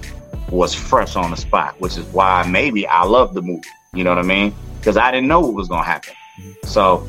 was 0.51 0.73
fresh 0.73 1.17
on 1.17 1.33
the 1.33 1.37
spot, 1.37 1.75
which 1.81 1.99
is 1.99 2.07
why 2.13 2.49
maybe 2.49 2.87
I 2.87 3.03
love 3.07 3.35
the 3.35 3.43
movie. 3.43 3.67
You 3.93 4.05
know 4.05 4.11
what 4.11 4.21
I 4.21 4.23
mean? 4.23 4.55
Because 4.79 4.97
I 4.97 5.11
didn't 5.11 5.27
know 5.27 5.41
what 5.41 5.55
was 5.55 5.67
gonna 5.67 5.83
happen. 5.83 6.15
So 6.63 7.05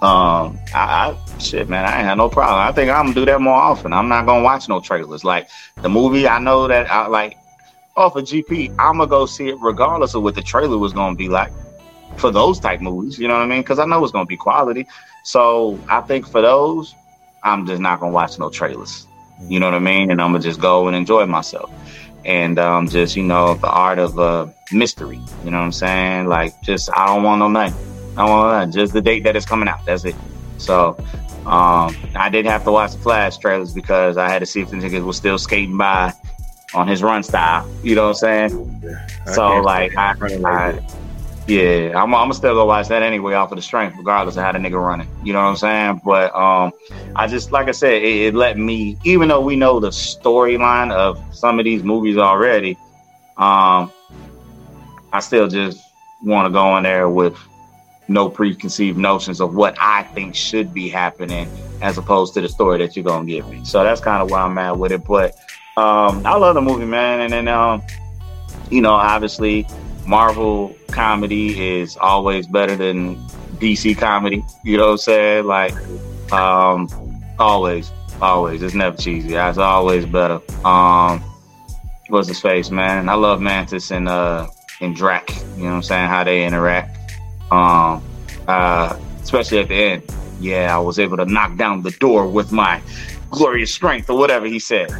um 0.00 0.56
I, 0.72 1.10
I 1.10 1.38
shit 1.40 1.68
man, 1.68 1.84
I 1.84 1.96
ain't 1.96 2.06
had 2.06 2.14
no 2.14 2.28
problem. 2.28 2.60
I 2.60 2.70
think 2.70 2.88
I'm 2.88 3.06
gonna 3.06 3.14
do 3.16 3.24
that 3.24 3.40
more 3.40 3.56
often. 3.56 3.92
I'm 3.92 4.08
not 4.08 4.26
gonna 4.26 4.44
watch 4.44 4.68
no 4.68 4.78
trailers. 4.80 5.24
Like 5.24 5.48
the 5.82 5.88
movie, 5.88 6.28
I 6.28 6.38
know 6.38 6.68
that 6.68 6.88
I 6.88 7.08
like 7.08 7.36
off 7.96 8.14
of 8.14 8.22
GP, 8.26 8.76
I'm 8.78 8.98
gonna 8.98 9.08
go 9.08 9.26
see 9.26 9.48
it 9.48 9.56
regardless 9.60 10.14
of 10.14 10.22
what 10.22 10.36
the 10.36 10.42
trailer 10.42 10.78
was 10.78 10.92
gonna 10.92 11.16
be 11.16 11.28
like 11.28 11.50
for 12.16 12.30
those 12.30 12.58
type 12.58 12.80
movies. 12.80 13.18
You 13.18 13.28
know 13.28 13.34
what 13.34 13.42
I 13.42 13.46
mean? 13.46 13.60
Because 13.60 13.78
I 13.78 13.84
know 13.84 14.02
it's 14.02 14.12
gonna 14.12 14.26
be 14.26 14.36
quality. 14.36 14.86
So 15.24 15.78
I 15.88 16.00
think 16.00 16.26
for 16.26 16.40
those, 16.40 16.94
I'm 17.42 17.66
just 17.66 17.80
not 17.80 18.00
gonna 18.00 18.12
watch 18.12 18.38
no 18.38 18.50
trailers. 18.50 19.06
You 19.46 19.60
know 19.60 19.66
what 19.66 19.74
I 19.74 19.80
mean? 19.80 20.10
And 20.10 20.20
I'm 20.20 20.32
gonna 20.32 20.42
just 20.42 20.60
go 20.60 20.88
and 20.88 20.96
enjoy 20.96 21.26
myself. 21.26 21.70
And 22.24 22.58
um, 22.58 22.88
just 22.88 23.16
you 23.16 23.22
know 23.22 23.54
the 23.54 23.68
art 23.68 23.98
of 23.98 24.18
uh, 24.18 24.46
mystery. 24.72 25.20
You 25.44 25.50
know 25.50 25.58
what 25.58 25.64
I'm 25.64 25.72
saying? 25.72 26.26
Like 26.26 26.60
just 26.62 26.90
I 26.96 27.06
don't 27.06 27.22
want 27.22 27.38
no 27.38 27.48
night. 27.48 27.72
I 28.16 28.26
don't 28.26 28.30
want 28.30 28.52
nothing. 28.52 28.72
Just 28.72 28.92
the 28.92 29.00
date 29.00 29.24
that 29.24 29.36
it's 29.36 29.46
coming 29.46 29.68
out. 29.68 29.84
That's 29.86 30.04
it. 30.04 30.16
So 30.58 30.96
um, 31.46 31.96
I 32.14 32.28
did 32.30 32.44
have 32.46 32.64
to 32.64 32.72
watch 32.72 32.92
the 32.92 32.98
Flash 32.98 33.38
trailers 33.38 33.72
because 33.72 34.16
I 34.16 34.28
had 34.28 34.40
to 34.40 34.46
see 34.46 34.60
if 34.60 34.70
the 34.70 34.76
niggas 34.76 35.04
was 35.04 35.16
still 35.16 35.38
skating 35.38 35.78
by 35.78 36.12
on 36.74 36.88
his 36.88 37.02
run 37.02 37.22
style. 37.22 37.68
You 37.82 37.94
know 37.94 38.08
what 38.08 38.22
I'm 38.22 38.48
saying? 38.50 38.80
Yeah, 38.82 39.06
so 39.32 39.60
like 39.60 39.96
I, 39.96 40.14
I. 40.44 40.80
yeah, 41.48 41.92
I'm, 41.96 42.10
gonna 42.10 42.34
still 42.34 42.54
go 42.54 42.66
watch 42.66 42.88
that 42.88 43.02
anyway 43.02 43.32
off 43.32 43.50
of 43.50 43.56
the 43.56 43.62
strength, 43.62 43.96
regardless 43.96 44.36
of 44.36 44.44
how 44.44 44.52
the 44.52 44.58
nigga 44.58 44.82
running. 44.82 45.08
You 45.24 45.32
know 45.32 45.40
what 45.40 45.48
I'm 45.48 45.56
saying? 45.56 46.02
But 46.04 46.34
um, 46.34 46.72
I 47.16 47.26
just 47.26 47.52
like 47.52 47.68
I 47.68 47.70
said, 47.70 47.94
it, 47.94 48.04
it 48.04 48.34
let 48.34 48.58
me, 48.58 48.98
even 49.02 49.28
though 49.28 49.40
we 49.40 49.56
know 49.56 49.80
the 49.80 49.88
storyline 49.88 50.92
of 50.92 51.18
some 51.34 51.58
of 51.58 51.64
these 51.64 51.82
movies 51.82 52.18
already, 52.18 52.76
um, 53.38 53.90
I 55.10 55.20
still 55.20 55.48
just 55.48 55.82
want 56.22 56.46
to 56.46 56.52
go 56.52 56.76
in 56.76 56.82
there 56.82 57.08
with 57.08 57.38
no 58.08 58.28
preconceived 58.28 58.98
notions 58.98 59.40
of 59.40 59.54
what 59.54 59.74
I 59.80 60.02
think 60.02 60.34
should 60.34 60.74
be 60.74 60.90
happening, 60.90 61.48
as 61.80 61.96
opposed 61.96 62.34
to 62.34 62.42
the 62.42 62.48
story 62.50 62.76
that 62.78 62.94
you're 62.94 63.06
gonna 63.06 63.24
give 63.24 63.48
me. 63.48 63.64
So 63.64 63.82
that's 63.84 64.02
kind 64.02 64.22
of 64.22 64.30
where 64.30 64.40
I'm 64.40 64.58
at 64.58 64.76
with 64.76 64.92
it. 64.92 65.02
But 65.02 65.34
um, 65.78 66.26
I 66.26 66.36
love 66.36 66.56
the 66.56 66.60
movie, 66.60 66.84
man, 66.84 67.20
and 67.20 67.32
then 67.32 67.48
um, 67.48 67.82
you 68.70 68.82
know, 68.82 68.92
obviously 68.92 69.66
Marvel 70.08 70.74
comedy 70.90 71.80
is 71.80 71.98
always 71.98 72.46
better 72.46 72.74
than 72.74 73.16
DC 73.58 73.96
comedy. 73.98 74.42
You 74.64 74.78
know 74.78 74.86
what 74.86 74.92
I'm 74.92 74.98
saying? 74.98 75.44
Like, 75.44 75.74
um, 76.32 76.88
always, 77.38 77.92
always. 78.22 78.62
It's 78.62 78.74
never 78.74 78.96
cheesy. 78.96 79.34
It's 79.34 79.58
always 79.58 80.06
better. 80.06 80.40
Um, 80.66 81.22
what's 82.08 82.26
his 82.26 82.40
face, 82.40 82.70
man? 82.70 83.10
I 83.10 83.14
love 83.14 83.42
Mantis 83.42 83.90
and 83.90 84.08
uh 84.08 84.48
and 84.80 84.96
Drax. 84.96 85.44
You 85.56 85.64
know 85.64 85.70
what 85.70 85.76
I'm 85.76 85.82
saying? 85.82 86.08
How 86.08 86.24
they 86.24 86.46
interact. 86.46 87.12
Um, 87.52 88.02
uh, 88.46 88.98
especially 89.22 89.58
at 89.58 89.68
the 89.68 89.74
end. 89.74 90.02
Yeah, 90.40 90.74
I 90.74 90.78
was 90.78 90.98
able 90.98 91.18
to 91.18 91.26
knock 91.26 91.58
down 91.58 91.82
the 91.82 91.90
door 91.90 92.26
with 92.26 92.50
my 92.50 92.80
glorious 93.30 93.74
strength 93.74 94.08
or 94.08 94.16
whatever 94.16 94.46
he 94.46 94.58
said. 94.58 94.90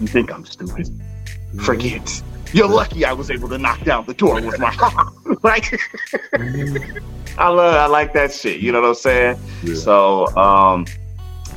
You 0.00 0.08
think 0.08 0.32
I'm 0.32 0.44
stupid? 0.44 0.88
Forget. 1.62 2.22
You're 2.56 2.68
lucky 2.68 3.04
I 3.04 3.12
was 3.12 3.30
able 3.30 3.50
to 3.50 3.58
knock 3.58 3.82
down 3.84 4.06
the 4.06 4.14
door 4.14 4.40
with 4.40 4.58
my 4.58 4.74
like. 5.42 5.78
I 7.38 7.48
love, 7.48 7.74
I 7.74 7.86
like 7.86 8.14
that 8.14 8.32
shit. 8.32 8.60
You 8.60 8.72
know 8.72 8.80
what 8.80 8.88
I'm 8.88 8.94
saying? 8.94 9.38
Yeah. 9.62 9.74
So, 9.74 10.34
um, 10.38 10.86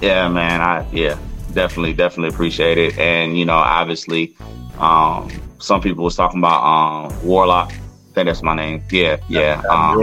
yeah, 0.01 0.27
man, 0.27 0.59
I 0.59 0.85
yeah, 0.91 1.17
definitely, 1.53 1.93
definitely 1.93 2.35
appreciate 2.35 2.77
it. 2.77 2.97
And 2.97 3.37
you 3.37 3.45
know, 3.45 3.55
obviously, 3.55 4.35
um, 4.77 5.31
some 5.59 5.79
people 5.79 6.03
was 6.03 6.17
talking 6.17 6.39
about 6.39 6.63
um 6.63 7.25
Warlock. 7.25 7.71
I 7.71 8.13
think 8.13 8.25
that's 8.25 8.43
my 8.43 8.55
name. 8.55 8.83
Yeah, 8.91 9.17
yeah, 9.29 9.61
um, 9.69 10.01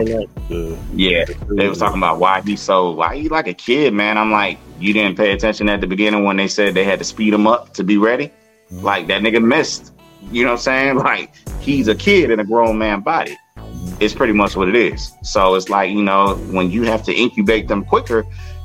yeah. 0.95 1.27
They 1.51 1.69
was 1.69 1.77
talking 1.77 1.99
about 1.99 2.21
why 2.21 2.41
he's 2.41 2.63
so 2.63 2.93
why 2.93 3.17
he 3.17 3.29
like 3.29 3.49
a 3.49 3.55
kid, 3.55 3.93
man. 3.93 4.17
I'm 4.17 4.31
like, 4.31 4.57
you 4.81 4.95
didn't 4.95 5.19
pay 5.19 5.33
attention 5.33 5.69
at 5.69 5.83
the 5.83 5.87
beginning 5.87 6.25
when 6.25 6.39
they 6.39 6.49
said 6.49 6.73
they 6.73 6.85
had 6.85 7.01
to 7.01 7.05
speed 7.05 7.35
him 7.35 7.47
up 7.47 7.75
to 7.75 7.85
be 7.85 7.99
ready. 7.99 8.33
Mhm. 8.73 8.83
Like 8.83 9.09
that 9.09 9.21
nigga 9.21 9.45
missed. 9.45 9.93
You 10.31 10.45
know 10.45 10.53
what 10.53 10.59
I'm 10.59 10.63
saying? 10.63 10.97
Like 11.07 11.35
he's 11.61 11.89
a 11.89 11.95
kid 11.95 12.31
in 12.31 12.41
a 12.41 12.45
grown 12.45 12.79
man 12.79 13.01
body. 13.01 13.37
It's 14.01 14.15
pretty 14.15 14.33
much 14.33 14.57
what 14.57 14.69
it 14.69 14.75
is. 14.75 15.13
So 15.23 15.55
it's 15.55 15.69
like, 15.69 15.91
you 15.91 16.03
know, 16.03 16.35
when 16.51 16.71
you 16.71 16.83
have 16.83 17.03
to 17.05 17.15
incubate 17.15 17.69
them 17.69 17.85
quicker, 17.85 18.25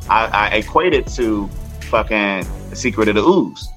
I, 0.09 0.25
I 0.25 0.47
equate 0.55 0.93
it 0.93 1.07
to 1.09 1.47
fucking 1.81 2.45
secret 2.73 3.07
of 3.07 3.15
the 3.15 3.21
ooze. 3.21 3.67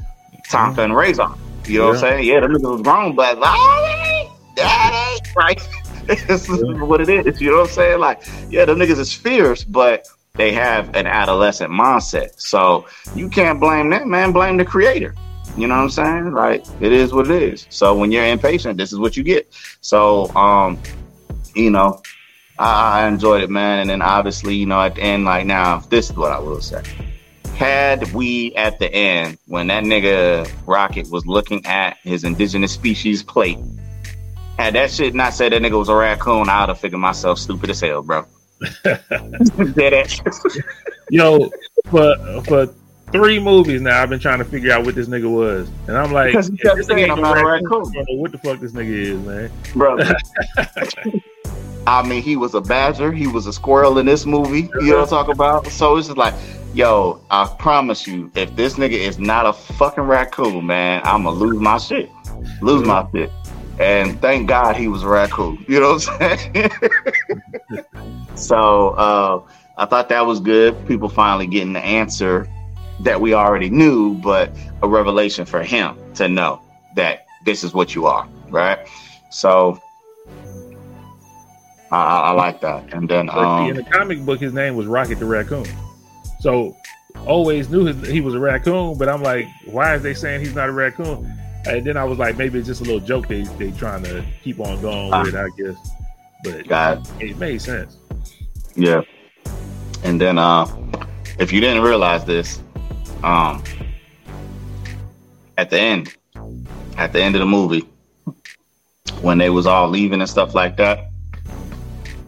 Tokka 0.49 0.77
mm-hmm. 0.77 0.81
and 0.81 0.93
Rahzar. 0.93 1.39
You 1.67 1.79
know 1.79 1.87
what 1.89 1.95
I'm 1.97 2.01
saying? 2.01 2.29
Yeah, 2.29 2.41
the 2.41 2.49
nigga 2.49 2.73
was 2.73 2.83
grown, 2.83 3.15
but 3.15 3.39
like, 3.39 4.29
daddy, 4.55 5.31
right? 5.37 5.61
this 6.07 6.49
is 6.49 6.63
what 6.63 7.01
it 7.01 7.09
is. 7.09 7.41
You 7.41 7.51
know 7.51 7.59
what 7.59 7.69
I'm 7.69 7.75
saying? 7.75 7.99
Like, 7.99 8.23
yeah, 8.51 8.65
the 8.67 8.75
niggas 8.75 8.99
is 8.99 9.13
fierce, 9.13 9.65
but 9.65 10.07
they 10.35 10.53
have 10.53 10.95
an 10.95 11.07
adolescent 11.07 11.71
mindset. 11.71 12.39
So 12.41 12.87
you 13.15 13.29
can't 13.29 13.59
blame 13.59 13.91
them, 13.91 14.11
man. 14.11 14.33
Blame 14.33 14.57
the 14.57 14.65
creator. 14.65 15.15
You 15.57 15.69
know 15.69 15.77
what 15.77 15.83
I'm 15.83 15.91
saying? 15.91 16.33
Like, 16.33 16.65
it 16.81 16.93
is 16.93 17.13
what 17.13 17.31
it 17.31 17.43
is. 17.43 17.67
So 17.71 17.97
when 17.97 18.11
you're 18.11 18.27
impatient, 18.27 18.77
this 18.77 18.93
is 18.93 18.99
what 18.99 19.17
you 19.17 19.23
get. 19.23 19.53
So, 19.81 20.29
um, 20.35 20.79
you 21.55 21.71
know, 21.71 22.03
I, 22.59 23.03
I 23.03 23.09
enjoyed 23.09 23.43
it, 23.43 23.51
man. 23.51 23.81
And 23.81 23.91
then 23.91 24.03
obviously, 24.03 24.57
you 24.57 24.67
know, 24.67 24.81
at 24.81 24.97
the 24.97 25.03
end, 25.03 25.25
like 25.25 25.47
now, 25.47 25.79
this 25.79 26.11
is 26.11 26.17
what 26.17 26.33
I 26.33 26.39
will 26.39 26.61
say. 26.61 26.83
Had 27.55 28.13
we 28.13 28.53
at 28.57 28.81
the 28.81 28.93
end, 28.93 29.39
when 29.47 29.69
that 29.69 29.85
nigga 29.85 30.51
Rocket 30.67 31.09
was 31.11 31.25
looking 31.25 31.65
at 31.67 31.99
his 31.99 32.25
indigenous 32.25 32.73
species 32.73 33.23
plate, 33.23 33.59
had 34.59 34.75
that 34.75 34.91
shit 34.91 35.15
not 35.15 35.35
said 35.35 35.53
that 35.53 35.63
nigga 35.63 35.79
was 35.79 35.89
a 35.89 35.95
raccoon, 35.95 36.49
I 36.49 36.63
would 36.63 36.71
have 36.71 36.81
figured 36.81 37.01
myself 37.01 37.39
stupid 37.39 37.71
as 37.71 37.81
hell, 37.81 38.03
bro. 38.03 38.27
Dead 39.75 39.95
ass. 39.95 40.21
Yo, 41.11 41.51
for 41.91 42.17
for 42.45 42.75
three 43.15 43.39
movies 43.39 43.81
now, 43.81 44.03
I've 44.03 44.11
been 44.11 44.19
trying 44.19 44.39
to 44.41 44.45
figure 44.45 44.73
out 44.73 44.85
what 44.85 44.97
this 44.97 45.07
nigga 45.07 45.31
was, 45.31 45.71
and 45.87 45.97
I'm 45.97 46.13
like, 46.13 46.33
Because 46.33 46.49
he 46.49 46.57
kept 46.57 46.79
this 46.79 46.89
saying, 46.89 47.09
nigga 47.09 47.13
"I'm 47.13 47.21
not 47.21 47.39
a 47.39 47.43
no 47.43 47.49
raccoon." 47.49 47.71
I 47.71 47.93
don't 47.93 47.95
know 47.95 48.17
what 48.17 48.33
the 48.33 48.39
fuck 48.39 48.59
this 48.59 48.73
nigga 48.73 48.91
is, 48.91 49.21
man. 49.21 49.51
brother. 49.73 50.17
I 51.87 52.07
mean, 52.07 52.23
he 52.23 52.37
was 52.37 52.55
a 52.55 52.61
badger. 52.61 53.13
He 53.13 53.27
was 53.27 53.47
a 53.47 53.53
squirrel 53.53 53.99
in 53.99 54.07
this 54.07 54.27
movie. 54.27 54.71
You 54.81 54.91
know 54.91 54.97
what 54.97 55.03
I'm 55.03 55.09
talking 55.09 55.33
about? 55.33 55.67
So 55.69 55.97
it's 55.97 56.09
just 56.09 56.17
like, 56.17 56.35
yo, 56.73 57.21
I 57.31 57.47
promise 57.59 58.07
you, 58.07 58.33
if 58.35 58.57
this 58.57 58.75
nigga 58.75 58.93
is 58.93 59.19
not 59.19 59.47
a 59.47 59.53
fucking 59.53 60.05
raccoon, 60.05 60.67
man, 60.67 61.01
I'm 61.05 61.23
gonna 61.23 61.37
lose 61.37 61.61
my 61.61 61.79
shit, 61.79 62.11
lose 62.63 62.85
my 62.87 63.07
shit. 63.13 63.31
And 63.79 64.21
thank 64.21 64.49
God 64.49 64.77
he 64.77 64.89
was 64.89 65.05
a 65.05 65.09
raccoon. 65.09 65.65
You 65.69 65.81
know 65.81 65.93
what 65.95 66.09
I'm 66.21 66.39
saying? 66.39 66.71
so 68.35 68.89
uh, 68.91 69.43
I 69.77 69.85
thought 69.85 70.09
that 70.09 70.27
was 70.27 70.41
good. 70.41 70.75
People 70.89 71.09
finally 71.09 71.47
getting 71.47 71.75
the 71.75 71.85
answer 71.85 72.49
that 73.05 73.21
we 73.21 73.35
already 73.35 73.71
knew, 73.71 74.15
but 74.15 74.51
a 74.83 74.89
revelation 74.89 75.45
for 75.45 75.63
him 75.63 75.97
to 76.15 76.29
know 76.29 76.61
that 76.97 77.27
this 77.45 77.63
is 77.63 77.73
what 77.75 77.95
you 77.95 78.07
are, 78.07 78.27
right? 78.49 78.79
So 79.31 79.81
I, 81.91 82.03
I 82.03 82.31
like 82.33 82.61
that. 82.63 82.93
And 82.93 83.09
then 83.09 83.29
see, 83.29 83.35
in 83.35 83.41
um, 83.43 83.75
the 83.75 83.85
comic 83.91 84.25
book, 84.25 84.41
his 84.41 84.53
name 84.53 84.75
was 84.77 84.87
Rocket 84.87 85.19
the 85.19 85.27
Raccoon. 85.27 85.67
So 86.41 86.77
always 87.27 87.69
knew 87.71 87.85
his, 87.87 88.09
he 88.09 88.21
was 88.21 88.35
a 88.35 88.41
raccoon, 88.41 88.99
but 88.99 89.09
I'm 89.09 89.23
like, 89.23 89.47
why 89.67 89.95
is 89.95 90.03
they 90.03 90.15
saying 90.15 90.41
he's 90.41 90.55
not 90.55 90.69
a 90.69 90.73
raccoon? 90.73 91.31
And 91.67 91.85
then 91.85 91.97
I 91.97 92.05
was 92.05 92.19
like, 92.19 92.37
maybe 92.37 92.59
it's 92.59 92.69
just 92.69 92.81
a 92.83 92.85
little 92.85 93.01
joke 93.01 93.29
they 93.29 93.43
they 93.59 93.71
trying 93.73 94.03
to 94.05 94.25
keep 94.43 94.61
on 94.61 94.81
going 94.83 95.13
Ah. 95.13 95.23
with, 95.23 95.35
I 95.35 95.49
guess. 95.57 95.77
But 96.43 96.69
God, 96.69 97.09
it 97.21 97.39
made 97.39 97.63
sense. 97.63 97.97
yeah. 98.75 99.03
And 100.03 100.21
then 100.21 100.37
uh, 100.37 100.67
if 101.39 101.53
you 101.53 101.61
didn't 101.61 101.83
realize 101.83 102.25
this, 102.27 102.61
um, 103.25 103.63
at 105.57 105.71
the 105.71 105.79
end, 105.79 106.15
at 106.99 107.13
the 107.13 107.23
end 107.23 107.35
of 107.35 107.41
the 107.41 107.47
movie, 107.47 107.89
when 109.23 109.39
they 109.39 109.51
was 109.51 109.67
all 109.67 109.89
leaving 109.89 110.21
and 110.21 110.29
stuff 110.29 110.55
like 110.55 110.77
that, 110.77 111.11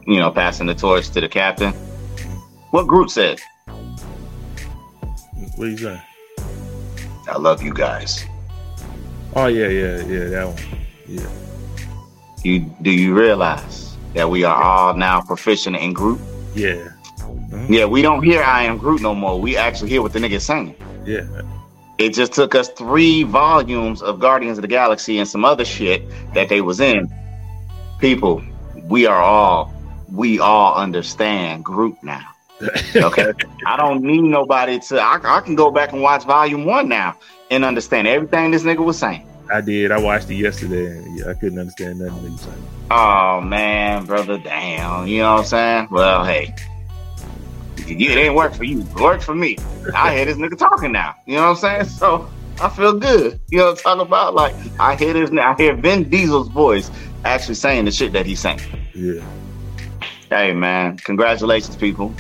you 0.06 0.18
know, 0.18 0.30
passing 0.30 0.66
the 0.66 0.74
torch 0.74 1.10
to 1.10 1.20
the 1.20 1.28
captain, 1.28 1.72
what 2.70 2.86
Groot 2.86 3.10
said, 3.10 3.40
What 5.56 5.66
you 5.66 5.76
saying? 5.76 6.00
"I 7.28 7.38
love 7.38 7.62
you 7.62 7.72
guys." 7.72 8.24
Oh 9.34 9.46
yeah, 9.46 9.68
yeah, 9.68 10.02
yeah, 10.04 10.24
that 10.28 10.46
one. 10.48 10.62
Yeah. 11.06 11.28
You 12.42 12.60
do 12.82 12.90
you 12.90 13.14
realize 13.14 13.96
that 14.14 14.30
we 14.30 14.44
are 14.44 14.62
all 14.62 14.94
now 14.94 15.20
proficient 15.20 15.76
in 15.76 15.92
Groot? 15.92 16.20
Yeah. 16.54 16.95
Mm-hmm. 17.56 17.72
Yeah, 17.72 17.86
we 17.86 18.02
don't 18.02 18.22
hear 18.22 18.42
I 18.42 18.64
am 18.64 18.76
Groot 18.76 19.00
no 19.00 19.14
more. 19.14 19.40
We 19.40 19.56
actually 19.56 19.88
hear 19.90 20.02
what 20.02 20.12
the 20.12 20.18
nigga's 20.18 20.44
saying. 20.44 20.76
Yeah. 21.04 21.26
It 21.98 22.10
just 22.10 22.32
took 22.32 22.54
us 22.54 22.68
three 22.68 23.22
volumes 23.22 24.02
of 24.02 24.20
Guardians 24.20 24.58
of 24.58 24.62
the 24.62 24.68
Galaxy 24.68 25.18
and 25.18 25.26
some 25.26 25.44
other 25.44 25.64
shit 25.64 26.02
that 26.34 26.50
they 26.50 26.60
was 26.60 26.80
in. 26.80 27.10
People, 27.98 28.42
we 28.84 29.06
are 29.06 29.20
all 29.20 29.72
we 30.12 30.38
all 30.38 30.74
understand 30.74 31.64
Groot 31.64 31.96
now. 32.02 32.26
okay, 32.96 33.32
I 33.66 33.76
don't 33.76 34.02
need 34.02 34.22
nobody 34.22 34.78
to. 34.78 35.00
I, 35.00 35.18
I 35.22 35.40
can 35.40 35.54
go 35.54 35.70
back 35.70 35.92
and 35.92 36.02
watch 36.02 36.24
Volume 36.24 36.64
One 36.64 36.88
now 36.88 37.18
and 37.50 37.64
understand 37.64 38.06
everything 38.06 38.50
this 38.50 38.62
nigga 38.62 38.84
was 38.84 38.98
saying. 38.98 39.26
I 39.50 39.60
did. 39.60 39.92
I 39.92 40.00
watched 40.00 40.30
it 40.30 40.36
yesterday, 40.36 40.98
I 41.28 41.34
couldn't 41.34 41.58
understand 41.58 42.00
nothing 42.00 42.22
he 42.22 42.30
was 42.30 42.40
saying. 42.40 42.66
Oh 42.90 43.40
man, 43.40 44.04
brother, 44.06 44.38
damn. 44.38 45.06
You 45.06 45.20
know 45.20 45.34
what 45.34 45.40
I'm 45.40 45.46
saying? 45.46 45.88
Well, 45.90 46.24
hey, 46.24 46.54
it 47.88 48.16
ain't 48.16 48.34
work 48.34 48.54
for 48.54 48.64
you. 48.64 48.80
It 48.80 48.94
worked 48.94 49.24
for 49.24 49.34
me. 49.34 49.56
I 49.94 50.16
hear 50.16 50.24
this 50.24 50.36
nigga 50.36 50.58
talking 50.58 50.92
now. 50.92 51.14
You 51.26 51.36
know 51.36 51.52
what 51.52 51.64
I'm 51.64 51.86
saying? 51.86 51.86
So 51.96 52.28
I 52.60 52.68
feel 52.68 52.98
good. 52.98 53.40
You 53.50 53.58
know 53.58 53.66
what 53.66 53.78
I'm 53.78 53.98
talking 53.98 54.06
about? 54.06 54.34
Like 54.34 54.54
I 54.78 54.96
hear 54.96 55.12
this. 55.12 55.30
I 55.30 55.54
hear 55.54 55.74
Vin 55.74 56.08
Diesel's 56.08 56.48
voice 56.48 56.90
actually 57.24 57.54
saying 57.54 57.84
the 57.84 57.90
shit 57.90 58.12
that 58.12 58.26
he's 58.26 58.40
saying. 58.40 58.60
Yeah. 58.94 59.22
Hey 60.30 60.52
man, 60.52 60.96
congratulations, 60.98 61.76
people. 61.76 62.14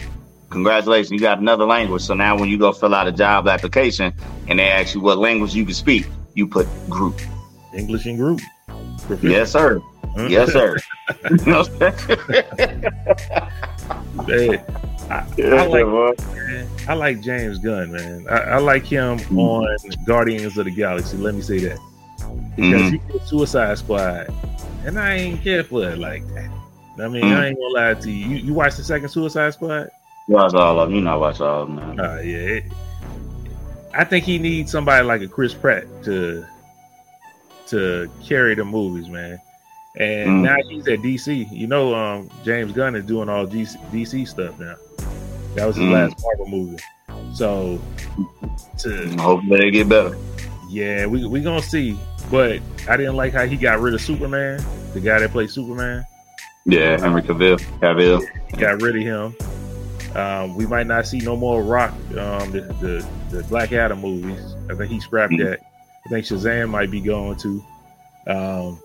Congratulations, 0.50 1.10
you 1.10 1.18
got 1.18 1.38
another 1.38 1.64
language. 1.64 2.02
So 2.02 2.14
now 2.14 2.38
when 2.38 2.48
you 2.48 2.58
go 2.58 2.72
fill 2.72 2.94
out 2.94 3.08
a 3.08 3.12
job 3.12 3.48
application 3.48 4.12
and 4.46 4.58
they 4.58 4.68
ask 4.68 4.94
you 4.94 5.00
what 5.00 5.18
language 5.18 5.54
you 5.54 5.64
can 5.64 5.74
speak, 5.74 6.06
you 6.34 6.46
put 6.46 6.68
Groot. 6.88 7.26
English 7.74 8.06
and 8.06 8.18
Groot. 8.18 8.42
Yes, 9.22 9.52
sir. 9.52 9.80
Mm. 10.16 10.30
Yes, 10.30 10.52
sir. 10.52 10.76
hey, 14.26 14.62
I, 15.10 15.26
I, 15.38 15.66
like, 15.66 16.88
I 16.88 16.94
like 16.94 17.20
James 17.20 17.58
Gunn, 17.58 17.92
man. 17.92 18.26
I, 18.28 18.38
I 18.38 18.58
like 18.58 18.84
him 18.84 19.18
mm-hmm. 19.18 19.38
on 19.38 19.76
Guardians 20.04 20.58
of 20.58 20.64
the 20.64 20.70
Galaxy. 20.70 21.16
Let 21.16 21.34
me 21.34 21.42
say 21.42 21.58
that 21.60 21.78
because 22.56 22.82
mm-hmm. 22.82 23.06
he 23.06 23.12
did 23.12 23.22
Suicide 23.26 23.78
Squad, 23.78 24.32
and 24.84 24.98
I 24.98 25.14
ain't 25.14 25.42
care 25.42 25.62
for 25.62 25.88
it 25.88 25.98
like 25.98 26.26
that. 26.34 26.50
I 26.98 27.08
mean, 27.08 27.22
mm-hmm. 27.22 27.34
I 27.34 27.46
ain't 27.48 27.58
gonna 27.58 27.74
lie 27.74 27.94
to 27.94 28.10
you. 28.10 28.26
You, 28.26 28.36
you 28.36 28.54
watched 28.54 28.78
the 28.78 28.84
second 28.84 29.08
Suicide 29.10 29.52
Squad? 29.54 29.90
Watch 30.28 30.54
all 30.54 30.80
of 30.80 30.88
them. 30.88 30.96
You 30.96 31.02
know, 31.02 31.18
watch 31.18 31.40
all 31.40 31.62
of 31.62 31.68
them. 31.68 31.76
Man. 31.76 32.00
Uh, 32.00 32.20
yeah. 32.20 32.36
It, 32.36 32.64
I 33.94 34.04
think 34.04 34.24
he 34.24 34.38
needs 34.38 34.72
somebody 34.72 35.04
like 35.04 35.22
a 35.22 35.28
Chris 35.28 35.54
Pratt 35.54 35.86
to 36.04 36.44
to 37.68 38.10
carry 38.24 38.54
the 38.54 38.64
movies, 38.64 39.08
man. 39.08 39.40
And 39.98 40.28
mm. 40.28 40.42
now 40.42 40.56
he's 40.68 40.86
at 40.88 40.98
DC. 41.00 41.50
You 41.50 41.66
know, 41.66 41.94
um, 41.94 42.30
James 42.44 42.72
Gunn 42.72 42.94
is 42.94 43.04
doing 43.04 43.28
all 43.28 43.46
DC, 43.46 43.76
DC 43.90 44.28
stuff 44.28 44.58
now. 44.58 44.76
That 45.54 45.66
was 45.66 45.76
his 45.76 45.86
mm. 45.86 45.92
last 45.92 46.22
Marvel 46.22 46.48
movie. 46.48 46.82
So, 47.34 47.80
to 48.78 49.16
hopefully 49.16 49.58
they 49.58 49.70
get 49.70 49.88
better. 49.88 50.16
Yeah, 50.68 51.06
we 51.06 51.26
we 51.26 51.40
gonna 51.40 51.62
see. 51.62 51.98
But 52.30 52.60
I 52.88 52.96
didn't 52.96 53.16
like 53.16 53.32
how 53.32 53.46
he 53.46 53.56
got 53.56 53.80
rid 53.80 53.94
of 53.94 54.00
Superman, 54.00 54.62
the 54.92 55.00
guy 55.00 55.18
that 55.18 55.30
played 55.30 55.50
Superman. 55.50 56.04
Yeah, 56.64 56.98
Henry 57.00 57.22
Cavill. 57.22 57.60
Cavill. 57.80 58.26
Got 58.58 58.82
rid 58.82 58.96
of 58.96 59.02
him. 59.02 59.36
Um, 60.16 60.56
we 60.56 60.66
might 60.66 60.86
not 60.86 61.06
see 61.06 61.18
no 61.18 61.36
more 61.36 61.62
Rock, 61.62 61.92
um, 62.18 62.50
the, 62.50 62.62
the, 62.80 63.06
the 63.30 63.42
Black 63.44 63.72
Adam 63.72 64.00
movies. 64.00 64.56
I 64.70 64.74
think 64.74 64.90
he 64.90 64.98
scrapped 64.98 65.32
mm-hmm. 65.32 65.44
that. 65.44 65.60
I 66.04 66.08
think 66.08 66.24
Shazam 66.24 66.70
might 66.70 66.90
be 66.90 67.00
going 67.00 67.36
to. 67.38 67.64
Um, 68.26 68.80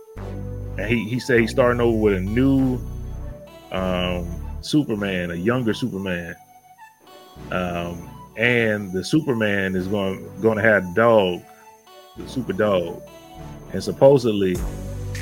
and 0.81 0.91
he, 0.91 1.07
he 1.07 1.19
said 1.19 1.39
he's 1.39 1.51
starting 1.51 1.79
over 1.79 1.95
with 1.95 2.13
a 2.15 2.19
new 2.19 2.79
um, 3.71 4.27
Superman, 4.61 5.31
a 5.31 5.35
younger 5.35 5.73
Superman. 5.73 6.35
Um, 7.51 8.09
and 8.37 8.91
the 8.91 9.03
Superman 9.03 9.75
is 9.75 9.87
going 9.87 10.25
going 10.41 10.57
to 10.57 10.63
have 10.63 10.83
a 10.83 10.93
dog, 10.93 11.41
the 12.17 12.27
super 12.27 12.53
dog, 12.53 13.01
and 13.73 13.83
supposedly 13.83 14.55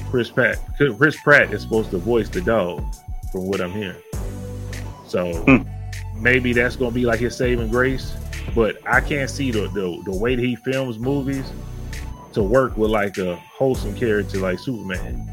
Chris 0.09 0.29
Pratt 0.29 0.59
Chris 0.97 1.19
Pratt 1.21 1.51
is 1.53 1.61
supposed 1.61 1.91
to 1.91 1.97
voice 1.97 2.29
the 2.29 2.41
dog, 2.41 2.83
from 3.31 3.47
what 3.47 3.59
I'm 3.61 3.71
hearing. 3.71 4.01
So 5.07 5.33
hmm. 5.33 5.63
maybe 6.21 6.53
that's 6.53 6.75
going 6.75 6.91
to 6.91 6.95
be 6.95 7.05
like 7.05 7.19
his 7.19 7.35
saving 7.35 7.69
grace. 7.69 8.15
But 8.55 8.77
I 8.87 9.01
can't 9.01 9.29
see 9.29 9.51
the, 9.51 9.67
the 9.69 10.01
the 10.05 10.17
way 10.17 10.35
that 10.35 10.41
he 10.41 10.55
films 10.55 10.99
movies 10.99 11.51
to 12.33 12.43
work 12.43 12.77
with 12.77 12.91
like 12.91 13.17
a 13.17 13.35
wholesome 13.35 13.95
character 13.95 14.37
like 14.37 14.59
Superman. 14.59 15.29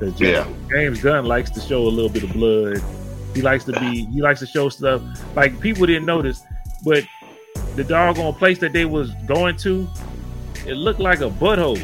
James, 0.00 0.20
yeah. 0.20 0.48
James 0.70 1.02
Gunn 1.02 1.26
likes 1.26 1.50
to 1.50 1.60
show 1.60 1.82
a 1.82 1.88
little 1.88 2.10
bit 2.10 2.22
of 2.24 2.32
blood. 2.32 2.82
He 3.34 3.42
likes 3.42 3.64
to 3.64 3.72
be. 3.78 4.06
He 4.06 4.22
likes 4.22 4.40
to 4.40 4.46
show 4.46 4.68
stuff 4.68 5.02
like 5.36 5.60
people 5.60 5.86
didn't 5.86 6.06
notice, 6.06 6.40
but 6.84 7.04
the 7.76 7.84
doggone 7.84 8.34
place 8.34 8.58
that 8.58 8.72
they 8.72 8.84
was 8.84 9.12
going 9.26 9.56
to, 9.58 9.86
it 10.66 10.74
looked 10.74 11.00
like 11.00 11.20
a 11.20 11.30
butthole. 11.30 11.78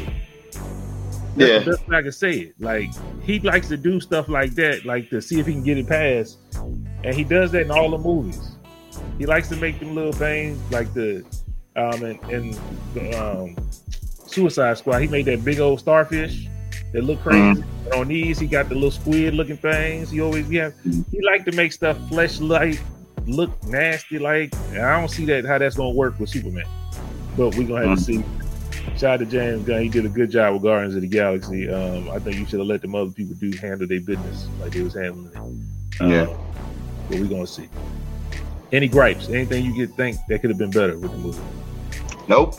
Yeah, 1.35 1.59
that's 1.59 1.81
I 1.89 2.01
can 2.01 2.11
say 2.11 2.31
it. 2.31 2.55
Like 2.59 2.89
he 3.21 3.39
likes 3.39 3.67
to 3.69 3.77
do 3.77 3.99
stuff 3.99 4.27
like 4.27 4.55
that, 4.55 4.85
like 4.85 5.09
to 5.11 5.21
see 5.21 5.39
if 5.39 5.45
he 5.45 5.53
can 5.53 5.63
get 5.63 5.77
it 5.77 5.87
past, 5.87 6.39
and 7.03 7.13
he 7.13 7.23
does 7.23 7.51
that 7.51 7.61
in 7.61 7.71
all 7.71 7.91
the 7.91 7.97
movies. 7.97 8.57
He 9.17 9.25
likes 9.25 9.47
to 9.49 9.55
make 9.55 9.79
them 9.79 9.93
little 9.95 10.11
things 10.11 10.59
like 10.71 10.93
the 10.93 11.23
um 11.75 12.03
and, 12.03 12.19
and 12.31 13.15
um 13.15 13.69
Suicide 14.25 14.79
Squad. 14.79 14.99
He 14.99 15.07
made 15.07 15.25
that 15.25 15.45
big 15.45 15.59
old 15.59 15.79
starfish 15.79 16.47
that 16.93 17.03
look 17.03 17.21
crazy. 17.21 17.61
Mm-hmm. 17.61 17.99
On 17.99 18.07
these, 18.07 18.39
he 18.39 18.47
got 18.47 18.69
the 18.69 18.75
little 18.75 18.91
squid 18.91 19.33
looking 19.33 19.57
things. 19.57 20.09
He 20.09 20.21
always 20.21 20.49
yeah, 20.49 20.71
He 20.83 21.21
like 21.21 21.45
to 21.45 21.51
make 21.51 21.71
stuff 21.71 21.97
flesh 22.09 22.39
like, 22.39 22.79
look 23.25 23.51
nasty 23.65 24.19
like. 24.19 24.53
And 24.71 24.81
I 24.81 24.99
don't 24.99 25.09
see 25.09 25.25
that 25.25 25.45
how 25.45 25.57
that's 25.57 25.75
gonna 25.75 25.91
work 25.91 26.19
with 26.19 26.29
Superman. 26.29 26.65
But 27.35 27.55
we're 27.55 27.67
gonna 27.67 27.87
have 27.87 27.99
mm-hmm. 27.99 28.21
to 28.21 28.23
see. 28.23 28.97
Shout 28.97 29.15
out 29.15 29.19
to 29.19 29.25
James 29.25 29.65
Gunn. 29.65 29.83
He 29.83 29.89
did 29.89 30.05
a 30.05 30.09
good 30.09 30.31
job 30.31 30.53
with 30.53 30.63
Guardians 30.63 30.95
of 30.95 31.01
the 31.01 31.07
Galaxy. 31.07 31.69
Um, 31.69 32.09
I 32.09 32.19
think 32.19 32.37
you 32.37 32.45
should 32.45 32.59
have 32.59 32.67
let 32.67 32.81
them 32.81 32.95
other 32.95 33.11
people 33.11 33.35
do 33.35 33.51
handle 33.57 33.87
their 33.87 33.99
business 33.99 34.47
like 34.59 34.71
they 34.71 34.81
was 34.81 34.95
handling 34.95 35.31
it. 35.31 35.37
Um, 35.37 36.11
yeah. 36.11 36.25
But 37.09 37.19
we're 37.19 37.27
gonna 37.27 37.47
see. 37.47 37.69
Any 38.71 38.87
gripes? 38.87 39.29
Anything 39.29 39.65
you 39.65 39.73
could 39.73 39.95
think 39.95 40.17
that 40.27 40.41
could 40.41 40.49
have 40.49 40.57
been 40.57 40.71
better 40.71 40.97
with 40.97 41.11
the 41.11 41.17
movie? 41.17 41.41
Nope. 42.27 42.55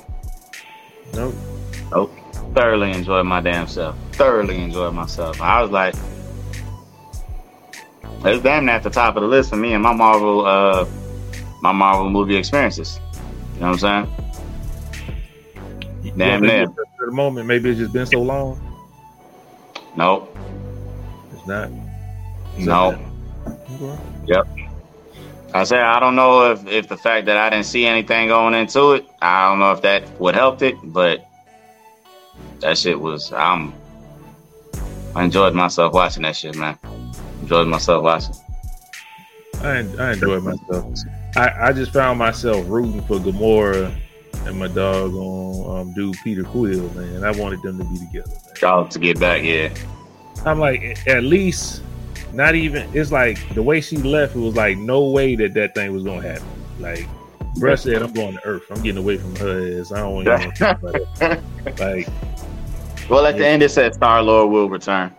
Nope. 1.15 1.35
Nope. 1.91 2.13
Thoroughly 2.59 2.91
enjoyed 2.91 3.25
my 3.25 3.41
damn 3.41 3.69
self. 3.69 3.97
Thoroughly 4.15 4.61
enjoyed 4.61 4.93
myself. 4.93 5.41
I 5.41 5.63
was 5.63 5.71
like, 5.71 5.95
it's 8.25 8.43
damn 8.43 8.69
at 8.69 8.83
the 8.83 8.91
top 8.91 9.15
of 9.15 9.23
the 9.23 9.29
list 9.29 9.51
for 9.51 9.57
me 9.57 9.75
and 9.75 9.83
my 9.85 9.95
Marvel, 9.95 10.45
uh, 10.45 10.85
my 11.63 11.71
Marvel 11.71 12.11
movie 12.11 12.35
experiences. 12.35 12.99
You 13.55 13.61
know 13.61 13.71
what 13.71 13.85
I'm 13.85 14.09
saying? 16.03 16.15
Damn 16.17 16.43
near. 16.43 16.65
At 16.65 16.75
the 16.99 17.13
moment, 17.13 17.47
maybe 17.47 17.71
it's 17.71 17.79
just 17.79 17.93
been 17.93 18.07
so 18.07 18.23
long. 18.23 18.61
Nope. 19.97 20.37
It's 21.35 21.47
not. 21.47 21.71
no. 22.59 22.99
Yep. 24.27 24.49
I 25.55 25.63
say 25.63 25.79
I 25.79 26.01
don't 26.01 26.17
know 26.17 26.51
if, 26.51 26.67
if 26.67 26.89
the 26.89 26.97
fact 26.97 27.27
that 27.27 27.37
I 27.37 27.51
didn't 27.51 27.67
see 27.67 27.87
anything 27.87 28.27
going 28.27 28.55
into 28.55 28.95
it, 28.95 29.07
I 29.23 29.49
don't 29.49 29.61
know 29.61 29.71
if 29.71 29.83
that 29.83 30.19
would 30.21 30.35
help 30.35 30.61
it, 30.63 30.75
but 30.83 31.28
that 32.61 32.79
shit 32.79 32.99
was 32.99 33.33
I'm 33.33 33.73
I 35.15 35.25
enjoyed 35.25 35.55
myself 35.55 35.95
watching 35.95 36.23
that 36.23 36.37
shit, 36.37 36.57
man. 36.57 36.79
Enjoyed 37.43 37.67
myself 37.67 38.05
watching. 38.05 38.35
I 39.63 39.79
I 39.99 40.13
enjoyed 40.13 40.43
myself. 40.43 40.99
I, 41.37 41.69
I 41.69 41.73
just 41.73 41.93
found 41.93 42.19
myself 42.19 42.65
rooting 42.69 43.03
for 43.03 43.19
Gamora 43.19 43.95
and 44.47 44.59
my 44.59 44.69
dog 44.69 45.15
on 45.15 45.81
um, 45.81 45.95
dude 45.95 46.17
Peter 46.25 46.45
Quill, 46.45 46.89
man. 46.95 47.25
I 47.25 47.31
wanted 47.31 47.63
them 47.63 47.79
to 47.79 47.85
be 47.85 47.99
together. 47.99 48.33
Oh, 48.63 48.87
to 48.87 48.99
get 48.99 49.21
back, 49.21 49.43
yeah. 49.43 49.73
I'm 50.45 50.59
like, 50.59 51.07
at 51.07 51.23
least 51.23 51.83
not 52.33 52.55
even. 52.55 52.89
It's 52.95 53.13
like 53.13 53.39
the 53.55 53.63
way 53.63 53.81
she 53.81 53.97
left. 53.97 54.37
It 54.37 54.41
was 54.41 54.57
like 54.57 54.79
no 54.79 55.09
way 55.09 55.37
that 55.37 55.55
that 55.55 55.75
thing 55.75 55.93
was 55.93 56.05
gonna 56.05 56.23
happen. 56.23 56.47
Like, 56.79 57.07
bruh 57.57 57.79
said, 57.79 58.03
I'm 58.03 58.13
going 58.13 58.35
to 58.35 58.47
Earth. 58.47 58.65
I'm 58.71 58.83
getting 58.83 59.03
away 59.03 59.19
from 59.19 59.35
her 59.37 59.81
ass. 59.81 59.93
I 59.93 60.01
don't 60.01 60.15
want 60.15 60.57
to. 60.57 61.43
like, 61.79 62.09
well, 63.09 63.27
at 63.27 63.35
yeah. 63.35 63.39
the 63.39 63.47
end 63.47 63.63
it 63.63 63.71
said 63.71 63.95
Star 63.95 64.23
Lord 64.23 64.51
will 64.51 64.69
return. 64.69 65.15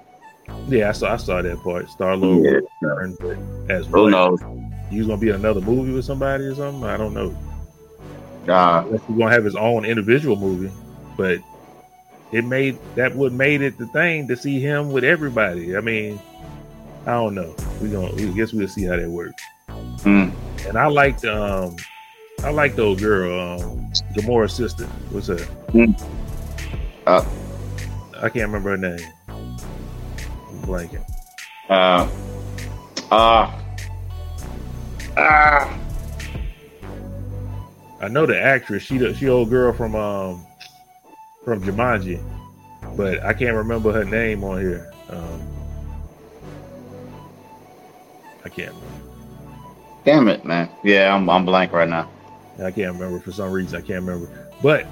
Yeah, 0.67 0.89
I 0.89 0.91
saw 0.93 1.13
I 1.13 1.17
saw 1.17 1.41
that 1.41 1.61
part. 1.63 1.89
Star 1.89 2.15
Lord 2.15 2.45
yeah. 2.45 2.51
will 2.51 2.97
return, 2.97 3.17
but 3.19 3.73
as 3.73 3.85
who 3.87 4.09
knows? 4.09 4.39
He's 4.89 5.05
gonna 5.05 5.19
be 5.19 5.29
in 5.29 5.35
another 5.35 5.61
movie 5.61 5.93
with 5.93 6.05
somebody 6.05 6.45
or 6.45 6.55
something. 6.55 6.83
I 6.83 6.97
don't 6.97 7.13
know. 7.13 7.35
Uh, 8.51 8.83
he's 8.83 9.17
gonna 9.17 9.31
have 9.31 9.45
his 9.45 9.55
own 9.55 9.85
individual 9.85 10.35
movie, 10.35 10.71
but 11.17 11.39
it 12.31 12.45
made 12.45 12.77
that 12.95 13.15
what 13.15 13.31
made 13.31 13.61
it 13.61 13.77
the 13.77 13.87
thing 13.87 14.27
to 14.27 14.35
see 14.35 14.59
him 14.59 14.91
with 14.91 15.03
everybody. 15.03 15.75
I 15.75 15.81
mean, 15.81 16.19
I 17.05 17.11
don't 17.11 17.35
know. 17.35 17.55
We 17.81 17.89
gonna 17.89 18.13
we 18.13 18.33
guess 18.33 18.53
we'll 18.53 18.67
see 18.67 18.83
how 18.83 18.95
that 18.95 19.09
works. 19.09 19.43
Mm. 19.67 20.33
And 20.67 20.77
I 20.77 20.87
liked 20.87 21.25
um 21.25 21.75
I 22.43 22.51
like 22.51 22.75
the 22.75 22.83
old 22.83 22.99
girl, 22.99 23.59
um 23.61 23.91
Gamora's 24.15 24.53
sister. 24.53 24.85
What's 25.11 25.27
her? 25.27 25.35
Mm. 25.73 25.99
Uh, 27.05 27.25
I 28.21 28.29
can't 28.29 28.47
remember 28.51 28.71
her 28.71 28.77
name. 28.77 28.99
I'm 29.27 30.61
blanking. 30.63 31.05
Uh, 31.69 32.09
uh, 33.11 33.59
Ah. 35.17 35.77
I 38.01 38.07
know 38.07 38.25
the 38.25 38.39
actress. 38.41 38.83
She 38.83 38.97
the 38.97 39.13
she 39.13 39.27
old 39.27 39.49
girl 39.49 39.73
from 39.73 39.95
um 39.95 40.45
from 41.43 41.61
Jumanji, 41.61 42.21
but 42.95 43.21
I 43.23 43.33
can't 43.33 43.55
remember 43.57 43.91
her 43.91 44.05
name 44.05 44.43
on 44.43 44.61
here. 44.61 44.91
Um, 45.09 45.41
I 48.45 48.49
can't 48.49 48.69
remember. 48.73 48.85
Damn 50.05 50.27
it, 50.29 50.45
man. 50.45 50.69
Yeah, 50.83 51.13
I'm 51.13 51.29
I'm 51.29 51.43
blank 51.45 51.73
right 51.73 51.89
now. 51.89 52.09
I 52.63 52.71
can't 52.71 52.93
remember 52.93 53.19
for 53.19 53.31
some 53.33 53.51
reason. 53.51 53.77
I 53.77 53.81
can't 53.85 54.05
remember. 54.05 54.29
But 54.61 54.87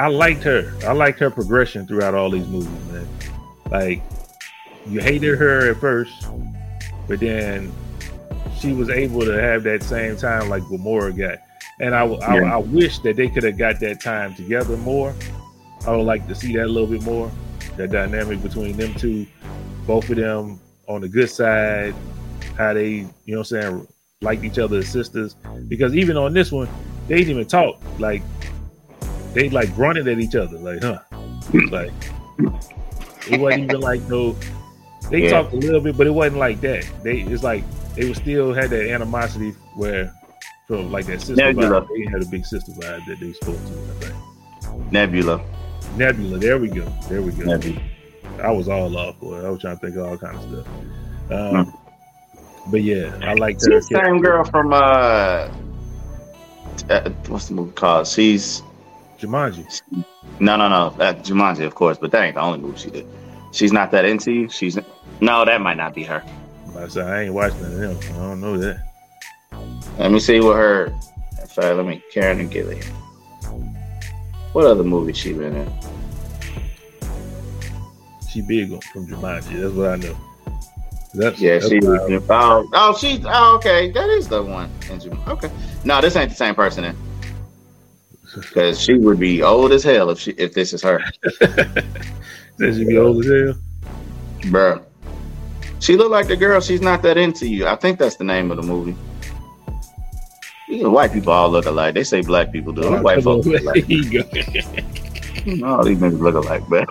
I 0.00 0.06
liked 0.06 0.42
her. 0.44 0.72
I 0.86 0.92
liked 0.92 1.18
her 1.18 1.28
progression 1.28 1.86
throughout 1.86 2.14
all 2.14 2.30
these 2.30 2.48
movies, 2.48 2.70
man. 2.90 3.06
Like 3.70 4.02
you 4.86 4.98
hated 4.98 5.38
her 5.38 5.70
at 5.70 5.76
first, 5.76 6.26
but 7.06 7.20
then 7.20 7.70
she 8.58 8.72
was 8.72 8.88
able 8.88 9.20
to 9.26 9.32
have 9.32 9.62
that 9.64 9.82
same 9.82 10.16
time 10.16 10.48
like 10.48 10.62
Gamora 10.62 11.14
got. 11.14 11.38
And 11.80 11.94
I, 11.94 12.06
I, 12.06 12.40
Yeah. 12.40 12.54
I 12.54 12.56
wish 12.56 13.00
that 13.00 13.16
they 13.16 13.28
could 13.28 13.42
have 13.42 13.58
got 13.58 13.78
that 13.80 14.00
time 14.00 14.34
together 14.34 14.74
more. 14.78 15.14
I 15.86 15.94
would 15.94 16.06
like 16.06 16.26
to 16.28 16.34
see 16.34 16.54
that 16.56 16.64
a 16.64 16.72
little 16.72 16.88
bit 16.88 17.02
more. 17.02 17.30
That 17.76 17.90
dynamic 17.90 18.42
between 18.42 18.78
them 18.78 18.94
two, 18.94 19.26
both 19.86 20.08
of 20.08 20.16
them 20.16 20.60
on 20.88 21.02
the 21.02 21.08
good 21.10 21.28
side, 21.28 21.94
how 22.56 22.72
they, 22.72 22.88
you 22.88 23.10
know 23.26 23.40
what 23.40 23.52
I'm 23.52 23.62
saying, 23.62 23.88
liked 24.22 24.44
each 24.44 24.58
other 24.58 24.78
as 24.78 24.88
sisters. 24.88 25.36
Because 25.68 25.94
even 25.94 26.16
on 26.16 26.32
this 26.32 26.50
one, 26.50 26.70
they 27.06 27.16
didn't 27.18 27.32
even 27.32 27.46
talk. 27.46 27.78
Like 27.98 28.22
they 29.34 29.48
like 29.50 29.74
grunted 29.74 30.08
at 30.08 30.18
each 30.18 30.34
other, 30.34 30.58
like, 30.58 30.82
huh? 30.82 30.98
Like 31.70 31.92
it 33.28 33.40
wasn't 33.40 33.64
even 33.64 33.80
like 33.90 34.00
no 34.08 34.34
they 35.10 35.24
Yeah. 35.24 35.30
talked 35.42 35.52
a 35.52 35.56
little 35.56 35.80
bit, 35.80 35.96
but 35.96 36.06
it 36.06 36.10
wasn't 36.10 36.38
like 36.38 36.60
that. 36.60 36.88
They 37.02 37.20
it's 37.22 37.42
like 37.42 37.64
they 37.94 38.08
was 38.08 38.18
still 38.18 38.52
had 38.54 38.70
that 38.70 38.88
animosity 38.88 39.50
where 39.74 40.12
from 40.66 40.90
like 40.92 41.06
that 41.06 41.20
sister 41.20 41.34
Nebula. 41.36 41.82
vibe. 41.82 41.88
They 41.88 42.10
had 42.10 42.22
a 42.22 42.26
big 42.26 42.46
sister 42.46 42.72
vibe 42.72 43.04
that 43.06 43.18
they 43.20 43.32
spoke 43.32 43.56
to, 43.56 43.72
I 43.72 44.10
think. 44.10 44.92
Nebula. 44.92 45.40
Nebula, 45.96 46.38
there 46.38 46.58
we 46.58 46.68
go. 46.68 46.84
There 47.08 47.22
we 47.22 47.32
go. 47.32 47.44
Nebula. 47.44 47.80
I 48.42 48.50
was 48.52 48.68
all 48.68 48.96
off 48.96 49.18
for 49.18 49.40
it. 49.40 49.44
I 49.44 49.50
was 49.50 49.60
trying 49.60 49.76
to 49.78 49.80
think 49.86 49.96
of 49.96 50.06
all 50.06 50.16
kind 50.16 50.36
of 50.36 50.42
stuff. 50.42 50.66
Um, 51.30 51.74
But 52.70 52.82
yeah, 52.82 53.18
I 53.22 53.34
like 53.34 53.56
She's 53.56 53.66
her. 53.66 53.80
the 53.80 53.82
same 53.82 54.20
girl 54.22 54.44
from 54.44 54.72
uh, 54.72 55.48
uh, 56.88 57.10
what's 57.28 57.48
the 57.48 57.54
movie 57.54 57.72
called? 57.72 58.06
She's 58.06 58.62
Jumanji. 59.20 59.82
no, 60.40 60.56
no, 60.56 60.68
no. 60.68 60.86
Uh, 60.98 61.14
Jumanji, 61.14 61.64
of 61.66 61.74
course, 61.74 61.98
but 61.98 62.10
that 62.12 62.22
ain't 62.24 62.34
the 62.34 62.40
only 62.40 62.58
movie 62.58 62.78
she 62.78 62.90
did. 62.90 63.06
She's 63.52 63.72
not 63.72 63.90
that 63.92 64.04
into 64.04 64.32
you. 64.32 64.48
She's 64.48 64.78
no, 65.20 65.44
that 65.44 65.60
might 65.60 65.76
not 65.76 65.94
be 65.94 66.04
her. 66.04 66.22
I 66.76 66.88
said 66.88 67.06
I 67.06 67.22
ain't 67.22 67.34
watching 67.34 67.60
none 67.62 67.90
of 67.90 68.00
them. 68.00 68.14
I 68.16 68.18
don't 68.28 68.40
know 68.40 68.56
that. 68.58 68.82
Let 69.98 70.12
me 70.12 70.20
see 70.20 70.40
what 70.40 70.56
her. 70.56 70.92
Fact, 71.48 71.76
let 71.76 71.84
me 71.84 72.02
Karen 72.12 72.48
Gillan. 72.48 72.82
What 74.52 74.66
other 74.66 74.84
movie 74.84 75.12
she 75.12 75.32
been 75.32 75.54
in? 75.56 75.72
She 78.32 78.40
big 78.42 78.72
on 78.72 78.80
from 78.92 79.06
Jumanji. 79.08 79.60
That's 79.60 79.74
what 79.74 79.88
I 79.90 79.96
know. 79.96 80.16
That's 81.12 81.40
Yeah, 81.40 81.58
that's 81.58 81.68
she. 81.68 81.80
what 81.80 82.00
I- 82.12 82.20
Oh, 82.30 82.68
oh, 82.72 82.96
she. 82.96 83.20
Oh, 83.26 83.56
okay, 83.56 83.90
that 83.90 84.08
is 84.10 84.28
the 84.28 84.42
one. 84.42 84.70
Okay, 85.26 85.50
no, 85.84 86.00
this 86.00 86.14
ain't 86.14 86.30
the 86.30 86.36
same 86.36 86.54
person. 86.54 86.84
Then, 86.84 86.96
because 88.34 88.80
she 88.80 88.94
would 88.94 89.18
be 89.18 89.42
old 89.42 89.72
as 89.72 89.82
hell 89.82 90.10
if 90.10 90.18
she 90.18 90.32
if 90.32 90.54
this 90.54 90.72
is 90.72 90.82
her, 90.82 91.02
Said 91.40 92.74
she 92.74 92.84
be 92.84 92.96
old 92.98 93.24
as 93.24 93.30
hell. 93.30 93.54
Bruh. 94.52 94.84
She 95.80 95.96
look 95.96 96.10
like 96.10 96.28
the 96.28 96.36
girl. 96.36 96.60
She's 96.60 96.80
not 96.82 97.02
that 97.02 97.16
into 97.16 97.46
you. 97.48 97.66
I 97.66 97.76
think 97.76 97.98
that's 97.98 98.16
the 98.16 98.24
name 98.24 98.50
of 98.50 98.56
the 98.58 98.62
movie. 98.62 98.96
You 100.68 100.84
know, 100.84 100.90
white 100.90 101.12
people 101.12 101.32
all 101.32 101.50
look 101.50 101.66
alike. 101.66 101.94
They 101.94 102.04
say 102.04 102.20
black 102.22 102.52
people 102.52 102.72
do. 102.72 102.84
Oh, 102.84 103.02
White 103.02 103.22
folks 103.24 103.46
look 103.46 103.60
alike. 103.62 103.84
Here 103.84 103.98
you 103.98 104.22
go. 104.22 104.28
All 105.66 105.82
these 105.84 105.98
niggas 105.98 106.20
look 106.20 106.34
alike, 106.34 106.68
man. 106.68 106.86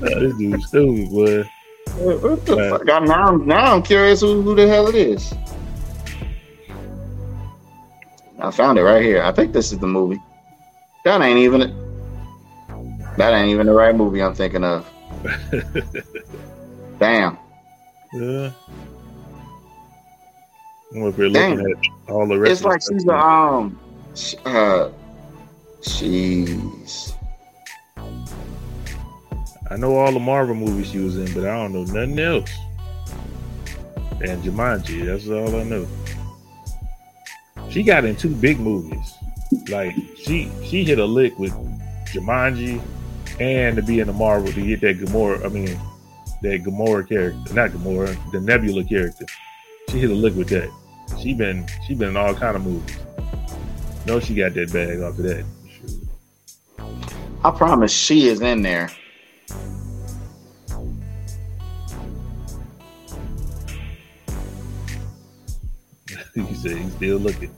This 0.00 0.36
dude's 0.38 0.66
stupid, 0.66 1.10
boy. 1.10 1.42
What 1.98 2.46
the 2.46 2.56
Right. 2.56 2.70
fuck? 2.70 2.90
I- 2.90 2.98
Now, 3.04 3.24
I'm- 3.26 3.46
now 3.46 3.74
I'm 3.74 3.82
curious 3.82 4.22
who, 4.22 4.40
who 4.42 4.54
the 4.54 4.66
hell 4.66 4.88
it 4.88 4.94
is. 4.94 5.32
I 8.38 8.50
found 8.50 8.78
it 8.78 8.82
right 8.82 9.02
here. 9.02 9.22
I 9.22 9.32
think 9.32 9.52
this 9.52 9.72
is 9.72 9.78
the 9.78 9.86
movie. 9.86 10.20
That 11.04 11.20
ain't 11.20 11.38
even 11.38 11.62
it. 11.62 11.74
That 13.16 13.32
ain't 13.32 13.50
even 13.50 13.66
the 13.66 13.72
right 13.72 13.94
movie 13.94 14.22
I'm 14.22 14.34
thinking 14.34 14.64
of. 14.64 14.90
Damn. 16.98 17.38
Yeah. 18.12 18.50
Here 20.92 21.10
Damn. 21.10 21.56
looking 21.58 21.60
at 21.60 22.10
all 22.10 22.26
the 22.26 22.38
rest. 22.38 22.52
It's 22.52 22.64
like 22.64 22.80
she's 22.82 23.06
a, 23.06 23.16
um, 23.16 23.78
sh- 24.14 24.34
uh, 24.44 24.90
she's 25.82 27.14
I 29.70 29.76
know 29.76 29.96
all 29.96 30.12
the 30.12 30.20
Marvel 30.20 30.54
movies 30.54 30.90
she 30.90 30.98
was 30.98 31.16
in, 31.16 31.32
but 31.32 31.48
I 31.48 31.56
don't 31.56 31.72
know 31.72 31.84
nothing 31.84 32.18
else. 32.18 32.52
And 34.20 34.42
Jumanji, 34.42 35.06
that's 35.06 35.28
all 35.28 35.58
I 35.58 35.64
know. 35.64 35.86
She 37.74 37.82
got 37.82 38.04
in 38.04 38.14
two 38.14 38.36
big 38.36 38.60
movies. 38.60 39.14
Like 39.68 39.96
she 40.16 40.48
she 40.62 40.84
hit 40.84 41.00
a 41.00 41.04
lick 41.04 41.36
with 41.40 41.50
Jumanji 42.06 42.80
and 43.40 43.74
to 43.74 43.82
be 43.82 43.98
in 43.98 44.06
the 44.06 44.12
Marvel 44.12 44.52
to 44.52 44.64
get 44.64 44.80
that 44.82 45.00
Gamora. 45.00 45.44
I 45.44 45.48
mean, 45.48 45.76
that 46.42 46.62
Gamora 46.62 47.08
character, 47.08 47.52
not 47.52 47.70
Gamora, 47.70 48.16
the 48.30 48.40
Nebula 48.40 48.84
character. 48.84 49.26
She 49.90 49.98
hit 49.98 50.10
a 50.10 50.14
lick 50.14 50.36
with 50.36 50.50
that. 50.50 50.70
She 51.20 51.34
been 51.34 51.66
she 51.84 51.96
been 51.96 52.10
in 52.10 52.16
all 52.16 52.32
kind 52.32 52.54
of 52.54 52.64
movies. 52.64 52.96
No, 54.06 54.20
she 54.20 54.36
got 54.36 54.54
that 54.54 54.72
bag 54.72 55.00
off 55.00 55.18
of 55.18 55.24
that. 55.24 55.44
I 57.44 57.50
promise 57.50 57.90
she 57.90 58.28
is 58.28 58.40
in 58.40 58.62
there. 58.62 58.88
you 66.36 66.54
said 66.54 66.76
he's 66.76 66.94
still 66.94 67.18
looking. 67.18 67.50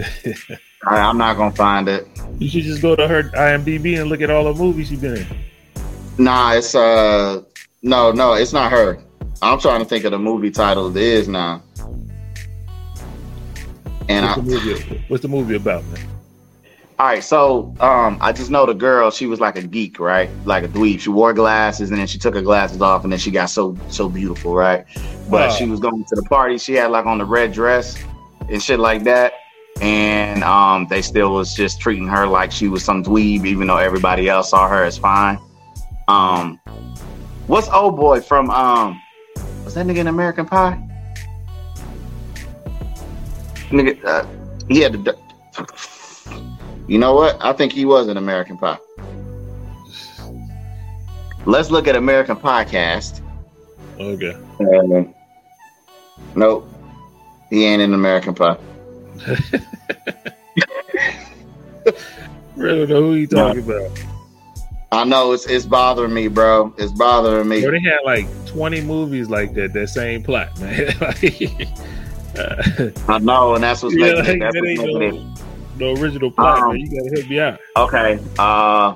I, 0.00 0.96
I'm 0.98 1.18
not 1.18 1.36
gonna 1.36 1.54
find 1.54 1.88
it. 1.88 2.06
You 2.38 2.48
should 2.48 2.64
just 2.64 2.82
go 2.82 2.96
to 2.96 3.06
her 3.06 3.24
IMDb 3.30 4.00
and 4.00 4.08
look 4.08 4.20
at 4.20 4.30
all 4.30 4.44
the 4.44 4.54
movies 4.54 4.88
she's 4.88 5.00
been 5.00 5.16
in. 5.18 5.26
Nah, 6.18 6.54
it's 6.54 6.74
uh, 6.74 7.42
no, 7.82 8.12
no, 8.12 8.34
it's 8.34 8.52
not 8.52 8.70
her. 8.72 8.98
I'm 9.40 9.58
trying 9.58 9.80
to 9.80 9.84
think 9.86 10.04
of 10.04 10.12
the 10.12 10.18
movie 10.18 10.50
title 10.50 10.88
it 10.96 10.96
is 11.02 11.28
now. 11.28 11.62
And 14.08 14.24
What's 14.26 14.38
I, 14.38 14.40
the 14.40 14.42
movie? 14.42 15.04
What's 15.08 15.22
the 15.22 15.28
movie 15.28 15.56
about, 15.56 15.84
man? 15.86 16.08
all 16.98 17.06
right, 17.08 17.24
so 17.24 17.74
um, 17.80 18.18
I 18.20 18.32
just 18.32 18.50
know 18.50 18.66
the 18.66 18.74
girl. 18.74 19.10
She 19.10 19.26
was 19.26 19.40
like 19.40 19.56
a 19.56 19.62
geek, 19.62 19.98
right? 19.98 20.30
Like 20.44 20.62
a 20.64 20.68
dweeb. 20.68 21.00
She 21.00 21.10
wore 21.10 21.32
glasses, 21.32 21.90
and 21.90 21.98
then 21.98 22.06
she 22.06 22.18
took 22.18 22.34
her 22.34 22.42
glasses 22.42 22.80
off, 22.80 23.02
and 23.04 23.12
then 23.12 23.18
she 23.18 23.30
got 23.30 23.46
so 23.46 23.76
so 23.88 24.08
beautiful, 24.08 24.54
right? 24.54 24.84
But 25.28 25.48
Wow. 25.48 25.54
she 25.56 25.66
was 25.66 25.80
going 25.80 26.04
to 26.04 26.14
the 26.16 26.22
party. 26.24 26.58
She 26.58 26.74
had 26.74 26.90
like 26.90 27.06
on 27.06 27.18
the 27.18 27.24
red 27.24 27.52
dress 27.52 27.96
and 28.48 28.62
shit 28.62 28.78
like 28.78 29.04
that. 29.04 29.32
And 29.80 30.44
um, 30.44 30.86
they 30.88 31.02
still 31.02 31.34
was 31.34 31.54
just 31.54 31.80
treating 31.80 32.06
her 32.06 32.26
like 32.26 32.52
she 32.52 32.68
was 32.68 32.84
some 32.84 33.02
dweeb, 33.02 33.46
even 33.46 33.66
though 33.66 33.78
everybody 33.78 34.28
else 34.28 34.50
saw 34.50 34.68
her 34.68 34.84
as 34.84 34.96
fine. 34.98 35.38
Um, 36.08 36.60
what's 37.46 37.68
old 37.68 37.96
boy 37.96 38.20
from 38.20 38.50
um? 38.50 39.00
Was 39.64 39.74
that 39.74 39.86
nigga 39.86 39.98
in 39.98 40.06
American 40.06 40.46
Pie? 40.46 40.88
Nigga, 43.70 44.04
uh, 44.04 44.26
he 44.68 44.80
had 44.80 44.92
the. 45.04 45.18
You 46.86 46.98
know 46.98 47.14
what? 47.14 47.42
I 47.42 47.52
think 47.52 47.72
he 47.72 47.84
was 47.84 48.08
in 48.08 48.16
American 48.16 48.58
Pie. 48.58 48.78
Let's 51.46 51.70
look 51.70 51.88
at 51.88 51.96
American 51.96 52.36
Podcast. 52.36 53.20
Okay. 53.98 54.36
Um, 54.60 55.14
nope, 56.34 56.68
he 57.50 57.64
ain't 57.64 57.82
in 57.82 57.94
American 57.94 58.34
Pie. 58.34 58.56
Really 62.56 62.86
don't 62.86 62.90
know 62.90 63.00
who 63.08 63.14
you 63.14 63.26
talking 63.26 63.62
about. 63.64 63.90
I 64.92 65.04
know 65.04 65.32
it's 65.32 65.46
it's 65.46 65.64
bothering 65.64 66.12
me, 66.12 66.28
bro. 66.28 66.74
It's 66.76 66.92
bothering 66.92 67.48
me. 67.48 67.62
Bro, 67.62 67.70
they 67.70 67.80
had 67.80 68.00
like 68.04 68.26
20 68.46 68.82
movies 68.82 69.30
like 69.30 69.54
that, 69.54 69.72
that 69.72 69.88
same 69.88 70.22
plot, 70.22 70.58
man. 70.60 70.94
like, 71.00 71.68
uh, 72.38 72.90
I 73.08 73.18
know, 73.18 73.54
and 73.54 73.64
that's 73.64 73.82
what's 73.82 73.94
making 73.98 74.18
like, 74.18 74.28
it. 74.28 74.40
That's 74.40 74.54
that 74.54 74.60
what's 74.60 74.78
making 74.78 75.02
it. 75.02 75.14
no, 75.78 75.94
no 75.94 76.00
original 76.00 76.30
plot, 76.30 76.58
Um, 76.58 76.68
man. 76.68 76.80
You 76.80 76.90
gotta 76.90 77.16
help 77.16 77.30
me 77.30 77.40
out. 77.40 77.58
Okay. 77.76 78.18
Uh, 78.38 78.94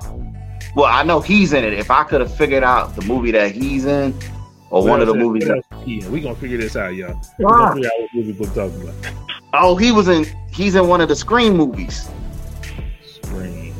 well, 0.75 0.85
I 0.85 1.01
know 1.03 1.19
he's 1.19 1.53
in 1.53 1.63
it. 1.63 1.73
If 1.73 1.89
I 1.89 2.03
could 2.03 2.21
have 2.21 2.33
figured 2.35 2.63
out 2.63 2.95
the 2.95 3.01
movie 3.01 3.31
that 3.31 3.51
he's 3.51 3.85
in, 3.85 4.13
or 4.69 4.85
one 4.85 5.01
of 5.01 5.07
the 5.07 5.15
movies 5.15 5.45
that. 5.47 5.63
in? 5.87 6.11
We 6.11 6.21
gonna 6.21 6.35
figure 6.35 6.59
this 6.59 6.75
out, 6.75 6.93
y'all. 6.93 7.19
We 7.39 7.45
gonna 7.45 7.73
figure 7.73 7.89
out 7.89 8.01
what 8.01 8.13
movie 8.13 8.31
we're 8.33 8.53
talking 8.53 8.81
about. 8.83 9.13
Oh, 9.53 9.75
he 9.75 9.91
was 9.91 10.07
in. 10.07 10.25
He's 10.51 10.75
in 10.75 10.87
one 10.87 11.01
of 11.01 11.09
the 11.09 11.15
Scream 11.15 11.55
movies. 11.55 12.07
Scream. 13.05 13.73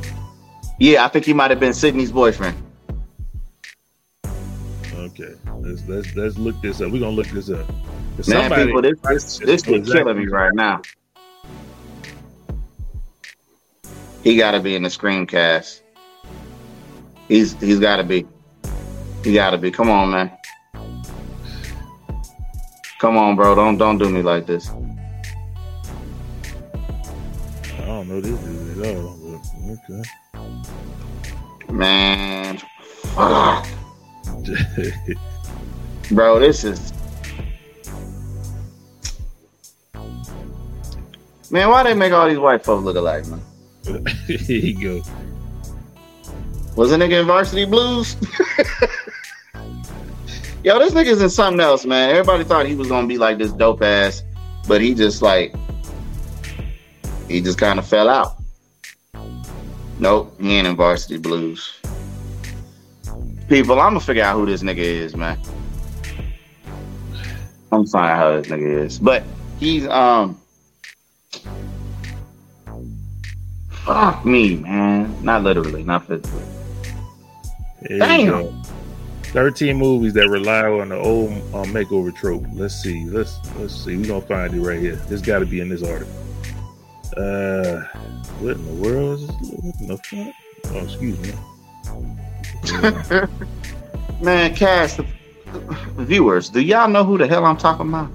Yeah, 0.79 1.05
I 1.05 1.07
think 1.07 1.25
he 1.25 1.33
might 1.33 1.51
have 1.51 1.59
been 1.59 1.73
Sydney's 1.73 2.11
boyfriend. 2.11 2.55
Okay. 4.95 5.33
Let's 5.59 5.87
let's 5.87 6.15
let's 6.15 6.37
look 6.37 6.59
this 6.61 6.81
up. 6.81 6.91
We're 6.91 6.99
gonna 6.99 7.15
look 7.15 7.27
this 7.27 7.49
up. 7.49 7.67
Man, 7.69 8.23
Somebody- 8.23 8.65
people, 8.65 8.81
this 8.81 8.99
this 9.01 9.37
this 9.37 9.63
shit 9.63 9.85
killing 9.85 10.17
me 10.17 10.27
right 10.27 10.53
now. 10.53 10.81
He 14.23 14.35
got 14.35 14.51
to 14.51 14.59
be 14.59 14.75
in 14.75 14.83
the 14.83 14.89
Screamcast. 14.89 15.81
He's 17.27 17.53
he's 17.59 17.79
got 17.79 17.97
to 17.97 18.03
be. 18.03 18.25
He 19.23 19.33
got 19.33 19.51
to 19.51 19.57
be. 19.57 19.71
Come 19.71 19.89
on, 19.89 20.11
man. 20.11 20.31
Come 22.99 23.17
on, 23.17 23.35
bro. 23.35 23.55
Don't 23.55 23.77
don't 23.77 23.97
do 23.97 24.09
me 24.09 24.21
like 24.21 24.45
this. 24.45 24.69
Don't 28.07 28.15
know 28.15 28.21
this 28.21 28.39
dude 28.41 28.85
at 28.85 28.95
all. 28.95 29.17
But 31.67 31.73
Man, 31.73 32.57
fuck. 33.15 33.67
bro. 36.11 36.39
This 36.39 36.63
is 36.63 36.93
man. 41.51 41.69
Why 41.69 41.83
they 41.83 41.93
make 41.93 42.13
all 42.13 42.29
these 42.29 42.39
white 42.39 42.63
folks 42.63 42.85
look 42.85 42.95
alike, 42.95 43.25
man? 43.27 43.41
Here 44.27 44.57
you 44.57 44.81
go. 44.81 45.03
Was 46.75 46.91
a 46.91 46.97
nigga 46.97 47.21
in 47.21 47.27
Varsity 47.27 47.65
Blues? 47.65 48.15
Yo, 50.63 50.79
this 50.79 50.93
nigga's 50.93 51.21
in 51.21 51.29
something 51.29 51.59
else, 51.59 51.85
man. 51.85 52.09
Everybody 52.11 52.43
thought 52.43 52.65
he 52.65 52.75
was 52.75 52.87
gonna 52.87 53.07
be 53.07 53.17
like 53.17 53.37
this 53.37 53.51
dope 53.51 53.81
ass, 53.81 54.23
but 54.67 54.79
he 54.81 54.93
just 54.93 55.21
like 55.21 55.53
he 57.27 57.41
just 57.41 57.57
kind 57.57 57.79
of 57.79 57.87
fell 57.87 58.09
out. 58.09 58.35
Nope, 59.99 60.35
he 60.39 60.55
ain't 60.55 60.67
in 60.67 60.75
Varsity 60.75 61.17
Blues. 61.17 61.73
People, 63.49 63.79
I'm 63.79 63.91
gonna 63.91 63.99
figure 63.99 64.23
out 64.23 64.35
who 64.35 64.45
this 64.45 64.61
nigga 64.61 64.77
is, 64.77 65.15
man. 65.15 65.39
I'm 67.71 67.85
finding 67.85 68.11
out 68.11 68.35
who 68.35 68.41
this 68.41 68.51
nigga 68.51 68.85
is, 68.85 68.99
but 68.99 69.23
he's 69.59 69.87
um. 69.87 70.39
Fuck 73.69 74.25
me, 74.25 74.57
man. 74.57 75.23
Not 75.23 75.43
literally, 75.43 75.83
not 75.83 76.07
physically. 76.07 76.43
There 77.81 77.99
Damn. 77.99 78.27
go. 78.27 78.53
Thirteen 79.23 79.77
movies 79.77 80.13
that 80.13 80.29
rely 80.29 80.63
on 80.63 80.89
the 80.89 80.97
old 80.97 81.31
uh, 81.31 81.63
makeover 81.71 82.13
trope. 82.15 82.45
Let's 82.53 82.75
see. 82.75 83.05
Let's 83.05 83.39
let's 83.57 83.73
see. 83.73 83.97
We're 83.97 84.07
gonna 84.07 84.21
find 84.21 84.53
it 84.53 84.61
right 84.61 84.79
here. 84.79 85.01
It's 85.09 85.21
got 85.21 85.39
to 85.39 85.45
be 85.45 85.59
in 85.59 85.69
this 85.69 85.83
article. 85.83 86.13
Uh, 87.13 87.81
what 88.39 88.57
in 88.57 88.65
the 88.65 88.83
world 88.83 89.19
is 89.19 89.27
this? 89.27 89.37
What 89.51 89.81
in 89.81 89.87
the 89.87 89.97
fuck? 89.97 90.33
Oh, 90.65 90.83
excuse 90.83 91.19
me. 91.19 91.33
Yeah. 92.65 93.27
Man, 94.21 94.55
cast 94.55 94.99
viewers, 95.97 96.49
do 96.49 96.59
y'all 96.59 96.89
know 96.89 97.03
who 97.03 97.17
the 97.17 97.27
hell 97.27 97.45
I'm 97.45 97.57
talking 97.57 97.87
about? 97.87 98.09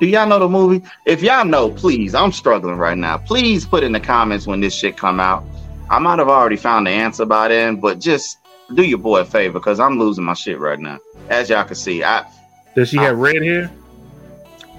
Do 0.00 0.06
y'all 0.06 0.26
know 0.26 0.38
the 0.38 0.48
movie? 0.48 0.86
If 1.06 1.22
y'all 1.22 1.44
know, 1.44 1.70
please, 1.70 2.14
I'm 2.14 2.32
struggling 2.32 2.76
right 2.76 2.98
now. 2.98 3.16
Please 3.16 3.64
put 3.64 3.82
in 3.82 3.92
the 3.92 4.00
comments 4.00 4.46
when 4.46 4.60
this 4.60 4.74
shit 4.74 4.96
come 4.96 5.20
out. 5.20 5.44
I 5.88 5.98
might 5.98 6.18
have 6.18 6.28
already 6.28 6.56
found 6.56 6.86
the 6.86 6.90
answer 6.90 7.24
by 7.24 7.48
then, 7.48 7.76
but 7.80 7.98
just 8.00 8.38
do 8.74 8.82
your 8.82 8.98
boy 8.98 9.20
a 9.20 9.24
favor 9.24 9.58
because 9.58 9.80
I'm 9.80 9.98
losing 9.98 10.24
my 10.24 10.34
shit 10.34 10.58
right 10.58 10.78
now. 10.78 10.98
As 11.30 11.48
y'all 11.48 11.64
can 11.64 11.76
see, 11.76 12.04
I 12.04 12.26
Does 12.74 12.90
she 12.90 12.98
have 12.98 13.16
red 13.18 13.42
hair? 13.42 13.70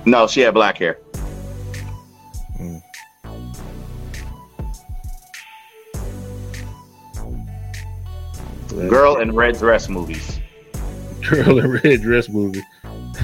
no, 0.05 0.27
she 0.27 0.41
had 0.41 0.53
black 0.53 0.77
hair. 0.77 0.99
Girl 8.89 9.17
in 9.17 9.33
red 9.35 9.57
dress 9.57 9.89
movies. 9.89 10.39
girl 11.29 11.59
in 11.59 11.71
red 11.83 12.01
dress 12.01 12.29
movie. 12.29 12.63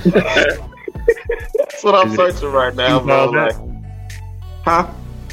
That's 0.03 1.83
what 1.83 1.95
I'm 1.95 2.07
Is 2.07 2.13
it- 2.13 2.17
searching 2.17 2.51
right 2.51 2.75
now, 2.75 2.99
you 2.99 3.05
bro. 3.05 3.29
Like, 3.29 3.55
huh? 4.63 4.87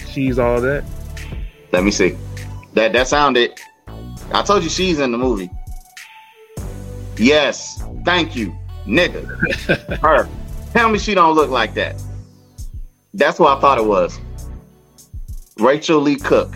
She's 0.08 0.38
all 0.38 0.60
that. 0.60 0.84
Let 1.72 1.84
me 1.84 1.90
see. 1.90 2.16
That 2.74 2.92
that 2.92 3.08
sounded. 3.08 3.58
I 4.32 4.42
told 4.42 4.62
you 4.62 4.68
she's 4.68 4.98
in 5.00 5.12
the 5.12 5.18
movie. 5.18 5.50
Yes, 7.16 7.82
thank 8.04 8.34
you, 8.36 8.54
nigga. 8.86 9.24
Her. 10.00 10.28
Tell 10.72 10.88
me 10.88 10.98
she 10.98 11.14
don't 11.14 11.34
look 11.34 11.50
like 11.50 11.74
that. 11.74 12.00
That's 13.14 13.38
what 13.38 13.56
I 13.56 13.60
thought 13.60 13.78
it 13.78 13.84
was. 13.84 14.18
Rachael 15.58 16.00
Leigh 16.00 16.16
Cook. 16.16 16.54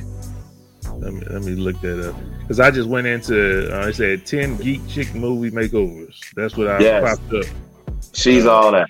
Let 0.99 1.13
me 1.13 1.21
let 1.29 1.43
me 1.43 1.53
look 1.53 1.81
that 1.81 2.09
up 2.11 2.15
because 2.45 2.61
I 2.61 2.71
just 2.71 2.89
went 2.89 3.07
into 3.07 3.75
uh, 3.75 3.89
it 3.89 3.95
said 3.97 4.27
ten 4.27 4.57
geek 4.59 4.87
chick 4.87 5.15
movie 5.15 5.51
makeovers. 5.51 6.15
That's 6.37 6.57
what 6.57 6.69
I 6.69 6.81
Yes. 6.81 6.95
popped 7.01 7.33
up. 7.35 7.47
She's 8.15 8.47
all 8.47 8.73
that. 8.73 8.89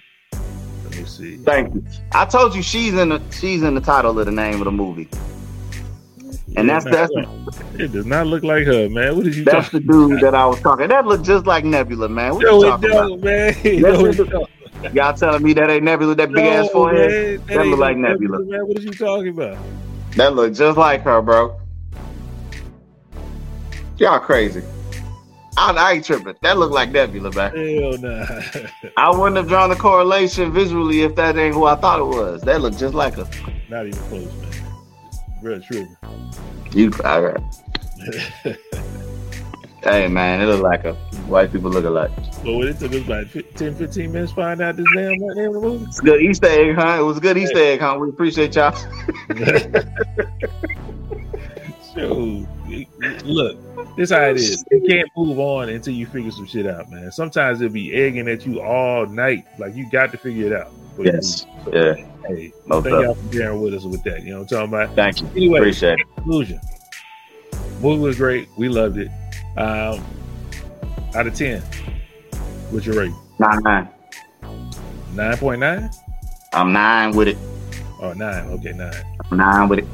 Let 0.84 0.94
me 0.94 1.05
see. 1.05 1.38
Thank 1.46 1.74
you. 1.74 1.84
I 2.12 2.24
told 2.26 2.55
you 2.55 2.62
she's 2.62 2.94
in 2.94 3.11
the 3.11 3.22
she's 3.32 3.62
in 3.62 3.74
the 3.74 3.80
title 3.80 4.18
of 4.18 4.26
the 4.26 4.32
name 4.32 4.57
of 4.61 4.64
the 4.66 4.72
movie. 4.72 5.09
And 6.57 6.68
that's 6.68 6.86
that's 6.86 7.12
It 7.74 7.92
does 7.92 8.07
not 8.07 8.26
look 8.26 8.44
like 8.44 8.66
her, 8.66 8.88
man. 8.88 9.16
What 9.16 9.24
did 9.24 9.36
you 9.36 9.44
that's 9.44 9.70
the 9.70 9.80
dude 9.80 10.20
that 10.22 10.34
I 10.34 10.46
was 10.46 10.61
talking. 10.61 10.88
That 10.88 11.07
looked 11.07 11.24
just 11.26 11.46
like 11.46 11.64
Nebula, 11.64 12.09
man. 12.09 12.34
What 12.34 12.46
No, 12.46 12.50
you 12.50 12.57
it 12.64 12.80
talking 12.80 12.90
about? 12.90 13.11
man. 13.22 13.55
Yes, 13.64 13.84
No, 13.98 14.07
it 14.07 14.16
it 14.18 14.28
don't. 14.30 14.50
Y'all 14.92 15.14
telling 15.14 15.42
me 15.42 15.55
that 15.55 15.70
ain't 15.70 15.84
Nebula, 15.84 16.14
that 16.16 16.32
big 16.32 16.46
ass 16.46 16.68
forehead? 16.70 17.16
man. 17.16 17.38
That 17.48 17.61
ain't 17.61 17.70
look 17.70 17.80
like 17.80 17.96
no 18.07 18.18
Nebula. 18.18 18.38
Man, 18.38 18.66
what 18.66 18.78
are 18.78 18.82
you 18.82 18.94
talking 18.94 19.28
about? 19.30 19.59
That 20.16 20.34
look 20.34 20.55
just 20.55 20.78
like 20.78 21.02
her, 21.02 21.22
bro. 21.22 21.61
Y'all 23.99 24.18
crazy. 24.18 24.62
I, 25.57 25.70
I 25.72 25.92
ain't 25.92 26.05
tripping. 26.05 26.34
That 26.42 26.59
look 26.59 26.72
like 26.72 26.90
Nebula, 26.90 27.30
man. 27.32 27.57
Hell 27.57 27.97
nah. 27.99 28.26
I 28.97 29.11
wouldn't 29.11 29.36
have 29.36 29.47
drawn 29.49 29.70
the 29.70 29.76
correlation 29.76 30.53
visually 30.53 31.03
if 31.03 31.14
that 31.14 31.36
ain't 31.36 31.55
who 31.55 31.66
I 31.66 31.76
thought 31.76 32.01
it 32.01 32.05
was. 32.05 32.42
That 32.42 32.61
looked 32.61 32.78
just 32.78 32.95
like 32.95 33.14
her. 33.14 33.28
not 33.68 33.86
even 33.86 33.99
close, 34.01 34.34
man. 34.34 34.51
Real 35.42 35.61
tripping. 35.61 35.97
You, 36.72 36.92
all 37.05 37.22
right. 37.22 37.40
Hey, 39.84 40.09
man, 40.09 40.40
it 40.40 40.47
look 40.47 40.62
like 40.62 40.82
her. 40.84 40.95
White 41.28 41.53
people 41.53 41.70
look 41.70 41.84
alike. 41.84 42.11
When 42.42 42.68
it 42.68 42.78
took 42.78 42.90
us 42.95 43.05
about 43.05 43.26
fi- 43.26 43.42
10, 43.42 43.74
15 43.74 44.12
minutes 44.12 44.32
to 44.32 44.36
find 44.36 44.62
out 44.62 44.76
this 44.76 44.86
damn 44.95 45.18
name 45.18 45.28
of 45.28 45.36
the 45.36 45.51
movie. 45.61 45.84
It's 45.84 46.01
good 46.01 46.22
Easter 46.22 46.47
egg, 46.47 46.74
huh? 46.74 46.97
It 47.01 47.03
was 47.03 47.18
a 47.18 47.20
good 47.20 47.36
Easter 47.36 47.59
egg, 47.59 47.80
huh? 47.80 47.99
We 48.01 48.09
appreciate 48.09 48.57
y'all. 48.57 48.72
so, 51.95 52.47
look, 53.24 53.59
this 53.97 54.11
how 54.11 54.22
it 54.22 54.36
is. 54.36 54.64
You 54.70 54.82
can't 54.88 55.09
move 55.16 55.38
on 55.38 55.68
until 55.68 55.95
you 55.95 56.07
figure 56.07 56.30
some 56.30 56.47
shit 56.47 56.66
out, 56.66 56.90
man. 56.90 57.11
Sometimes 57.12 57.61
it'll 57.61 57.72
be 57.72 57.95
egging 57.95 58.28
at 58.28 58.45
you 58.47 58.61
all 58.61 59.07
night. 59.07 59.47
Like 59.59 59.74
you 59.74 59.88
got 59.90 60.11
to 60.12 60.18
figure 60.18 60.47
it 60.47 60.53
out. 60.53 60.72
Yes. 60.99 61.47
move. 61.66 61.74
Yeah. 61.74 61.95
Hey, 62.26 62.53
No 62.66 62.80
thank 62.80 62.95
y'all 63.05 63.14
for 63.14 63.32
bearing 63.32 63.61
with 63.61 63.74
us 63.74 63.84
with 63.84 64.03
that. 64.05 64.22
You 64.22 64.30
know 64.32 64.42
what 64.42 64.53
I'm 64.53 64.68
talking 64.70 64.74
about? 64.74 64.97
Thank 64.97 65.20
you. 65.20 65.26
Anyway, 65.28 65.59
Appreciate 65.59 65.99
it. 66.01 66.07
conclusion. 66.14 66.61
Movie 67.80 68.03
was 68.03 68.16
great. 68.16 68.49
We 68.57 68.68
loved 68.68 68.97
it. 68.99 69.09
Um, 69.59 70.03
out 71.14 71.26
of 71.26 71.34
10, 71.34 71.61
what's 72.70 72.86
your 72.86 72.99
rate? 72.99 73.12
Nine, 73.38 73.62
nine. 73.62 73.88
9.9? 75.14 75.95
I'm 76.53 76.72
nine 76.72 77.14
with 77.14 77.28
it. 77.28 77.38
Oh, 78.01 78.12
9. 78.12 78.49
Okay, 78.51 78.72
9. 78.72 78.92
I'm 79.30 79.36
nine 79.38 79.68
with 79.68 79.78
it. 79.80 79.86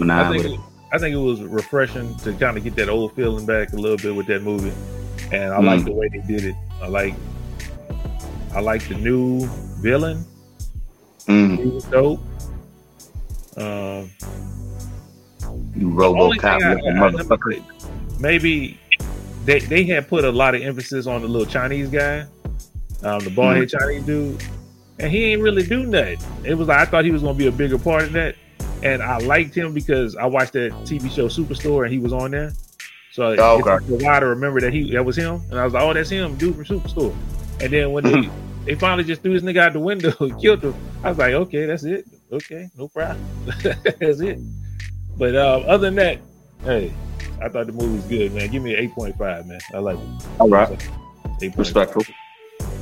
I'm 0.00 0.06
nine 0.06 0.36
with 0.36 0.46
it. 0.46 0.60
I 0.92 0.98
think 0.98 1.14
it 1.14 1.18
was 1.18 1.40
refreshing 1.42 2.14
to 2.18 2.32
kind 2.34 2.56
of 2.56 2.64
get 2.64 2.74
that 2.76 2.88
old 2.88 3.14
feeling 3.14 3.46
back 3.46 3.72
a 3.72 3.76
little 3.76 3.96
bit 3.96 4.14
with 4.14 4.26
that 4.26 4.42
movie. 4.42 4.72
And 5.32 5.52
I 5.52 5.58
Mm. 5.58 5.64
like 5.66 5.84
the 5.84 5.92
way 5.92 6.08
they 6.08 6.18
did 6.26 6.44
it. 6.44 6.54
I 6.82 6.88
like 6.88 7.14
I 8.52 8.60
like 8.60 8.86
the 8.88 8.96
new 8.96 9.46
villain. 9.80 10.24
Mm, 11.28 11.56
He 11.58 11.64
was 11.66 11.84
dope. 11.84 12.20
Um, 13.56 14.10
you 15.76 15.90
RoboCop 15.90 16.58
thing 16.58 16.64
I- 16.64 16.74
looking 16.74 16.88
I- 16.98 17.00
let 17.00 17.12
me 17.14 17.18
motherfucker. 17.22 17.62
maybe 18.20 18.78
they 19.44 19.60
they 19.60 19.84
had 19.84 20.08
put 20.08 20.24
a 20.24 20.30
lot 20.30 20.54
of 20.54 20.62
emphasis 20.62 21.06
on 21.06 21.22
the 21.22 21.28
little 21.28 21.46
Chinese 21.46 21.88
guy, 21.90 22.24
um, 23.04 23.20
the 23.24 23.30
bald 23.30 23.56
head 23.56 23.68
Mm-hmm. 23.68 23.78
Chinese 23.78 24.02
dude, 24.04 24.42
and 24.98 25.10
he 25.12 25.26
ain't 25.32 25.42
really 25.42 25.62
do 25.62 25.84
nothing. 25.86 26.18
It 26.44 26.54
was 26.54 26.68
like 26.68 26.78
I 26.78 26.84
thought 26.90 27.04
he 27.04 27.10
was 27.12 27.22
gonna 27.22 27.34
be 27.34 27.46
a 27.46 27.52
bigger 27.52 27.78
part 27.78 28.04
of 28.04 28.12
that, 28.12 28.34
and 28.82 29.02
I 29.02 29.18
liked 29.18 29.54
him 29.54 29.72
because 29.74 30.16
I 30.16 30.26
watched 30.26 30.52
that 30.54 30.72
TV 30.84 31.10
show 31.10 31.26
Superstore 31.28 31.84
and 31.84 31.92
he 31.92 31.98
was 31.98 32.12
on 32.12 32.30
there. 32.30 32.52
So 33.12 33.24
Oh, 33.38 33.58
it's 33.58 33.66
okay. 33.66 33.94
a 33.94 33.98
while 34.04 34.20
to 34.20 34.26
remember 34.26 34.60
that 34.60 34.72
he 34.72 34.92
that 34.92 35.04
was 35.04 35.16
him, 35.16 35.42
and 35.50 35.58
I 35.58 35.64
was 35.64 35.72
like, 35.74 35.82
oh, 35.82 35.92
that's 35.92 36.10
him, 36.10 36.36
dude 36.36 36.54
from 36.54 36.64
Superstore. 36.64 37.14
And 37.60 37.72
then 37.72 37.92
when 37.92 38.04
they 38.04 38.30
they 38.66 38.74
finally 38.74 39.04
just 39.04 39.22
threw 39.22 39.32
this 39.38 39.42
nigga 39.42 39.58
out 39.60 39.72
the 39.72 39.80
window 39.80 40.14
and 40.20 40.40
killed 40.40 40.62
him, 40.62 40.74
I 41.02 41.08
was 41.10 41.18
like, 41.18 41.32
okay, 41.34 41.66
that's 41.66 41.84
it. 41.84 42.06
Okay, 42.32 42.68
no 42.76 42.88
problem. 42.88 43.20
that's 43.62 44.20
it. 44.20 44.38
But 45.18 45.34
uh, 45.34 45.62
other 45.66 45.90
than 45.90 45.96
that, 45.96 46.18
hey, 46.64 46.92
I 47.42 47.48
thought 47.48 47.66
the 47.66 47.72
movie 47.72 47.96
was 47.96 48.04
good, 48.04 48.32
man. 48.32 48.50
Give 48.50 48.62
me 48.62 48.74
an 48.74 48.80
eight 48.80 48.92
point 48.92 49.18
five, 49.18 49.46
man. 49.46 49.60
I 49.74 49.78
like 49.78 49.98
it. 49.98 50.26
All 50.38 50.48
right. 50.48 50.88
Eight 51.42 51.56
Respectful. 51.56 52.04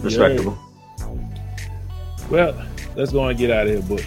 Respectable. 0.03 0.59
Well, 2.31 2.55
let's 2.95 3.13
go 3.13 3.27
and 3.27 3.39
get 3.39 3.51
out 3.51 3.67
of 3.67 3.73
here, 3.73 3.83
book. 3.83 4.05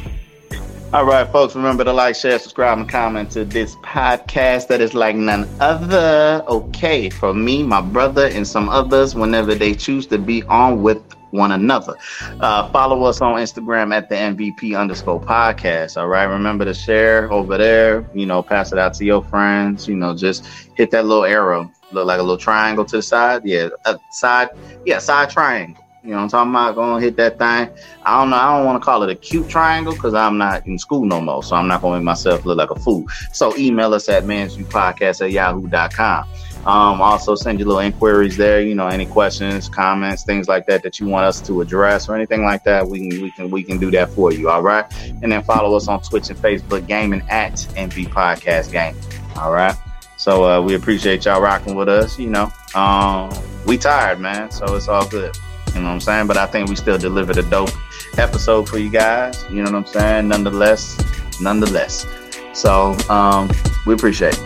All 0.93 1.05
right, 1.05 1.25
folks, 1.31 1.55
remember 1.55 1.85
to 1.85 1.93
like, 1.93 2.15
share, 2.15 2.37
subscribe, 2.37 2.77
and 2.77 2.89
comment 2.89 3.31
to 3.31 3.45
this 3.45 3.77
podcast 3.77 4.67
that 4.67 4.81
is 4.81 4.93
like 4.93 5.15
none 5.15 5.47
other. 5.61 6.43
Okay, 6.49 7.09
for 7.09 7.33
me, 7.33 7.63
my 7.63 7.79
brother, 7.79 8.25
and 8.25 8.45
some 8.45 8.67
others 8.67 9.15
whenever 9.15 9.55
they 9.55 9.73
choose 9.73 10.05
to 10.07 10.17
be 10.17 10.43
on 10.43 10.83
with 10.83 11.01
one 11.29 11.53
another. 11.53 11.95
Uh, 12.41 12.69
follow 12.71 13.03
us 13.03 13.21
on 13.21 13.35
Instagram 13.35 13.93
at 13.95 14.09
the 14.09 14.15
MVP 14.15 14.77
underscore 14.77 15.21
podcast. 15.21 15.95
All 15.95 16.09
right. 16.09 16.25
Remember 16.25 16.65
to 16.65 16.73
share 16.73 17.31
over 17.31 17.57
there, 17.57 18.05
you 18.13 18.25
know, 18.25 18.43
pass 18.43 18.73
it 18.73 18.77
out 18.77 18.93
to 18.95 19.05
your 19.05 19.23
friends, 19.23 19.87
you 19.87 19.95
know, 19.95 20.13
just 20.13 20.45
hit 20.75 20.91
that 20.91 21.05
little 21.05 21.23
arrow, 21.23 21.71
look 21.93 22.05
like 22.05 22.19
a 22.19 22.23
little 22.23 22.37
triangle 22.37 22.83
to 22.83 22.97
the 22.97 23.01
side. 23.01 23.43
Yeah. 23.45 23.69
Uh, 23.85 23.97
side. 24.11 24.49
Yeah. 24.85 24.99
Side 24.99 25.29
triangle. 25.29 25.80
You 26.03 26.11
know 26.11 26.17
what 26.17 26.23
I'm 26.23 26.29
talking 26.29 26.51
about? 26.51 26.75
Gonna 26.75 26.99
hit 26.99 27.15
that 27.17 27.37
thing. 27.37 27.69
I 28.03 28.19
don't 28.19 28.31
know. 28.31 28.35
I 28.35 28.57
don't 28.57 28.65
want 28.65 28.81
to 28.81 28.83
call 28.83 29.03
it 29.03 29.09
a 29.11 29.15
cute 29.15 29.47
triangle 29.47 29.93
because 29.93 30.15
I'm 30.15 30.35
not 30.35 30.65
in 30.65 30.79
school 30.79 31.05
no 31.05 31.21
more. 31.21 31.43
So 31.43 31.55
I'm 31.55 31.67
not 31.67 31.83
gonna 31.83 31.97
make 31.97 32.05
myself 32.05 32.43
look 32.43 32.57
like 32.57 32.71
a 32.71 32.75
fool. 32.75 33.05
So 33.33 33.55
email 33.55 33.93
us 33.93 34.09
at 34.09 34.23
mansviewpodcast 34.23 35.21
at 35.21 35.31
yahoo.com. 35.31 36.27
Um, 36.65 37.01
also 37.01 37.35
send 37.35 37.59
your 37.59 37.67
little 37.67 37.81
inquiries 37.81 38.35
there. 38.35 38.61
You 38.61 38.73
know, 38.73 38.87
any 38.87 39.05
questions, 39.05 39.69
comments, 39.69 40.23
things 40.23 40.47
like 40.47 40.65
that 40.67 40.81
that 40.81 40.99
you 40.99 41.05
want 41.05 41.25
us 41.25 41.39
to 41.41 41.61
address 41.61 42.09
or 42.09 42.15
anything 42.15 42.43
like 42.43 42.63
that. 42.63 42.87
We 42.87 43.07
can 43.07 43.21
we 43.21 43.31
can 43.31 43.51
we 43.51 43.63
can 43.63 43.77
do 43.77 43.91
that 43.91 44.09
for 44.09 44.33
you. 44.33 44.49
All 44.49 44.63
right. 44.63 44.85
And 45.21 45.31
then 45.31 45.43
follow 45.43 45.75
us 45.77 45.87
on 45.87 46.01
Twitch 46.01 46.31
and 46.31 46.39
Facebook, 46.39 46.87
gaming 46.87 47.21
at 47.29 47.53
MV 47.53 48.07
Podcast 48.07 48.71
Game. 48.71 48.95
All 49.37 49.51
right. 49.51 49.75
So 50.17 50.45
uh, 50.45 50.61
we 50.61 50.73
appreciate 50.73 51.25
y'all 51.25 51.41
rocking 51.41 51.75
with 51.75 51.89
us. 51.89 52.17
You 52.17 52.31
know, 52.31 52.51
um, 52.73 53.31
we 53.67 53.77
tired, 53.77 54.19
man. 54.19 54.49
So 54.49 54.75
it's 54.75 54.87
all 54.87 55.07
good. 55.07 55.35
You 55.73 55.81
know 55.81 55.87
what 55.87 55.93
I'm 55.93 56.01
saying? 56.01 56.27
But 56.27 56.37
I 56.37 56.45
think 56.45 56.69
we 56.69 56.75
still 56.75 56.97
delivered 56.97 57.37
a 57.37 57.43
dope 57.43 57.71
episode 58.17 58.67
for 58.67 58.77
you 58.77 58.89
guys. 58.89 59.45
You 59.49 59.63
know 59.63 59.71
what 59.71 59.75
I'm 59.75 59.85
saying? 59.85 60.27
Nonetheless, 60.27 60.97
nonetheless. 61.39 62.05
So 62.53 62.97
um, 63.09 63.49
we 63.85 63.93
appreciate 63.93 64.33
it. 64.33 64.39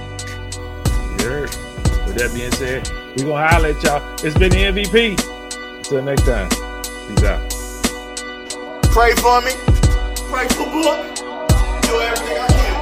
Yeah. 1.19 1.41
With 2.05 2.15
that 2.17 2.31
being 2.33 2.51
said, 2.51 2.87
we 3.17 3.23
gonna 3.23 3.47
holler 3.47 3.69
at 3.69 3.83
y'all. 3.83 4.15
It's 4.23 4.37
been 4.37 4.51
the 4.51 4.65
MVP. 4.65 5.19
Until 5.77 6.03
next 6.03 6.23
time. 6.23 6.49
Peace 7.07 7.23
out. 7.23 7.49
Pray 8.91 9.13
for 9.15 9.41
me. 9.41 9.51
Pray 10.29 10.47
for 10.49 10.65
book. 10.65 11.15
Do 11.81 11.99
everything 11.99 12.37
I 12.37 12.47
can. 12.47 12.74